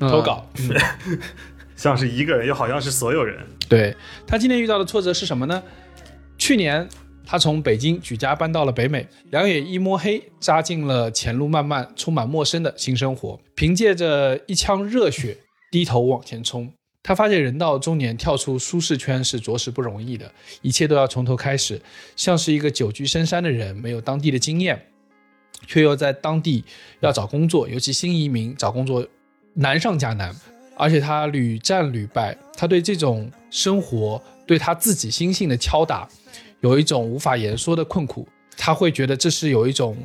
[0.01, 0.45] 投稿。
[1.77, 3.39] 像是一个人，又好像是所有人。
[3.69, 5.63] 对他今天遇到的挫折是什么呢？
[6.37, 6.89] 去年
[7.25, 13.39] 他从北京举家搬到了北美，两眼一摸黑，扎进了前路漫漫、充满陌生的新生活。
[13.55, 15.39] 凭借着一腔热血，
[15.71, 16.69] 低头往前冲。
[17.03, 20.31] 他发现人到中年，跳出舒适圈是着实不容易的，
[20.61, 21.81] 一切都要从头开始，
[22.15, 24.81] 像是一个久居深山的人，没有当地的经验，
[25.67, 26.65] 却又在当地
[27.01, 29.05] 要找工作，尤其新移民找工作
[29.55, 30.35] 难上加难。
[30.75, 36.09] 而且他屡战屡败，他对这种生活对他自己心性的敲打，
[36.61, 38.27] 有一种无法言说的困苦。
[38.57, 39.97] 他会觉得这是有一种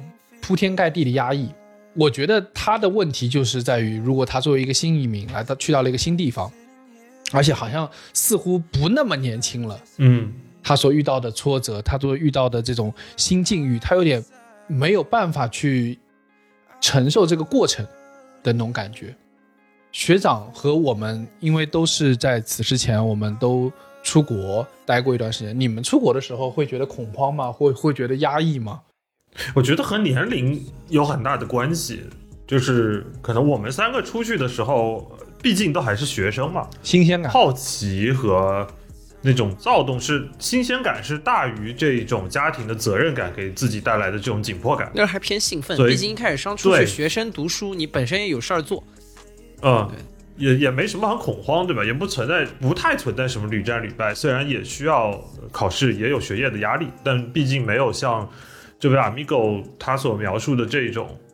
[0.42, 1.50] 铺天盖地的压抑。
[1.94, 6.52] 我觉得他的问题就是在于，如果他作为一个新移民来到去到了一个新地方，
[7.32, 10.32] 而且好像似乎不那么年轻了，嗯，
[10.64, 14.24] 他所遇到的挫折，他所遇到的这种新境遇，他有点
[14.68, 16.00] 没有办法去
[16.80, 17.86] 承受这个过程
[18.44, 19.16] 的那种感觉。
[19.92, 23.72] 学长和我们，因为都是在此之前，我们都
[24.04, 25.60] 出国待过一段时间。
[25.60, 27.52] 你们出国的时候会觉得恐慌吗？
[27.52, 28.82] 会 会觉得压抑吗？
[29.56, 32.04] 我觉得和年龄有很大的关系，
[32.46, 37.32] 就是可能我们三个出去的时候，毕竟都还是学生嘛，新鲜感？
[37.32, 38.68] 好奇和
[39.22, 44.92] 那种躁动是新鲜感是大于这种家庭的责任感给自己带来的这种紧迫感。
[44.94, 48.84] 那还偏兴奋，毕竟一开始上出对是学生读书，你本身也有事儿做。
[49.62, 49.90] 嗯，
[50.38, 51.84] 也也没什么很恐慌，对吧？
[51.84, 54.14] 也不存在，不太存在什么屡战屡败。
[54.14, 58.30] 虽然也需要呃考试，也有学业的压力，但毕竟没有像
[58.80, 61.27] 这位 Amigo 他所描述的这种，呃，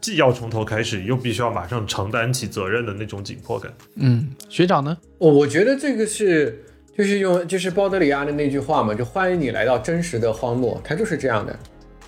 [0.00, 3.72] 既要从头开始，又必须要马上承担起责任的那种紧迫感。
[3.96, 4.96] 嗯，学长呢？
[5.18, 6.64] 我我觉得这个是
[6.96, 11.58] 就是用就是鲍德里亚的那句话嘛，就欢迎你来到真实的荒漠，它就是这样的。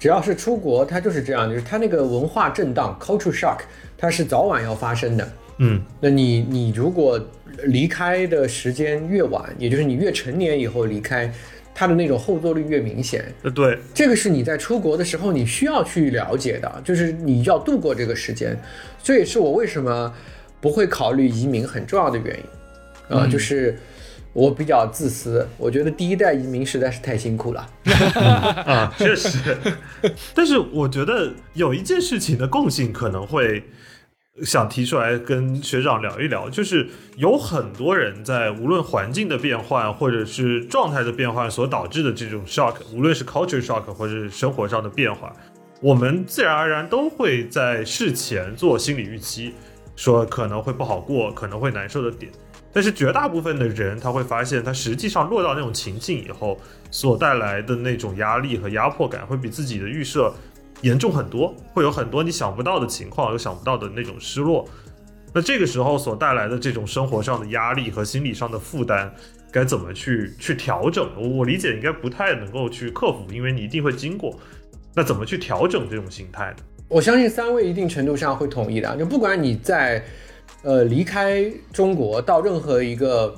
[0.01, 3.59] 只要是出国，它就是这样，就是它那个文化震荡 （culture shock），
[3.97, 5.33] 它是早晚要发生的。
[5.59, 7.21] 嗯，那你你如果
[7.65, 11.33] 离开的时间越晚，也就是你越成年以后离开，
[11.79, 13.25] 它的那种后坐力越明显。
[13.43, 18.61] 呃，对，这个是你在出国的时候你需要去了解的，就是你要度过这个时间，
[19.01, 20.13] 这也是我为什么
[20.61, 23.79] 不会考虑移民很重要的原因，啊、就是
[24.33, 27.65] 我比较自私，我觉得第一代移民实在是太辛苦了。
[28.67, 29.39] 啊，确实。
[30.35, 33.63] 但是我觉得有一件事情的共性可能会
[34.45, 45.33] 想提出来跟学长聊一聊，就是有很多人在无论环境的变换或者是状态的变换所导致的这种 shock，无论是 culture shock 或者是生活上的变化，
[45.81, 49.53] 我们自然而然都会在事前做心理预期，
[49.97, 52.31] 说可能会不好过，可能会难受的点。
[52.71, 56.61] 但是绝大部分的人他会发现，他实际上落到那种情境以后，
[56.91, 60.33] 所带来的那种压力和压迫感，会比自己的预设
[60.83, 64.69] 严重很多，会有很多你想不到的情况，有想不到的那种失落。
[65.35, 69.13] 那这个时候所带来的这种生活上的压力和心理上的负担，
[69.53, 71.07] 该怎么去去调整？
[71.17, 74.39] 我我理解应该不太能够去克服，因为你一定会经过。
[74.95, 76.57] 那怎么去调整这种心态呢？
[76.89, 80.03] 我相信三位一定程度上会同意的，就不管你在
[80.63, 83.35] 呃离开中国到任何一个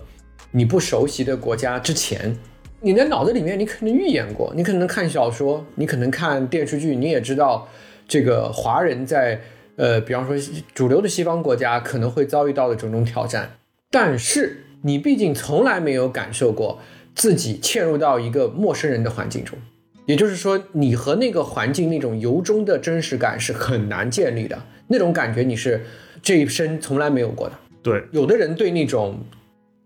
[0.53, 2.39] 你不熟悉的国家之前，
[2.82, 7.69] 你的脑子里面你可能预演过，你可能看小说，你可能看电视剧，你也知道
[8.09, 9.40] 这个华人在
[9.77, 10.35] 呃，比方说
[10.74, 13.59] 主流的西方国家可能会遭遇到的种种挑战，
[13.90, 16.78] 但是你毕竟从来没有感受过
[17.15, 19.59] 自己嵌入到一个陌生人的环境中。
[20.07, 25.82] 也就是说，你和那个环境那种由衷的真实感是很难建立的，那种感觉你是
[26.23, 27.55] 这一生从来没有过的。
[27.82, 29.20] 对，有的人对那种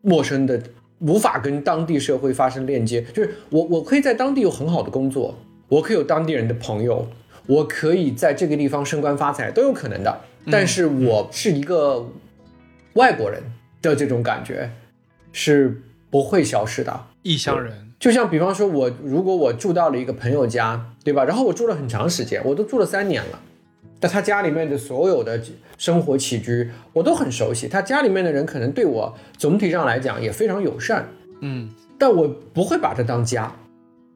[0.00, 0.60] 陌生的、
[1.00, 5.36] 无法跟当地社会发生链接，就是我我可以在当地有很好的工作，
[5.68, 7.06] 我可以有当地人的朋友，
[7.46, 10.20] 我可以在这个地方升官发财，都有可能的。
[10.50, 12.10] 但是我是一个
[12.94, 13.42] 外国人
[13.82, 14.70] 的这种感觉
[15.32, 17.06] 是不会消失的。
[17.22, 21.24] 异乡人，就像比方说，我如果我住到了一个朋友家，对吧？
[21.24, 23.40] 然后我住了很长时间，我都住了三年了，
[24.04, 25.40] 但他家里面的所有的
[25.78, 31.08] 生活起居我都很熟悉，他家里面的人可能对我总体上来讲也非常友善，
[31.40, 33.50] 嗯，但我不会把它当家。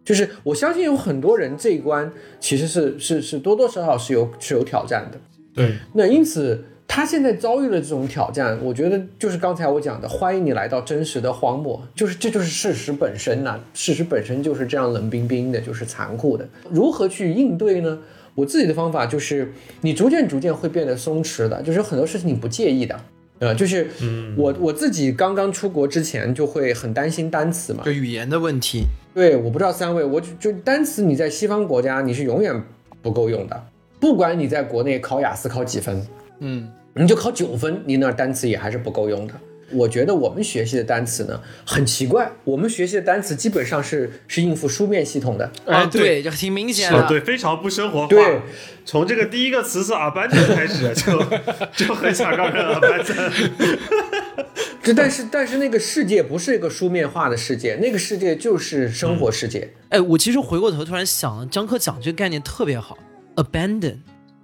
[0.05, 5.19] 就是我相信有很多人这一关其实是是是多多少少是有是有挑战的。
[5.55, 16.47] 对，那因此他现在遭遇了这种挑战，我觉得就是刚才我讲的，欢迎你来到真实的荒漠，就是这就是事实本身呐、事实本身就是这样冷冰冰的，就是残酷的。
[16.71, 17.99] 如何去应对呢？
[18.39, 22.97] 我自己的方法就是，你逐渐逐渐会变得松弛的，就是有很多事情你不介意的。
[23.41, 23.89] 呃，就是
[24.37, 32.63] 我我自己刚刚出国之前就会很担心单词嘛，就语言的问题，对，我不知道三位，我就就单词你在西方国家你是永远
[33.03, 33.61] 不够用的，
[33.99, 36.07] 不管你在国内考雅思考几分，
[36.39, 39.35] 嗯，你就考九分，你那单词也还是不够用的。
[39.71, 47.09] 我觉得我们学习的单词呢很奇怪，我们学习的单词基本上是是应付书面系统的，哎啊，对，就挺明显哦，的。
[47.09, 48.07] 对，非常不生活化。
[48.09, 48.41] 对，
[48.85, 53.49] 从这个第一个词是 abandon 开始， 就就很想让人 abandon。
[54.83, 59.71] 这但是但是那个世界不是一个书面化的世界，那个世界就是生活世界。
[59.91, 62.97] 哎，我其实回过头突然想了，江科讲这个概念特别好
[63.37, 63.99] ，abandon，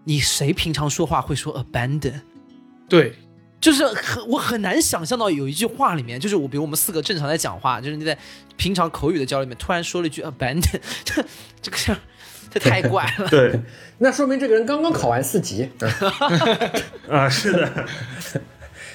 [0.05, 2.21] 你谁平常说话会说 abandon？
[2.87, 3.15] 对，
[3.65, 8.15] 就是很我很难想象到有一句话里面，就是我比如我们四个正常在讲话，就是你在
[8.59, 11.25] 平常口语的交流里面突然说了一句 abandon，这
[11.63, 11.97] 这个是
[12.51, 13.27] 这太怪了。
[13.33, 13.59] 对，
[13.97, 15.91] 那说明这个人刚刚考完四级，嗯
[17.09, 17.87] 啊，是的，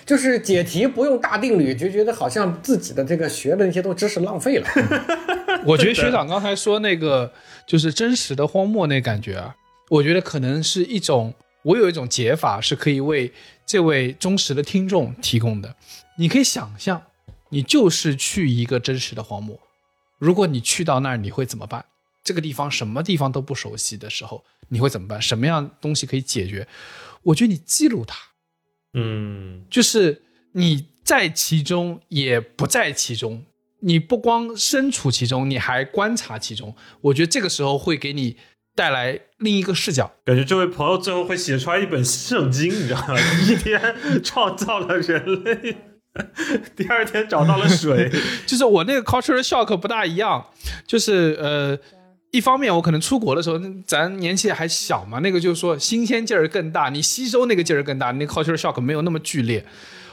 [0.06, 4.68] 就是解题不用大定律，就觉得好像自己的这个学的那些都知识浪费了。
[5.66, 7.34] 我觉得学长刚才说那个
[7.66, 9.56] 就是真实的荒漠那感觉啊，
[9.90, 11.34] 我觉得可能是一种，
[11.64, 13.34] 我有一种解法是可以为
[13.70, 15.76] 这位忠实的听众提供的。
[16.18, 17.04] 你可以想象，
[17.50, 19.60] 你就是去一个真实的荒漠，
[20.18, 21.86] 如果你去到那儿，你会怎么办？
[22.24, 25.22] 这个地方什么地方都不熟悉的时候，你会怎么办？
[25.22, 26.68] 什么样东西可以解决？
[27.22, 28.18] 我觉得你记录它，
[28.96, 30.24] 嗯，就是
[30.54, 33.46] 你在其中也不在其中，
[33.82, 36.76] 你不光身处其中，你还观察其中。
[37.02, 38.36] 我觉得这个时候会给你
[38.76, 40.12] 带来另一个视角。
[40.26, 43.16] 感觉这位朋友最后会写出来一本圣经，你知道吗？
[43.46, 45.78] 第 一天创造了人类，
[46.76, 48.12] 第二天找到了水。
[48.48, 50.46] 就是我那个 cultural shock 不大一样，
[50.88, 51.78] 就是呃，
[52.32, 59.66] 一方面我可能出国的时候，咱年纪还小嘛，那个就是说新鲜劲儿更大，你吸收那个劲儿更大，那个 cultural shock 没有那么剧烈。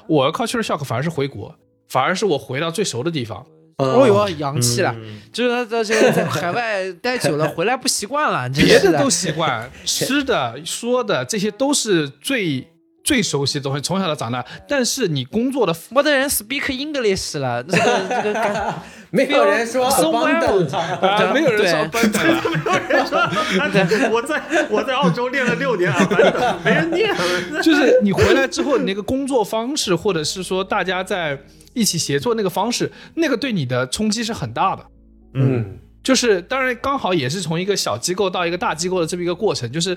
[0.08, 1.54] 我 cultural shock 反而是回国，
[1.88, 3.46] 反而是我回到最熟的地方。
[3.78, 4.94] 哦哟，洋气了，
[5.30, 12.66] 就是他这个在海外待久了，回来不习惯了，别的都习惯，吃的、说的这些都是最
[13.04, 14.42] 最熟悉的东西，从小到长大。
[14.66, 18.74] 但是你工作的我的人 speak English 了，这个这个
[19.10, 27.14] 没有人说 So abandon，well 啊，没有人说对笨的，我在我在澳洲练了六年阿凡达，没人念。
[27.62, 31.38] 就是你回来之后，你那个工作方式，或者是说大家在
[31.76, 34.86] 一起协作那个方式，那个对你的冲击是很大的。
[35.34, 39.96] 嗯，就是当然刚好也是从一个小机构到一个大机构的这么一个过程，就是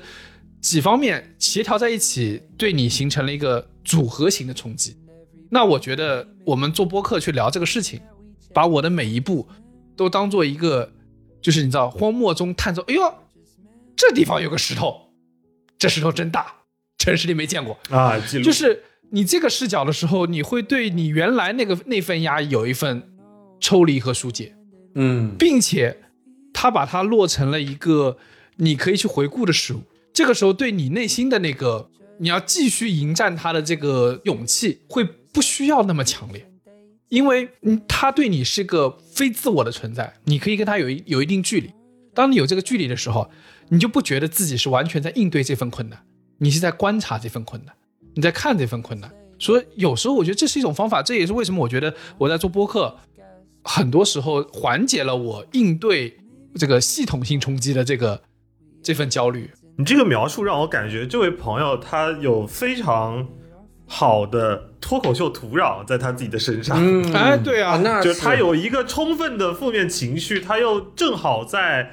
[0.60, 4.98] 几方面协调在一起，对你形成了一个组合型的冲击。
[5.50, 8.02] 那我觉得我们做播客去聊这个事情，
[8.54, 9.48] 把我的每一步
[9.96, 10.92] 都当做一个，
[11.42, 13.14] 就是你知道荒漠中探索，哎呦，
[13.96, 15.10] 这地方有个石头，
[15.78, 16.54] 这石头真大，
[16.98, 17.80] 城市里没见过。
[17.90, 23.04] 啊，就是你这个视角的时候，你会对你原来那个那份压抑有一份
[23.60, 24.56] 抽离和疏解，
[24.96, 25.98] 嗯，并且
[26.54, 28.18] 他把它落成了一个
[28.58, 29.82] 你可以去回顾的事物。
[30.14, 36.50] 这个时候，对你内心的那个你要继续迎战他的这个勇气，会不需要那么强烈，
[37.08, 41.72] 因为嗯，他对你是个非自我的存在，你可以跟他有一有一定距离。
[42.14, 43.30] 当你有这个距离的时候，
[43.70, 46.00] 你就不觉得自己是完全在应对这份困难，
[46.40, 47.74] 你是在观察这份困难，
[48.16, 49.12] 你在看这份困难。
[49.38, 52.98] 所以有时候我觉得这是一种方法，这也是为什么我觉得我在做播客，
[53.64, 56.18] 很多时候缓解了我应对
[56.56, 58.22] 这个系统性冲击的这个
[58.84, 59.50] 这份焦虑。
[59.78, 63.26] 你这个描述让我感觉这位朋友他有非常
[63.88, 66.78] 好的脱口秀土壤在他自己的身上。
[66.78, 71.90] 嗯，哎对啊那就是他有一个充分的负面情绪，他又正好在呃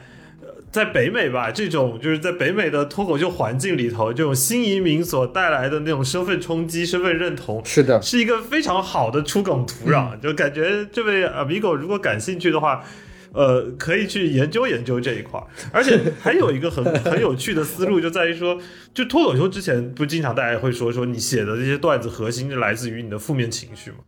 [0.77, 10.21] 在北美吧，这种就是在北美的脱口秀环境里头，这种新移民所带来的那种身份冲击、身份认同，是的，是一个非常好的出梗土壤。
[10.21, 12.85] 就感觉这位 amigo 如果感兴趣的话。
[13.33, 18.59] 呃，可以去研究研究这一块儿，而且还有一个很很有趣的思路，就在于说，
[18.95, 23.99] 就脱口秀之前不经常大家会说说你写的这些段子核心是来自于你的负面情绪吗？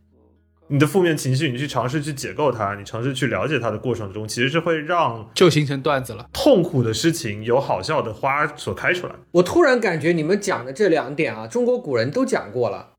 [0.71, 6.29] 你的负面情绪，你去尝试去解构它，你尝试去了解它的过程中，其实是会让就形成段子了。
[6.33, 9.15] 痛苦的事情有好笑的花所开出来。
[9.33, 12.91] 我突然感觉你们讲的这两点啊，中国古人都讲过了，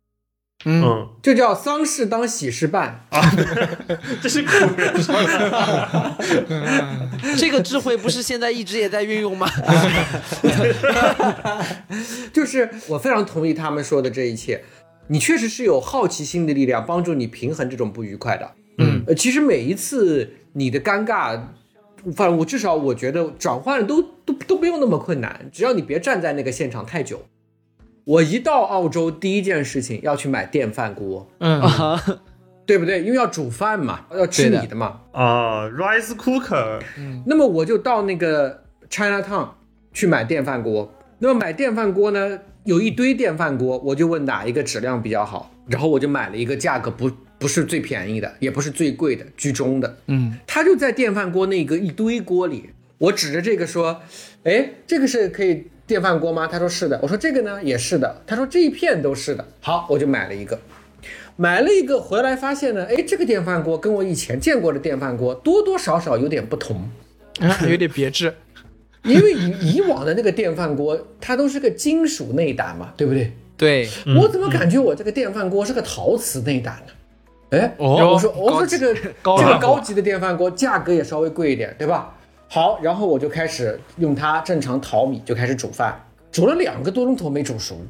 [0.65, 3.21] 嗯，嗯，就叫丧事当喜事办啊。
[4.21, 6.15] 这是古人说的。
[7.37, 9.47] 这个智慧不是现在一直也在运用吗？
[12.33, 14.63] 就是我非常同意他们说的这一切，
[15.09, 18.51] 你确实是有好奇心的力量帮助你平衡这种不愉快的。
[18.77, 21.39] 嗯，呃，其实每一次你的尴尬，
[22.15, 27.25] 反正我至少我觉得转换都都都没有那么困难，只要你别站在那个现场太久。
[28.05, 31.61] 我一到澳洲，第一件事情要去买电饭锅，嗯，
[32.65, 33.01] 对不对？
[33.03, 35.01] 因为要煮饭嘛，要吃你的嘛。
[35.11, 36.79] 啊、r i c e cooker，
[37.25, 39.49] 那么我就到那个 China Town
[39.91, 40.91] 去买电饭锅。
[41.19, 49.97] 那么买电饭锅呢，有一堆电饭锅，我就问哪一个质量比较好，然后我就买了一个价格不不是最便宜的，也不是最贵的，居中的。
[50.07, 54.01] 嗯，他就在电饭锅那个一堆锅里，我指着这个说
[54.43, 56.99] ：“哎，这个是可以电饭锅吗？”他说是的。
[57.01, 58.21] 我说这个呢也是的。
[58.27, 59.47] 他说这一片都是的。
[59.61, 60.59] 好，我就买了一个。
[61.37, 66.89] 买了一个回来，发现呢，哎，这个电饭锅跟我以前见过的电饭锅多多少少有点不同。
[67.69, 68.33] 有点别致。
[69.03, 73.31] 因为以以往的那个电饭锅，它都是个金属内胆嘛，对不对？
[73.57, 76.93] 对，我怎么感觉我这个电饭锅是个陶瓷内胆呢？
[77.57, 82.15] 哎，哦我说我说这个这个高级的电饭锅价格也稍微贵一点，对吧？
[82.47, 85.99] 好，然后我就开始用它正常淘米，就开始煮饭，
[86.31, 87.81] 煮了两个多钟头没煮熟。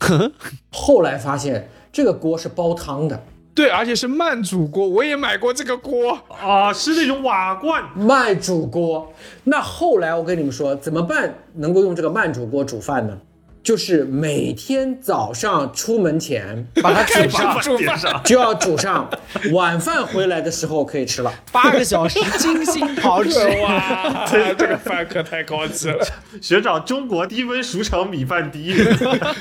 [0.70, 3.24] 后来发现这个锅是煲汤的，
[3.54, 6.18] 对，而且是慢煮锅，我也买过这个锅。
[6.28, 9.12] 啊，是那种瓦罐，慢煮锅。
[9.44, 13.16] 那后来我跟你们说，怎么办能够用这个慢煮锅煮饭呢？
[13.64, 18.22] 就是每天早上出门前 把它煮上，煮上。
[18.22, 19.08] 就要煮上，
[19.52, 21.32] 晚饭回来的时候可以吃了。
[21.50, 23.30] 八个小时 精心炮制，
[23.62, 26.06] 哇，这个饭可太高级了。
[26.42, 28.74] 学长，中国低温熟成米饭第一。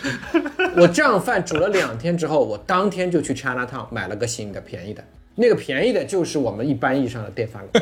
[0.77, 5.03] 我这样饭煮了两天之后，我当天就去 China Town 买了个新的便宜的，
[5.35, 7.81] 那个便宜的就是我们一般意义上的电饭锅。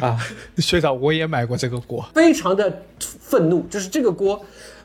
[0.00, 0.18] 啊，
[0.56, 2.08] 学长，我也买过这个锅。
[2.14, 4.44] 非常的愤怒，就是这个锅，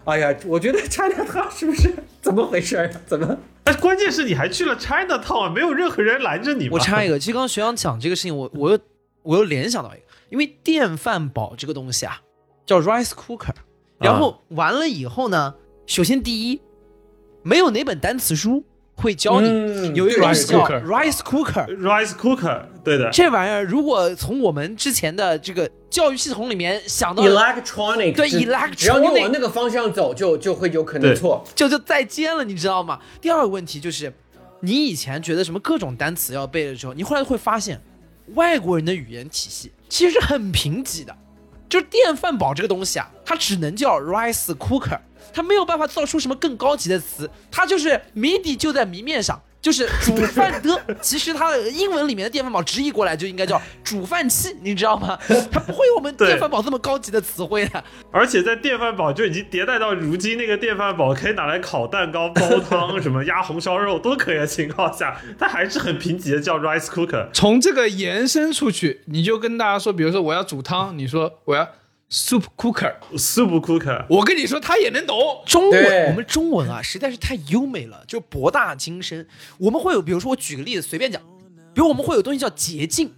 [0.09, 2.89] 哎呀，我觉得 China Town 是不是怎么回事啊？
[3.05, 3.37] 怎么？
[3.63, 6.71] 但关键是你还去了 China Town，没有任何人拦着你吗？
[6.73, 8.79] 我插一个，其实刚刚学长讲这个事情，我我又
[9.21, 12.21] 我又联想到一个，因为电饭煲这个东西啊，
[12.65, 13.53] 叫 rice cooker，
[13.99, 15.53] 然后完了以后呢，
[15.85, 16.61] 首先第一，
[17.43, 18.63] 没有哪本单词书
[19.01, 23.09] 会教你、嗯有一个叫 rice rice cooker，rice cooker，对的。
[23.11, 31.43] 这玩意儿如果从我们之前的这个教育系统里面想到的 electronic 对 electronic 只要你往那个方向走，就就会有可能对错。
[31.55, 32.99] 就就再见了，你知道吗？
[33.21, 34.13] 第二个问题就是，
[34.59, 37.81] 你以前觉得什么各种单词要背的时候，你后来会发现，
[38.35, 41.15] 外国人的语言体系其实是很贫瘠的。
[41.67, 44.97] 就是电饭煲这个东西啊，它只能叫 rice cooker，
[45.33, 49.41] 它没有办法造出什么更高级的词，它就是谜底就在谜面上。
[49.61, 55.19] 就是煮饭的，其实它的英文里面的电饭煲直译过来就应该叫煮饭器，你知道吗？
[55.51, 57.83] 它不会有我们电饭煲这么高级的词汇的。
[58.09, 67.27] 而且在电饭煲就已经迭代到如今，那个电饭煲可以拿来烤蛋糕、煲汤、什么压红烧肉都可以的情况下，它还是很贫瘠的叫 rice cooker。
[67.33, 71.67] 从这个延伸出去，你就跟大家说，比如说我要煮汤，你说我要
[72.09, 72.95] soup cooker。
[73.13, 75.43] soup cooker，我跟你说，他也能懂。
[75.45, 79.27] 中文，我们中文啊，实在是太优美了，就博大精深。
[79.57, 81.21] 我们会有，比如说我举个例子，随便讲，
[81.73, 83.13] 比如我们会有东西叫捷径，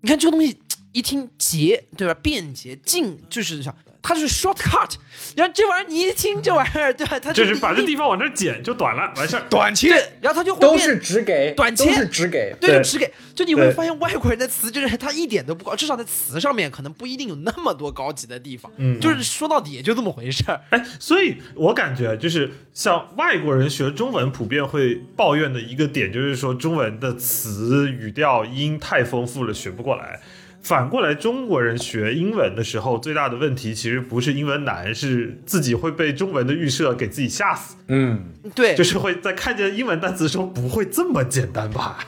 [0.00, 0.58] 你看这个东西
[0.92, 2.14] 一听捷，对吧？
[2.14, 3.74] 便捷，径就是想
[4.06, 4.90] 它就是 shortcut，
[5.34, 7.18] 然后这玩意儿你一听这玩意儿， 对吧？
[7.18, 9.42] 它就是把这地方往这剪就短了，完事儿。
[9.50, 12.54] 短切，然后它就会变都是只给，短切都是只给。
[12.60, 20.60] 对，对就只给，就你会发现外国人的词就是他一点都不高，至少在词上面可能不一定有那么多高级的地方，嗯就是说到底也就这么回事儿。
[20.70, 30.20] 哎，所以我感觉就是像外国人学中文，普遍会抱怨的一个点，就是说中文的词、语调、音太丰富了，学不过来。
[30.66, 42.04] 反过来，中国人学英文的时候，最大的问题其实不是英文难，是自己会被中文的预设给自己吓死，嗯，对，就是会在看见英文单词的时候，不会这么简单吧？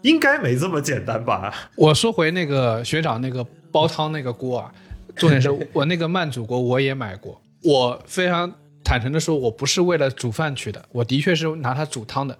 [0.00, 1.52] 应该没这么简单吧？
[1.76, 4.72] 我说回那个学长那个煲汤那个锅啊，
[5.14, 8.50] 重点是我那个慢煮锅我也买过，我非常
[8.82, 12.38] 坦诚的说，我不是为了煮饭去的，我的确是拿它煮汤的，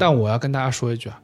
[0.00, 1.20] 但我要跟大家说一句啊。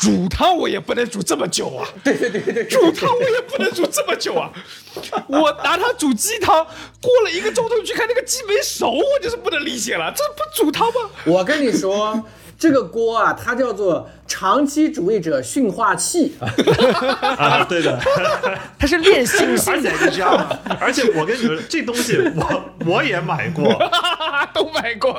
[0.00, 1.86] 煮汤我也不能煮这么久啊！
[2.02, 4.50] 对对对对，煮汤我也不能煮这么久啊！
[5.28, 6.64] 我拿它煮鸡汤，
[7.02, 11.10] 过了一个钟头去看那个鸡没熟，我就是不能理解了，这不煮汤吗？
[11.26, 12.18] 我跟你说，
[12.60, 16.34] 这个锅啊，它叫做长期主义者驯化器。
[17.38, 17.98] 啊，对的。
[18.78, 20.58] 它是练心性的，你知道吗？
[20.78, 23.64] 而且我跟你说，这东西我我也买过，
[24.52, 25.18] 都买过。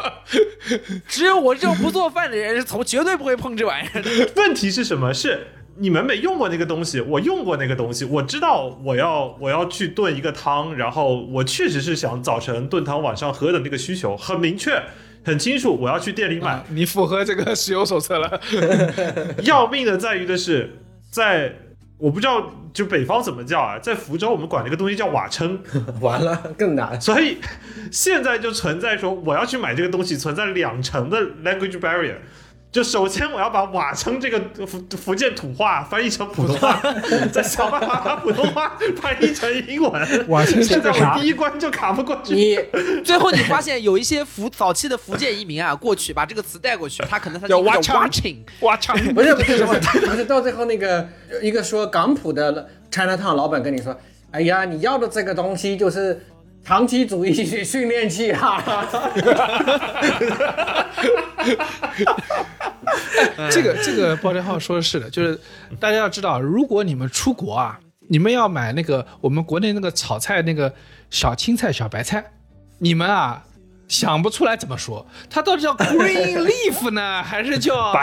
[1.07, 4.29] 只有我这种不做饭的人是从绝对不会碰这玩意儿的。
[4.35, 5.11] 问题是什么？
[5.11, 5.47] 是
[5.77, 14.79] 你们没用过那个东西，我用过那个东西，我知道我要我要去炖一个汤，然后我确实是想早晨炖汤晚上喝的那个需求很明确。
[15.23, 16.63] 很清楚，我要去店里买。
[16.69, 18.41] 你符合这个石油手册了。
[19.43, 20.79] 要命的在于的是，
[21.09, 21.53] 在
[21.97, 25.59] 我不知道就北方怎么叫啊，在福州我们管这个东西叫瓦称，
[26.01, 26.99] 完了，更难。
[26.99, 27.37] 所以
[27.91, 32.15] 现在就存在说我要去买这个东西，存在两层的 language barrier。
[32.71, 36.81] 就首先我要把瓦城这个福福建土话翻译成普通话，
[37.29, 39.91] 再想办法把普通话翻译成英文。
[40.29, 42.33] 瓦称是现在我第一关就卡不过去。
[42.33, 42.57] 你
[43.03, 48.93] 最后你发现有一些福早期的福建移民啊，过去把这个词带过去，他可能他叫挖唱 watching，哇操！
[49.13, 51.09] 不是不是不是不是，到最后那个
[51.41, 53.99] 一个说港普的 China Town 老板跟你说，
[54.31, 56.25] 哎呀，你要的这个东西就是
[56.63, 57.33] 长期主义
[57.63, 58.63] 训练器啊。
[63.49, 65.39] 这个这个爆料号说的是的，就是
[65.79, 67.79] 大家要知道，如果你们出国啊，
[68.09, 70.73] 你们要买那个我们国内那个炒菜那个
[71.09, 72.23] 小青菜、小白菜，
[72.77, 73.43] 你们啊
[73.91, 77.93] 想不出来怎么说，它到底叫 green leaf 呢， 还是叫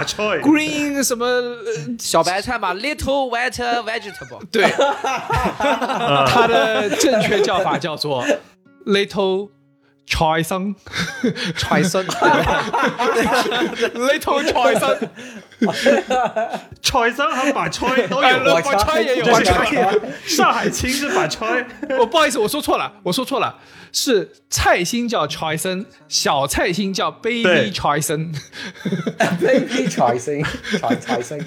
[0.42, 1.24] green 什么？
[1.26, 1.54] 呃
[1.98, 3.50] 小白菜嘛，little white
[3.84, 4.40] vegetable。
[4.52, 4.64] 对，
[6.28, 8.22] 它的正确叫法叫做
[8.86, 9.48] little。
[10.10, 10.74] 菜生，
[11.54, 12.02] 菜 生
[13.94, 14.98] ，little 菜生，
[16.82, 19.66] 菜生和把菜都哎有，把菜也有这把菜
[20.24, 21.62] 是上海青是把菜。
[21.98, 23.54] 我不好意思，我说错了，我说错了，
[23.92, 28.34] 是菜心叫 c h o i s o n 小菜心叫 Baby 对 Choisen。
[29.40, 30.42] Baby 财生，
[30.80, 31.38] 财财生，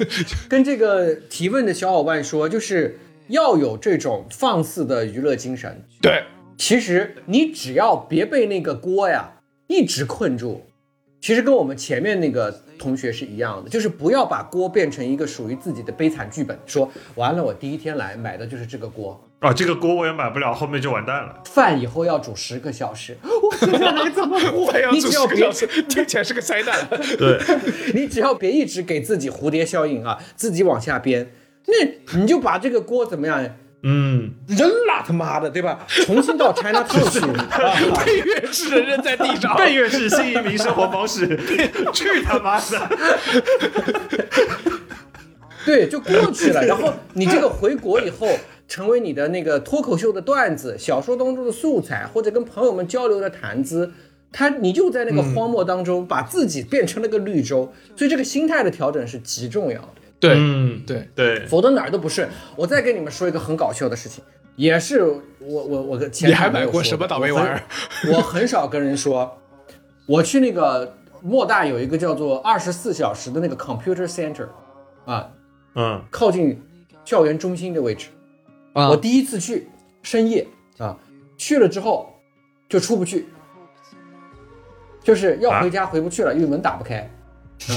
[0.49, 5.84] 跟这个提问的小伙伴说，就是要有这种放肆的娱乐精神。
[6.01, 6.23] 对，
[6.57, 9.34] 其实你只要别被那个锅呀
[9.68, 10.63] 一直困住，
[11.22, 21.41] 其实跟我们前面那个同学是一样的，就是不要把锅变成一个属于自己的悲惨剧本，说完了我第一天来买的就是这个锅，啊，这个锅我也买不了，后面就完蛋了。
[21.45, 24.68] 饭以后要煮十个小时， 我现在还怎么活？
[24.72, 26.88] 还要煮你只要别十个小时，听起来是个灾难。
[27.18, 27.39] 对，
[27.95, 31.31] 你只要别一直给自己蝴蝶效应啊，自己往下编，
[31.65, 33.43] 那你就把这个锅怎么样
[33.81, 35.88] 嗯，扔了，他妈的，对吧？
[36.05, 41.26] 重新到 China Town 去， 啊被越式的扔在地上，被越式新移民生活方式，
[41.91, 42.89] 去他妈的！
[45.65, 46.63] 对，就过去了。
[46.63, 48.27] 然后你这个回国以后，
[48.72, 53.91] 成为你的那个脱口秀的段子、小说当中的素材，或者跟朋友们交流的谈资。
[54.31, 59.88] 他，你就在那个荒漠当中，把自己变成了个绿洲，所以这个心态的调整是极重要的。
[60.22, 62.30] 对嗯，对，对，否则哪儿都不是。
[62.56, 64.23] 我再跟你们说一个很搞笑的事情，
[64.56, 67.61] 也是我我我跟前你还买过什么倒霉玩意儿？
[68.07, 69.38] 我很我很少跟人说，
[70.06, 74.48] 我去那个莫大有一个叫做二十四小时的那个 computer center，
[75.03, 75.30] 啊，
[75.76, 76.57] 嗯，靠近
[77.03, 78.07] 校园中心的位置。
[78.73, 78.89] 啊。
[78.89, 79.69] 我第一次去，
[80.03, 80.98] 深夜啊，
[81.38, 82.14] 去了之后
[82.69, 83.27] 就出不去，
[85.03, 86.99] 就是要回家回不去了，因为门打不开，
[87.69, 87.73] 啊，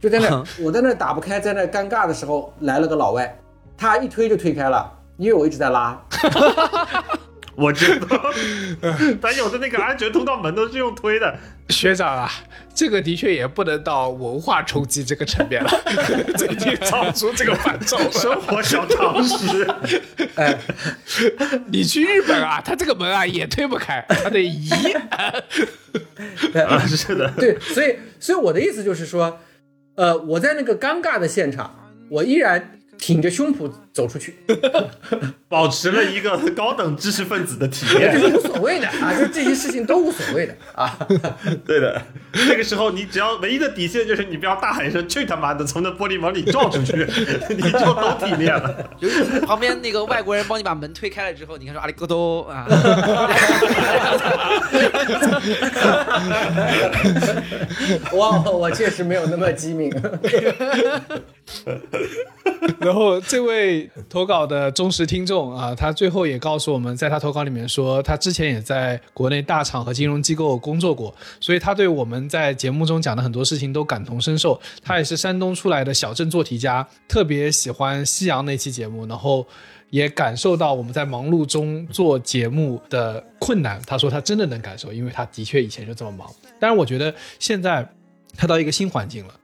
[0.00, 3.38] 就在那，我在那打不开，在那尴尬的时候，来了个老外，
[3.76, 6.00] 他一推就推开了，因为我一直在拉，
[7.56, 8.32] 我知道，
[9.20, 11.38] 但有的那个安全通道门都是用推的。
[11.70, 12.30] 学长啊，
[12.74, 15.70] 这个的确也不能到文化冲击这个层面了，
[16.36, 18.10] 这已经超出这个范畴了。
[18.12, 19.66] 生活小常识，
[20.36, 20.58] 哎，
[21.68, 24.68] 你去日本啊，他这个门啊也推不开，他得移。
[26.68, 29.40] 啊，是的， 对，所以所以我的意思就是说，
[29.94, 34.34] 呃，我在那个尴尬的现场，我依然挺着胸脯走出去，
[35.48, 38.18] 保持了一个高等知识分子的体这验。
[38.18, 40.98] 是无所谓的啊，就这些事情都无所谓的 啊。
[41.64, 42.02] 对的，
[42.32, 47.06] 这个时候你只要唯一的底线就是你不要大喊一声“去他妈的”，从那玻璃门里撞出去，
[47.50, 48.90] 你就都体面了。
[49.00, 52.66] 就是旁边那个外国人帮你把门推开了之后，你看说阿里戈多啊，
[58.10, 59.88] 我我确实没有那么机敏。
[62.80, 74.60] 然后这位投稿的忠实听众啊，他最后也告诉我们，在他投稿里面说，他之前也在国内大厂和金融机构工作过，所以他对我们在节目中讲的很多事情都感同身受。
[74.82, 79.46] 他也是山东出来的小镇做题家，特别喜欢夕阳那期节目，然后
[79.90, 83.80] 也感受到我们在忙碌中做节目的困难。
[83.86, 86.30] 他说他真的能感受，因为他的确以前就这么忙。
[86.60, 87.88] 但是我觉得现在
[88.36, 89.34] 他到一个新环境了。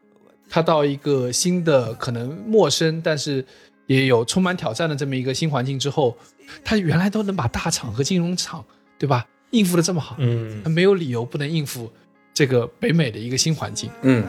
[0.53, 3.47] 他到一个新的、可能陌生，但是
[3.91, 6.17] 也有充满挑战的这么一个新环境之后，
[6.65, 8.65] 他原来都能把大厂和金融厂，
[8.97, 11.91] 对吧，应付的这么好，嗯他没有理由不能应付
[12.33, 13.91] 这个北美的一个新环境。
[14.03, 14.23] 嗯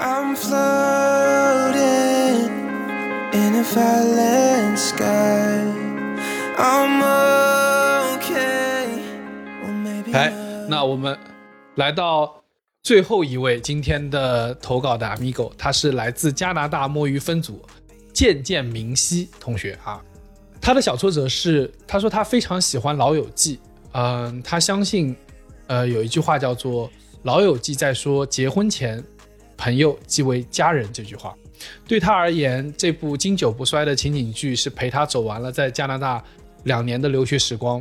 [0.00, 1.78] ，I'm floating
[3.32, 5.62] in a violet sky.
[6.58, 7.04] I'm
[8.16, 8.88] okay.
[9.62, 10.32] Well, maybe 哎，
[10.68, 11.16] 那我们
[11.76, 12.41] 来到
[12.82, 17.62] 最后一位今天的投稿的 amigo，他是来自加拿大摸鱼分组
[18.12, 20.02] 渐渐明晰同学啊。
[20.60, 23.56] 他的小挫折是，他说他非常喜欢《老友记》，
[23.92, 25.14] 嗯、他相信，
[25.68, 26.90] 呃，有一句话叫做
[27.22, 29.02] “老友记”在说结婚前
[29.56, 31.32] 朋友即为家人这句话。
[31.86, 36.22] 对他而言，这部经久不衰的情景剧是陪他走完了在加拿大
[36.64, 37.80] 两年的留学时光。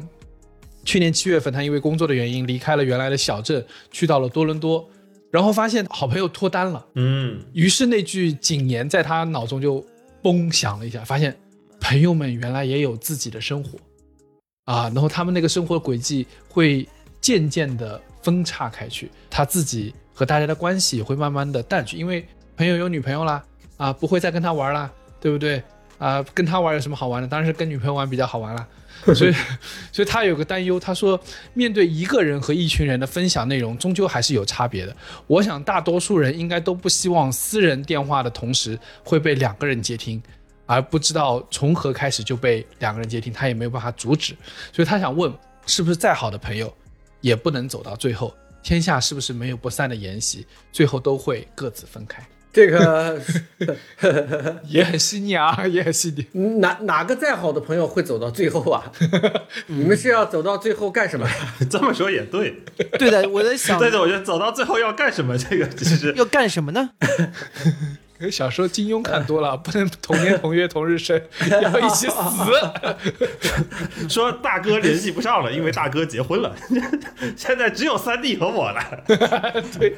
[0.84, 4.88] 去年七月份，他因为工作的原因离开了原来的小镇，去到了多伦多，
[5.30, 6.86] 然后发现好朋友脱单了。
[6.96, 9.86] 嗯，于是那句警言在他脑中就
[10.24, 11.36] 嘣响了一下，发现
[11.80, 13.78] 朋友们原来也有自己的生活
[14.66, 16.88] 啊，然后他们那个生活轨迹会
[17.20, 22.26] 渐渐的分叉开去，他自己和大家的关系会慢慢的淡去，因为
[22.58, 23.44] 朋友有女朋友啦，
[23.78, 25.62] 啊，不会再跟他玩啦，对不对？
[25.98, 27.28] 啊，跟他玩有什么好玩的？
[27.28, 28.68] 当然是跟女朋友玩比较好玩啦。
[29.16, 29.34] 所以，
[29.92, 31.20] 所以他有个担忧，他说，
[31.54, 34.96] 面对一个人和一群人的分享内容，终究还是有差别的。
[35.28, 40.22] 我想大多数人应该都不希望私人电话的同时会被两个人接听，
[40.66, 44.36] 而不知道从何开始就被两个人接听，他也没有办法阻止。
[44.72, 45.34] 所以他想问，
[45.66, 46.72] 是不是再好的朋友，
[47.22, 48.34] 也不能走到最后？
[48.64, 52.24] 天下是不是没有不散的筵席，最后都会各自分开？
[52.54, 53.20] 这个
[54.68, 56.26] 也很细腻啊，也很细腻。
[56.60, 58.92] 哪哪个再好的朋友会走到最后啊？
[59.68, 61.34] 你们是要走到最后干什么呀？
[61.70, 62.62] 这么说也对。
[63.00, 66.90] 对的，我在想对的，我觉得走到最后要干什么，这个其实要干什么呢？
[68.20, 71.20] 可是小时候金庸看多了，不能同年同月同日生，
[71.50, 72.14] 要一起死。
[74.08, 76.56] 说大哥联系不上了，因为大哥结婚了，
[77.36, 79.04] 现在只有三弟和我了。
[79.80, 79.96] 对，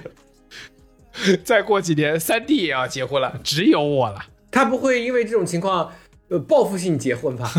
[1.44, 4.26] 再过几年，三弟也要结婚了，只有我了。
[4.52, 5.92] 他不会因为这种情况，
[6.30, 7.52] 呃，报复性结婚吧？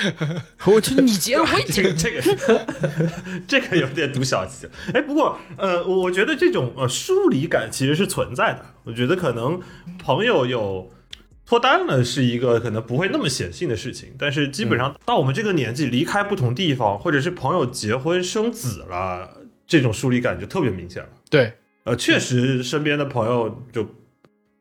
[0.66, 2.66] 我去，你结了婚，这个这个
[3.48, 4.66] 这个有点读小气。
[4.92, 8.64] 哎，不过呃，我我觉得这种呃疏离感其实是存在的。
[8.84, 9.60] 我觉得可能
[9.98, 10.90] 朋友有
[11.46, 19.30] 脱单了是一个可能不会那么显性的事情，但是基本上到我们这个年纪，离开不同地方，或者是朋友结婚生子了，
[19.66, 21.08] 这种疏离感就特别明显了。
[21.30, 21.52] 对，
[21.86, 23.88] 呃，确实身边的朋友就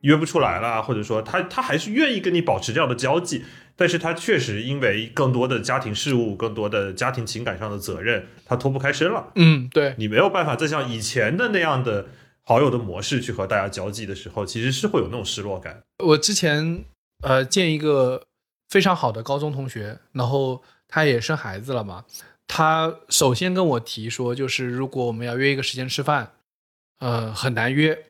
[0.01, 3.43] 约不出来了，或者说他他还是愿意跟你保持这样的交际，
[3.75, 9.31] 但是他确实因为更多的家庭事务、更多的家庭情感上的责任，他脱不开身了。
[9.35, 12.05] 嗯，对，你没有办法再像以前的那样的
[12.43, 15.81] 好友的模式去和大家交际的时候，其实是会有那种失落感。
[16.03, 16.85] 我之前
[17.23, 18.21] 呃见一个
[18.69, 22.05] 非常好的高中同学，然后他也生孩子了嘛。
[22.47, 26.33] 他首先跟我提说，就是如果我们要约一个时间吃饭，
[27.05, 28.05] 呃，很难约。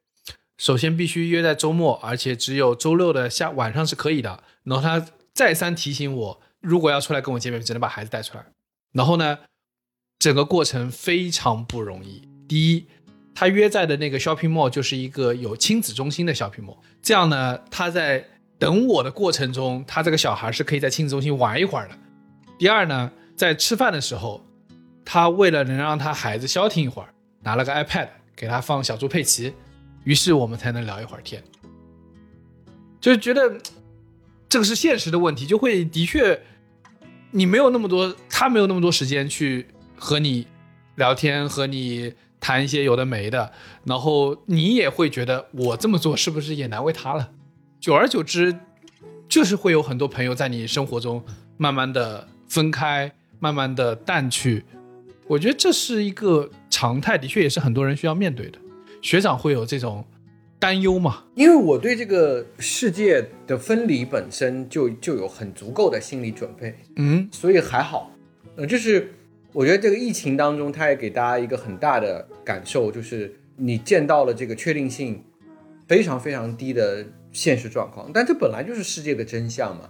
[0.58, 4.42] 首先必须约在周末，而且只有周六的下晚上是可以的。
[4.64, 8.46] 然后他再三提醒我，如果要出来跟我见面，只能把孩子带出来。
[8.94, 9.40] 然后呢，
[10.18, 12.26] 整个过程非常不容易。
[12.48, 12.88] 第一，
[13.34, 18.26] 他约在的那个 shopping mall 就是一个有亲子中心的 shopping mall，这样呢，他在
[18.58, 21.98] 等我的过程中，他这个小孩是可以在亲子中心玩一会儿的。
[22.58, 24.42] 第二呢，在吃饭的时候，
[25.04, 27.10] 他为了能让他孩子消停一会儿，
[27.42, 29.54] 拿了个 iPad 给他放小猪佩奇，
[30.04, 31.44] 于是我们才能聊一会儿天。
[33.00, 33.60] 就觉得
[34.50, 36.42] 这个是现实的问题，就会的确
[37.32, 40.48] 你没有那么多，他没有那么多时间去和你
[40.96, 43.52] 聊天，和你谈一些有的没的，
[43.84, 47.32] 然后你也会觉得我这么做是不是也难为他了？
[47.80, 48.58] 久而久之，
[49.30, 51.24] 就是会有很多朋友在你生活中
[51.58, 54.66] 慢慢的分开，慢慢的淡去。
[55.28, 58.60] 我觉得这是一个常态，的确也是很多人需要面对的。
[59.02, 60.04] 学长会有这种
[60.60, 61.24] 担忧吗？
[61.34, 68.12] 因为我对这个世界的分离本身就就有很足够的心理准备，嗯所以还好。
[68.58, 69.14] 呃，就是
[69.54, 75.24] 我觉得这个疫情当中，它也给大家一个很大的感受，就是你见到了这个确定性
[75.88, 79.90] 非常非常低的现实状况，但这本来就是世界的真相嘛，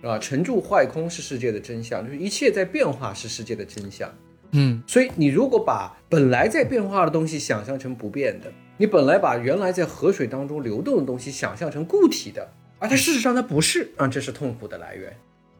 [0.00, 0.18] 是吧？
[0.18, 4.10] 成住坏空是世界的真相，就是一切在变化是世界的真相。
[4.52, 15.16] 嗯所以你如果把本来在变化的东西想象成不变的，你本来把原来在河水当中流动的东西想象成固体的，而它事实上它不是，啊，这是痛苦的来源。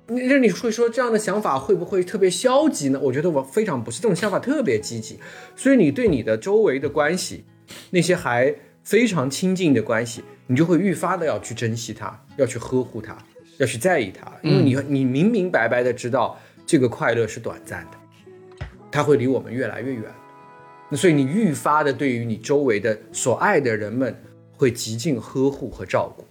[0.09, 3.01] 那你会说这样的想法会不会特别消极呢？
[3.01, 5.19] 我觉得我非常不是，这种想法特别积极。
[5.57, 7.45] 所以你对你的周围的关系，
[7.91, 13.17] 那些还非常亲近的关系，你就会愈发的要去珍惜它，要去呵护它，
[13.57, 18.02] 要去在意它，因为你你明明白白的知道这个快乐是短暂的。
[18.93, 20.05] 它会离我们越来越远。
[20.89, 24.15] 那所以你愈发的对于你周围的所爱的人们
[24.57, 26.25] 会极尽呵护和照顾。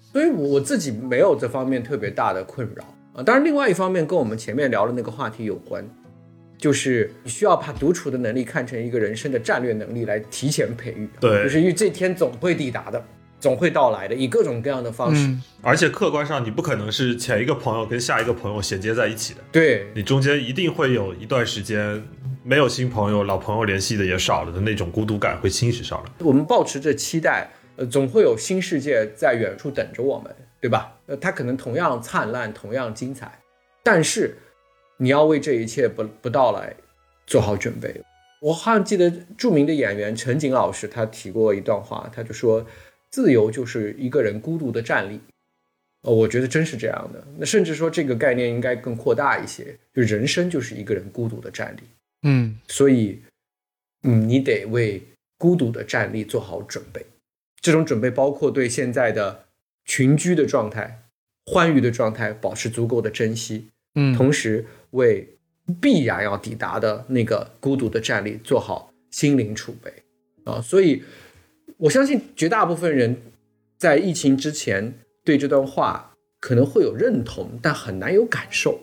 [0.00, 2.82] 所以我我自己没有这方面特别大的困扰
[3.12, 3.22] 啊。
[3.22, 5.84] 当然，另外一方面跟我们前面聊的那个话题有关，
[6.56, 11.06] 就是你需要把独处的能力看成一个人生的战略能力来提前培育。
[11.20, 13.04] 对就是因为这天总会抵达的，
[13.46, 15.24] 总会到来的，以各种各样的方式。
[15.28, 22.02] 嗯而且客观上你不可能是前一个朋友跟下一个朋友衔接在一起的，对，你中间一定会有一段时间
[22.44, 26.10] 没有新朋友，老朋友联系的也少了的那种孤独感会侵蚀上来。
[26.18, 30.92] 我们保持着期待，呃，总会有新世界在远处等着我们，对吧？
[31.06, 33.40] 呃，它可能同样灿烂，同样精彩，
[33.82, 34.38] 但是
[34.98, 36.74] 你要为这一切不不到来
[37.26, 38.02] 做好准备。
[38.40, 42.64] 我好像记得著名的演员陈瑾老师他提过一段话，他就说
[43.16, 45.18] ：“自由就是一个人孤独的站立。”
[46.04, 47.26] 呃，我觉得真是这样的。
[47.38, 51.80] 那甚至说这个概念应该更扩大一些，就人生就是一个人孤独的站立。
[52.24, 53.22] 嗯所以，
[54.02, 55.02] 嗯，你得为
[55.38, 57.06] 孤独的站立做好准备。
[57.62, 59.46] 这种准备包括对现在的
[59.86, 61.02] 群居的状态、
[61.46, 65.26] 欢愉的状态保持足够的珍惜，嗯，同时为
[65.80, 69.92] 必然要抵达的那个孤独的站立做好心灵储备
[70.44, 70.60] 啊。
[70.60, 71.02] 所以，
[71.78, 73.16] 我相信绝大部分人
[73.76, 74.94] 在疫情之前
[75.24, 78.80] 对这段话可能会有认同，但很难有感受。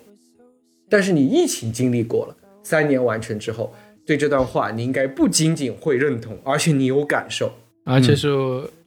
[0.89, 3.73] 但是你疫情经历过了，三年完成之后，
[4.05, 7.53] 对这段话你应该不仅仅会认同，而且你有感受。
[7.85, 8.31] 而且是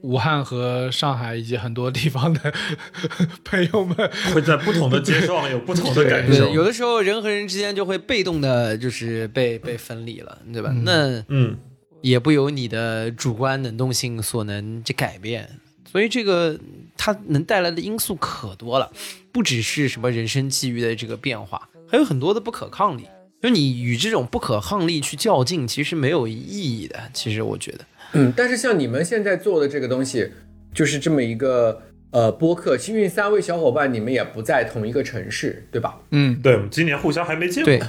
[0.01, 2.55] 武汉和上海以及很多地方的
[3.45, 3.95] 朋友们，
[4.33, 6.49] 会在不同的街上有不同的感受，。
[6.49, 10.75] 有的时候人和人之间就会被动的，就是被被分离了，对吧？
[10.83, 11.59] 那嗯，
[12.07, 15.59] 也不由你的主观能动性所能去改变，
[15.91, 16.57] 所以这个
[16.97, 18.93] 它能带来的因素可多了，
[19.33, 23.09] 不只是什么人生际遇的这个变化，还有很多的不可抗力。
[23.43, 26.97] 就你与这种不可抗力去较劲，其实没有意义的。
[27.13, 30.31] 其实我觉得，嗯，但是像你们现在做的这个东西，
[30.73, 35.99] 就是这么一个呃播客，幸运三位小伙伴，你们也不在同一个城市，对吧？
[36.13, 37.77] 嗯，对，我们今年互相还没见过。
[37.77, 37.81] 对，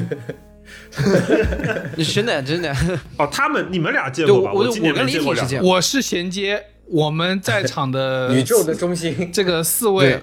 [2.14, 2.74] 真的真的，
[3.18, 4.52] 哦，他们你们俩见过吧？
[4.52, 5.12] 我我跟李。
[5.12, 10.20] 挺是见过，我是衔接我们在场的 宇宙的中心， 这个四位，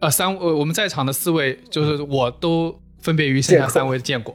[0.00, 4.34] 呃，三呃，我们在场的四位，就是我都分别于剩下三位见过。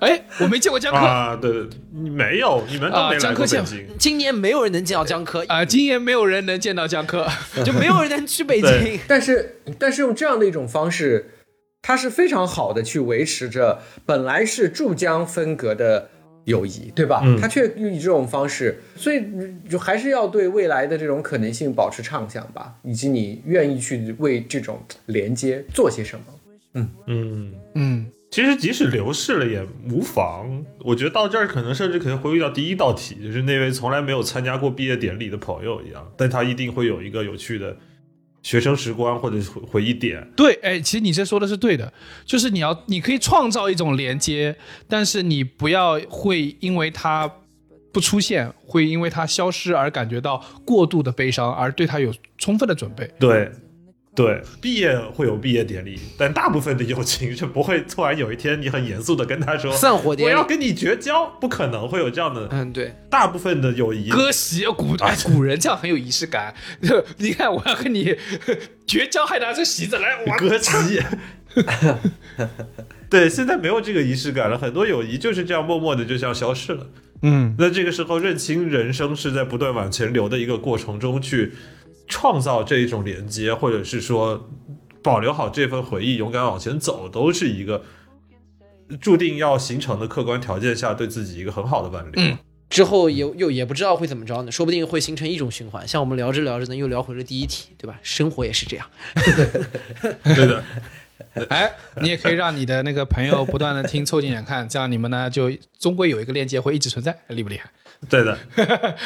[0.00, 3.88] 哎，我没见过江科啊、啊，对对，对你没有，你们都啊没来江科见过北京。
[3.98, 7.26] 今年没有人能见到江科啊，今年没有人能见到江科。
[7.64, 9.00] 就没有人能去北京。
[9.08, 11.30] 但是但是用这样的一种方式，
[11.82, 16.10] 它是非常好的去维持着本来是注江分隔的
[16.44, 17.20] 友谊，对吧？
[17.24, 19.22] 嗯它却以这种方式，所以
[19.68, 26.24] 就还是要对未来的这种可能性保持畅想吧，以及你愿意去为这种连接做些什么。
[26.74, 30.64] 嗯，嗯嗯，其实即使流逝了也无妨。
[30.84, 37.76] 我觉得到这儿可能甚至可以回归到第一道题，就是那位从来没有参加过毕业典礼的朋友一样，但他一定会有一个有趣的
[38.48, 40.26] 学生时光或者回回忆点。
[40.34, 41.92] 对，哎，其实你这说的是对的，
[42.24, 44.56] 就是你要，你可以创造一种连接，
[44.88, 47.30] 但是你不要会因为它
[47.92, 53.06] 不出现，会因为它消失而感觉到过度的悲伤，而对它有充分的准备。
[53.20, 53.52] 对，
[54.18, 62.48] 对，毕业会有毕业典礼，但大部分的友情是不会突然有一天你很严肃的跟他说我散伙典礼要跟你绝交，不可能会有这样的。
[62.50, 66.52] 嗯，对，大部分的友谊，割席古哎 古人这样很有仪式感。
[67.18, 68.16] 你看，我要跟你
[68.88, 71.00] 绝交，还拿着席子来，我割席。
[73.08, 76.88] 对，现在没有这个仪式感了，很多友谊就是这样默默的就这样消失了。
[77.22, 81.52] 嗯，那这个时候认清人生是在不断往前流的一个过程中去
[82.08, 84.48] 创造这一种连接，或者是说
[85.02, 87.84] 保留好这份回忆，勇敢往前走，都是一个
[89.00, 92.10] 注定要形成的客观条件下对自己一个很好的伴侣。
[92.16, 92.36] 嗯
[92.70, 95.88] 之后也又也不知道会怎么着呢，说不定会形成一种循环。
[95.88, 97.98] 像我们聊着聊着呢，又聊回了第一题，对吧？
[98.02, 98.86] 生活也是这样。
[100.22, 100.62] 对的，
[101.48, 101.72] 哎，
[102.02, 107.70] 你也可以让你的那个朋友不断的听，凑近点看，这样你们呢就终归有一个链接会一直存在，厉不厉害？
[108.06, 108.38] 对的，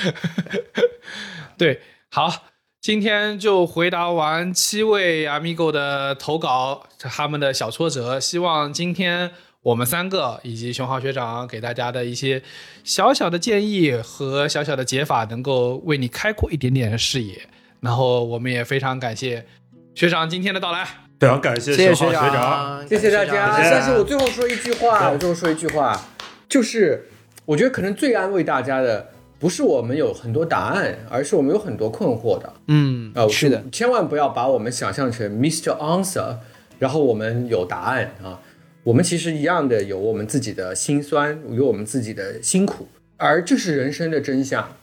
[1.56, 1.80] 对，
[2.10, 2.34] 好，
[2.82, 8.18] 今天就回答完七位 Amigo 的投稿，他们的小挫折。
[8.18, 9.30] 希望今天
[9.62, 12.42] 我们三个以及熊浩学长给大家的一些
[12.82, 17.42] 小小的建议和小小的解法，能够为你开阔一点点视野。
[17.78, 19.46] 然后我们也非常感谢
[19.94, 20.84] 学长今天的到来。
[21.20, 22.80] 非常感谢谢谢熊浩学长。
[22.80, 23.56] 长，谢谢大家。
[23.58, 26.08] 但是我最后说一句话，我最后说一句话，
[26.48, 27.08] 就是
[27.44, 29.11] 我觉得可能最安慰大家的，
[29.42, 32.52] 不是我们有很多答案，而是我们有很多困惑的。
[32.68, 35.76] 嗯啊、是的，，千万不要把我们想象成 Mr.
[35.78, 36.36] Answer，
[36.78, 38.40] 然后我们有答案啊。
[38.84, 42.86] 我们其实一样的有我们自己的辛酸，有我们自己的辛苦，
[43.16, 44.76] 而这是人生的真相。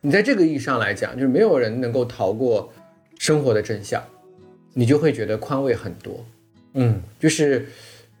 [0.00, 2.72] 你在这个意义上来讲，就是没有人能够逃过
[3.20, 4.02] 生活的真相，
[4.74, 6.26] 你就会觉得宽慰很多。
[6.74, 7.68] 嗯，就是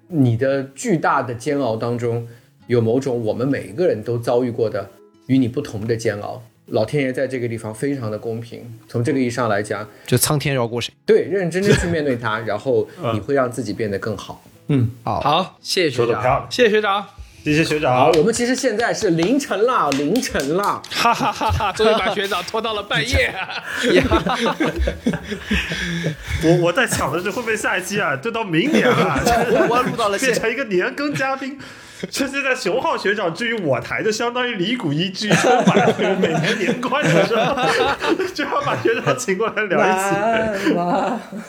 [0.06, 2.28] 你的巨大的煎熬当中，
[2.68, 4.88] 有某种我们每一个人都遭遇过的
[5.26, 6.42] 与你不同的煎熬。
[6.66, 10.94] 老天爷在这个地方非常的公平，从这个意义上来讲，就苍天饶过谁。
[11.04, 14.42] 对，认认真真去面对它，然后嗯你会让自己变得更好。
[14.68, 16.06] 嗯好，好，谢谢学长。
[16.06, 17.04] 说的漂亮，谢谢学长，
[17.44, 18.20] 谢谢学好，长。
[18.20, 20.80] 我们其实现在是凌晨了，凌晨了。
[20.88, 21.72] 哈哈哈哈！
[21.72, 23.34] 终于把学长拖到了半夜。
[26.44, 31.58] 我我在想的是会不会下一期啊，就到明年了， 就是我录到了变成一个年更嘉宾。
[32.10, 37.54] 现是在熊浩学长至于我台，就相当于李谷一居于春晚，每年年关的时候，
[38.34, 40.14] 就要把学长请过来聊一次。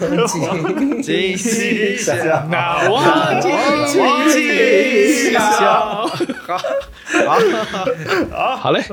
[0.08, 0.40] 惊喜，
[1.02, 2.12] 惊喜，
[2.50, 3.02] 那我
[3.42, 3.52] 惊
[3.88, 3.94] 喜，
[5.32, 6.08] 惊喜，好，
[7.26, 7.40] 好，
[8.32, 8.84] 好，好嘞。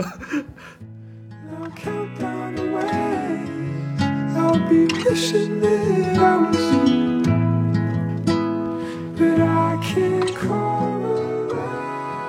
[4.36, 5.60] I'll be pushing
[9.16, 10.89] but I can't.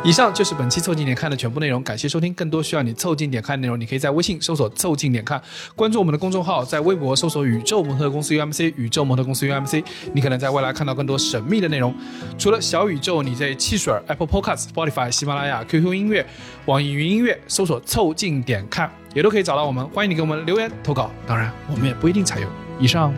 [0.03, 2.34] 以上就是本期凑近点看的全部内容，感谢收听。
[2.34, 5.40] 更多需要你凑近点看的内容，你可以在微信搜索“凑近点看”，
[5.76, 11.94] 关注我们的公众号，在微博搜索“宇宙模特公司 UMC”，宇宙模特公司 UMC，你可能在未来看到更多神秘的内容。
[12.36, 16.26] 除了小宇宙，你在汽水、Apple Podcast、Spotify、喜马拉雅、QQ 音乐、
[16.65, 19.88] 网易云音乐搜索“凑近点看”，也都可以找到我们。
[19.90, 22.49] 欢迎你给我们留言投稿，当然我们也不一定采用。
[22.80, 23.14] 以上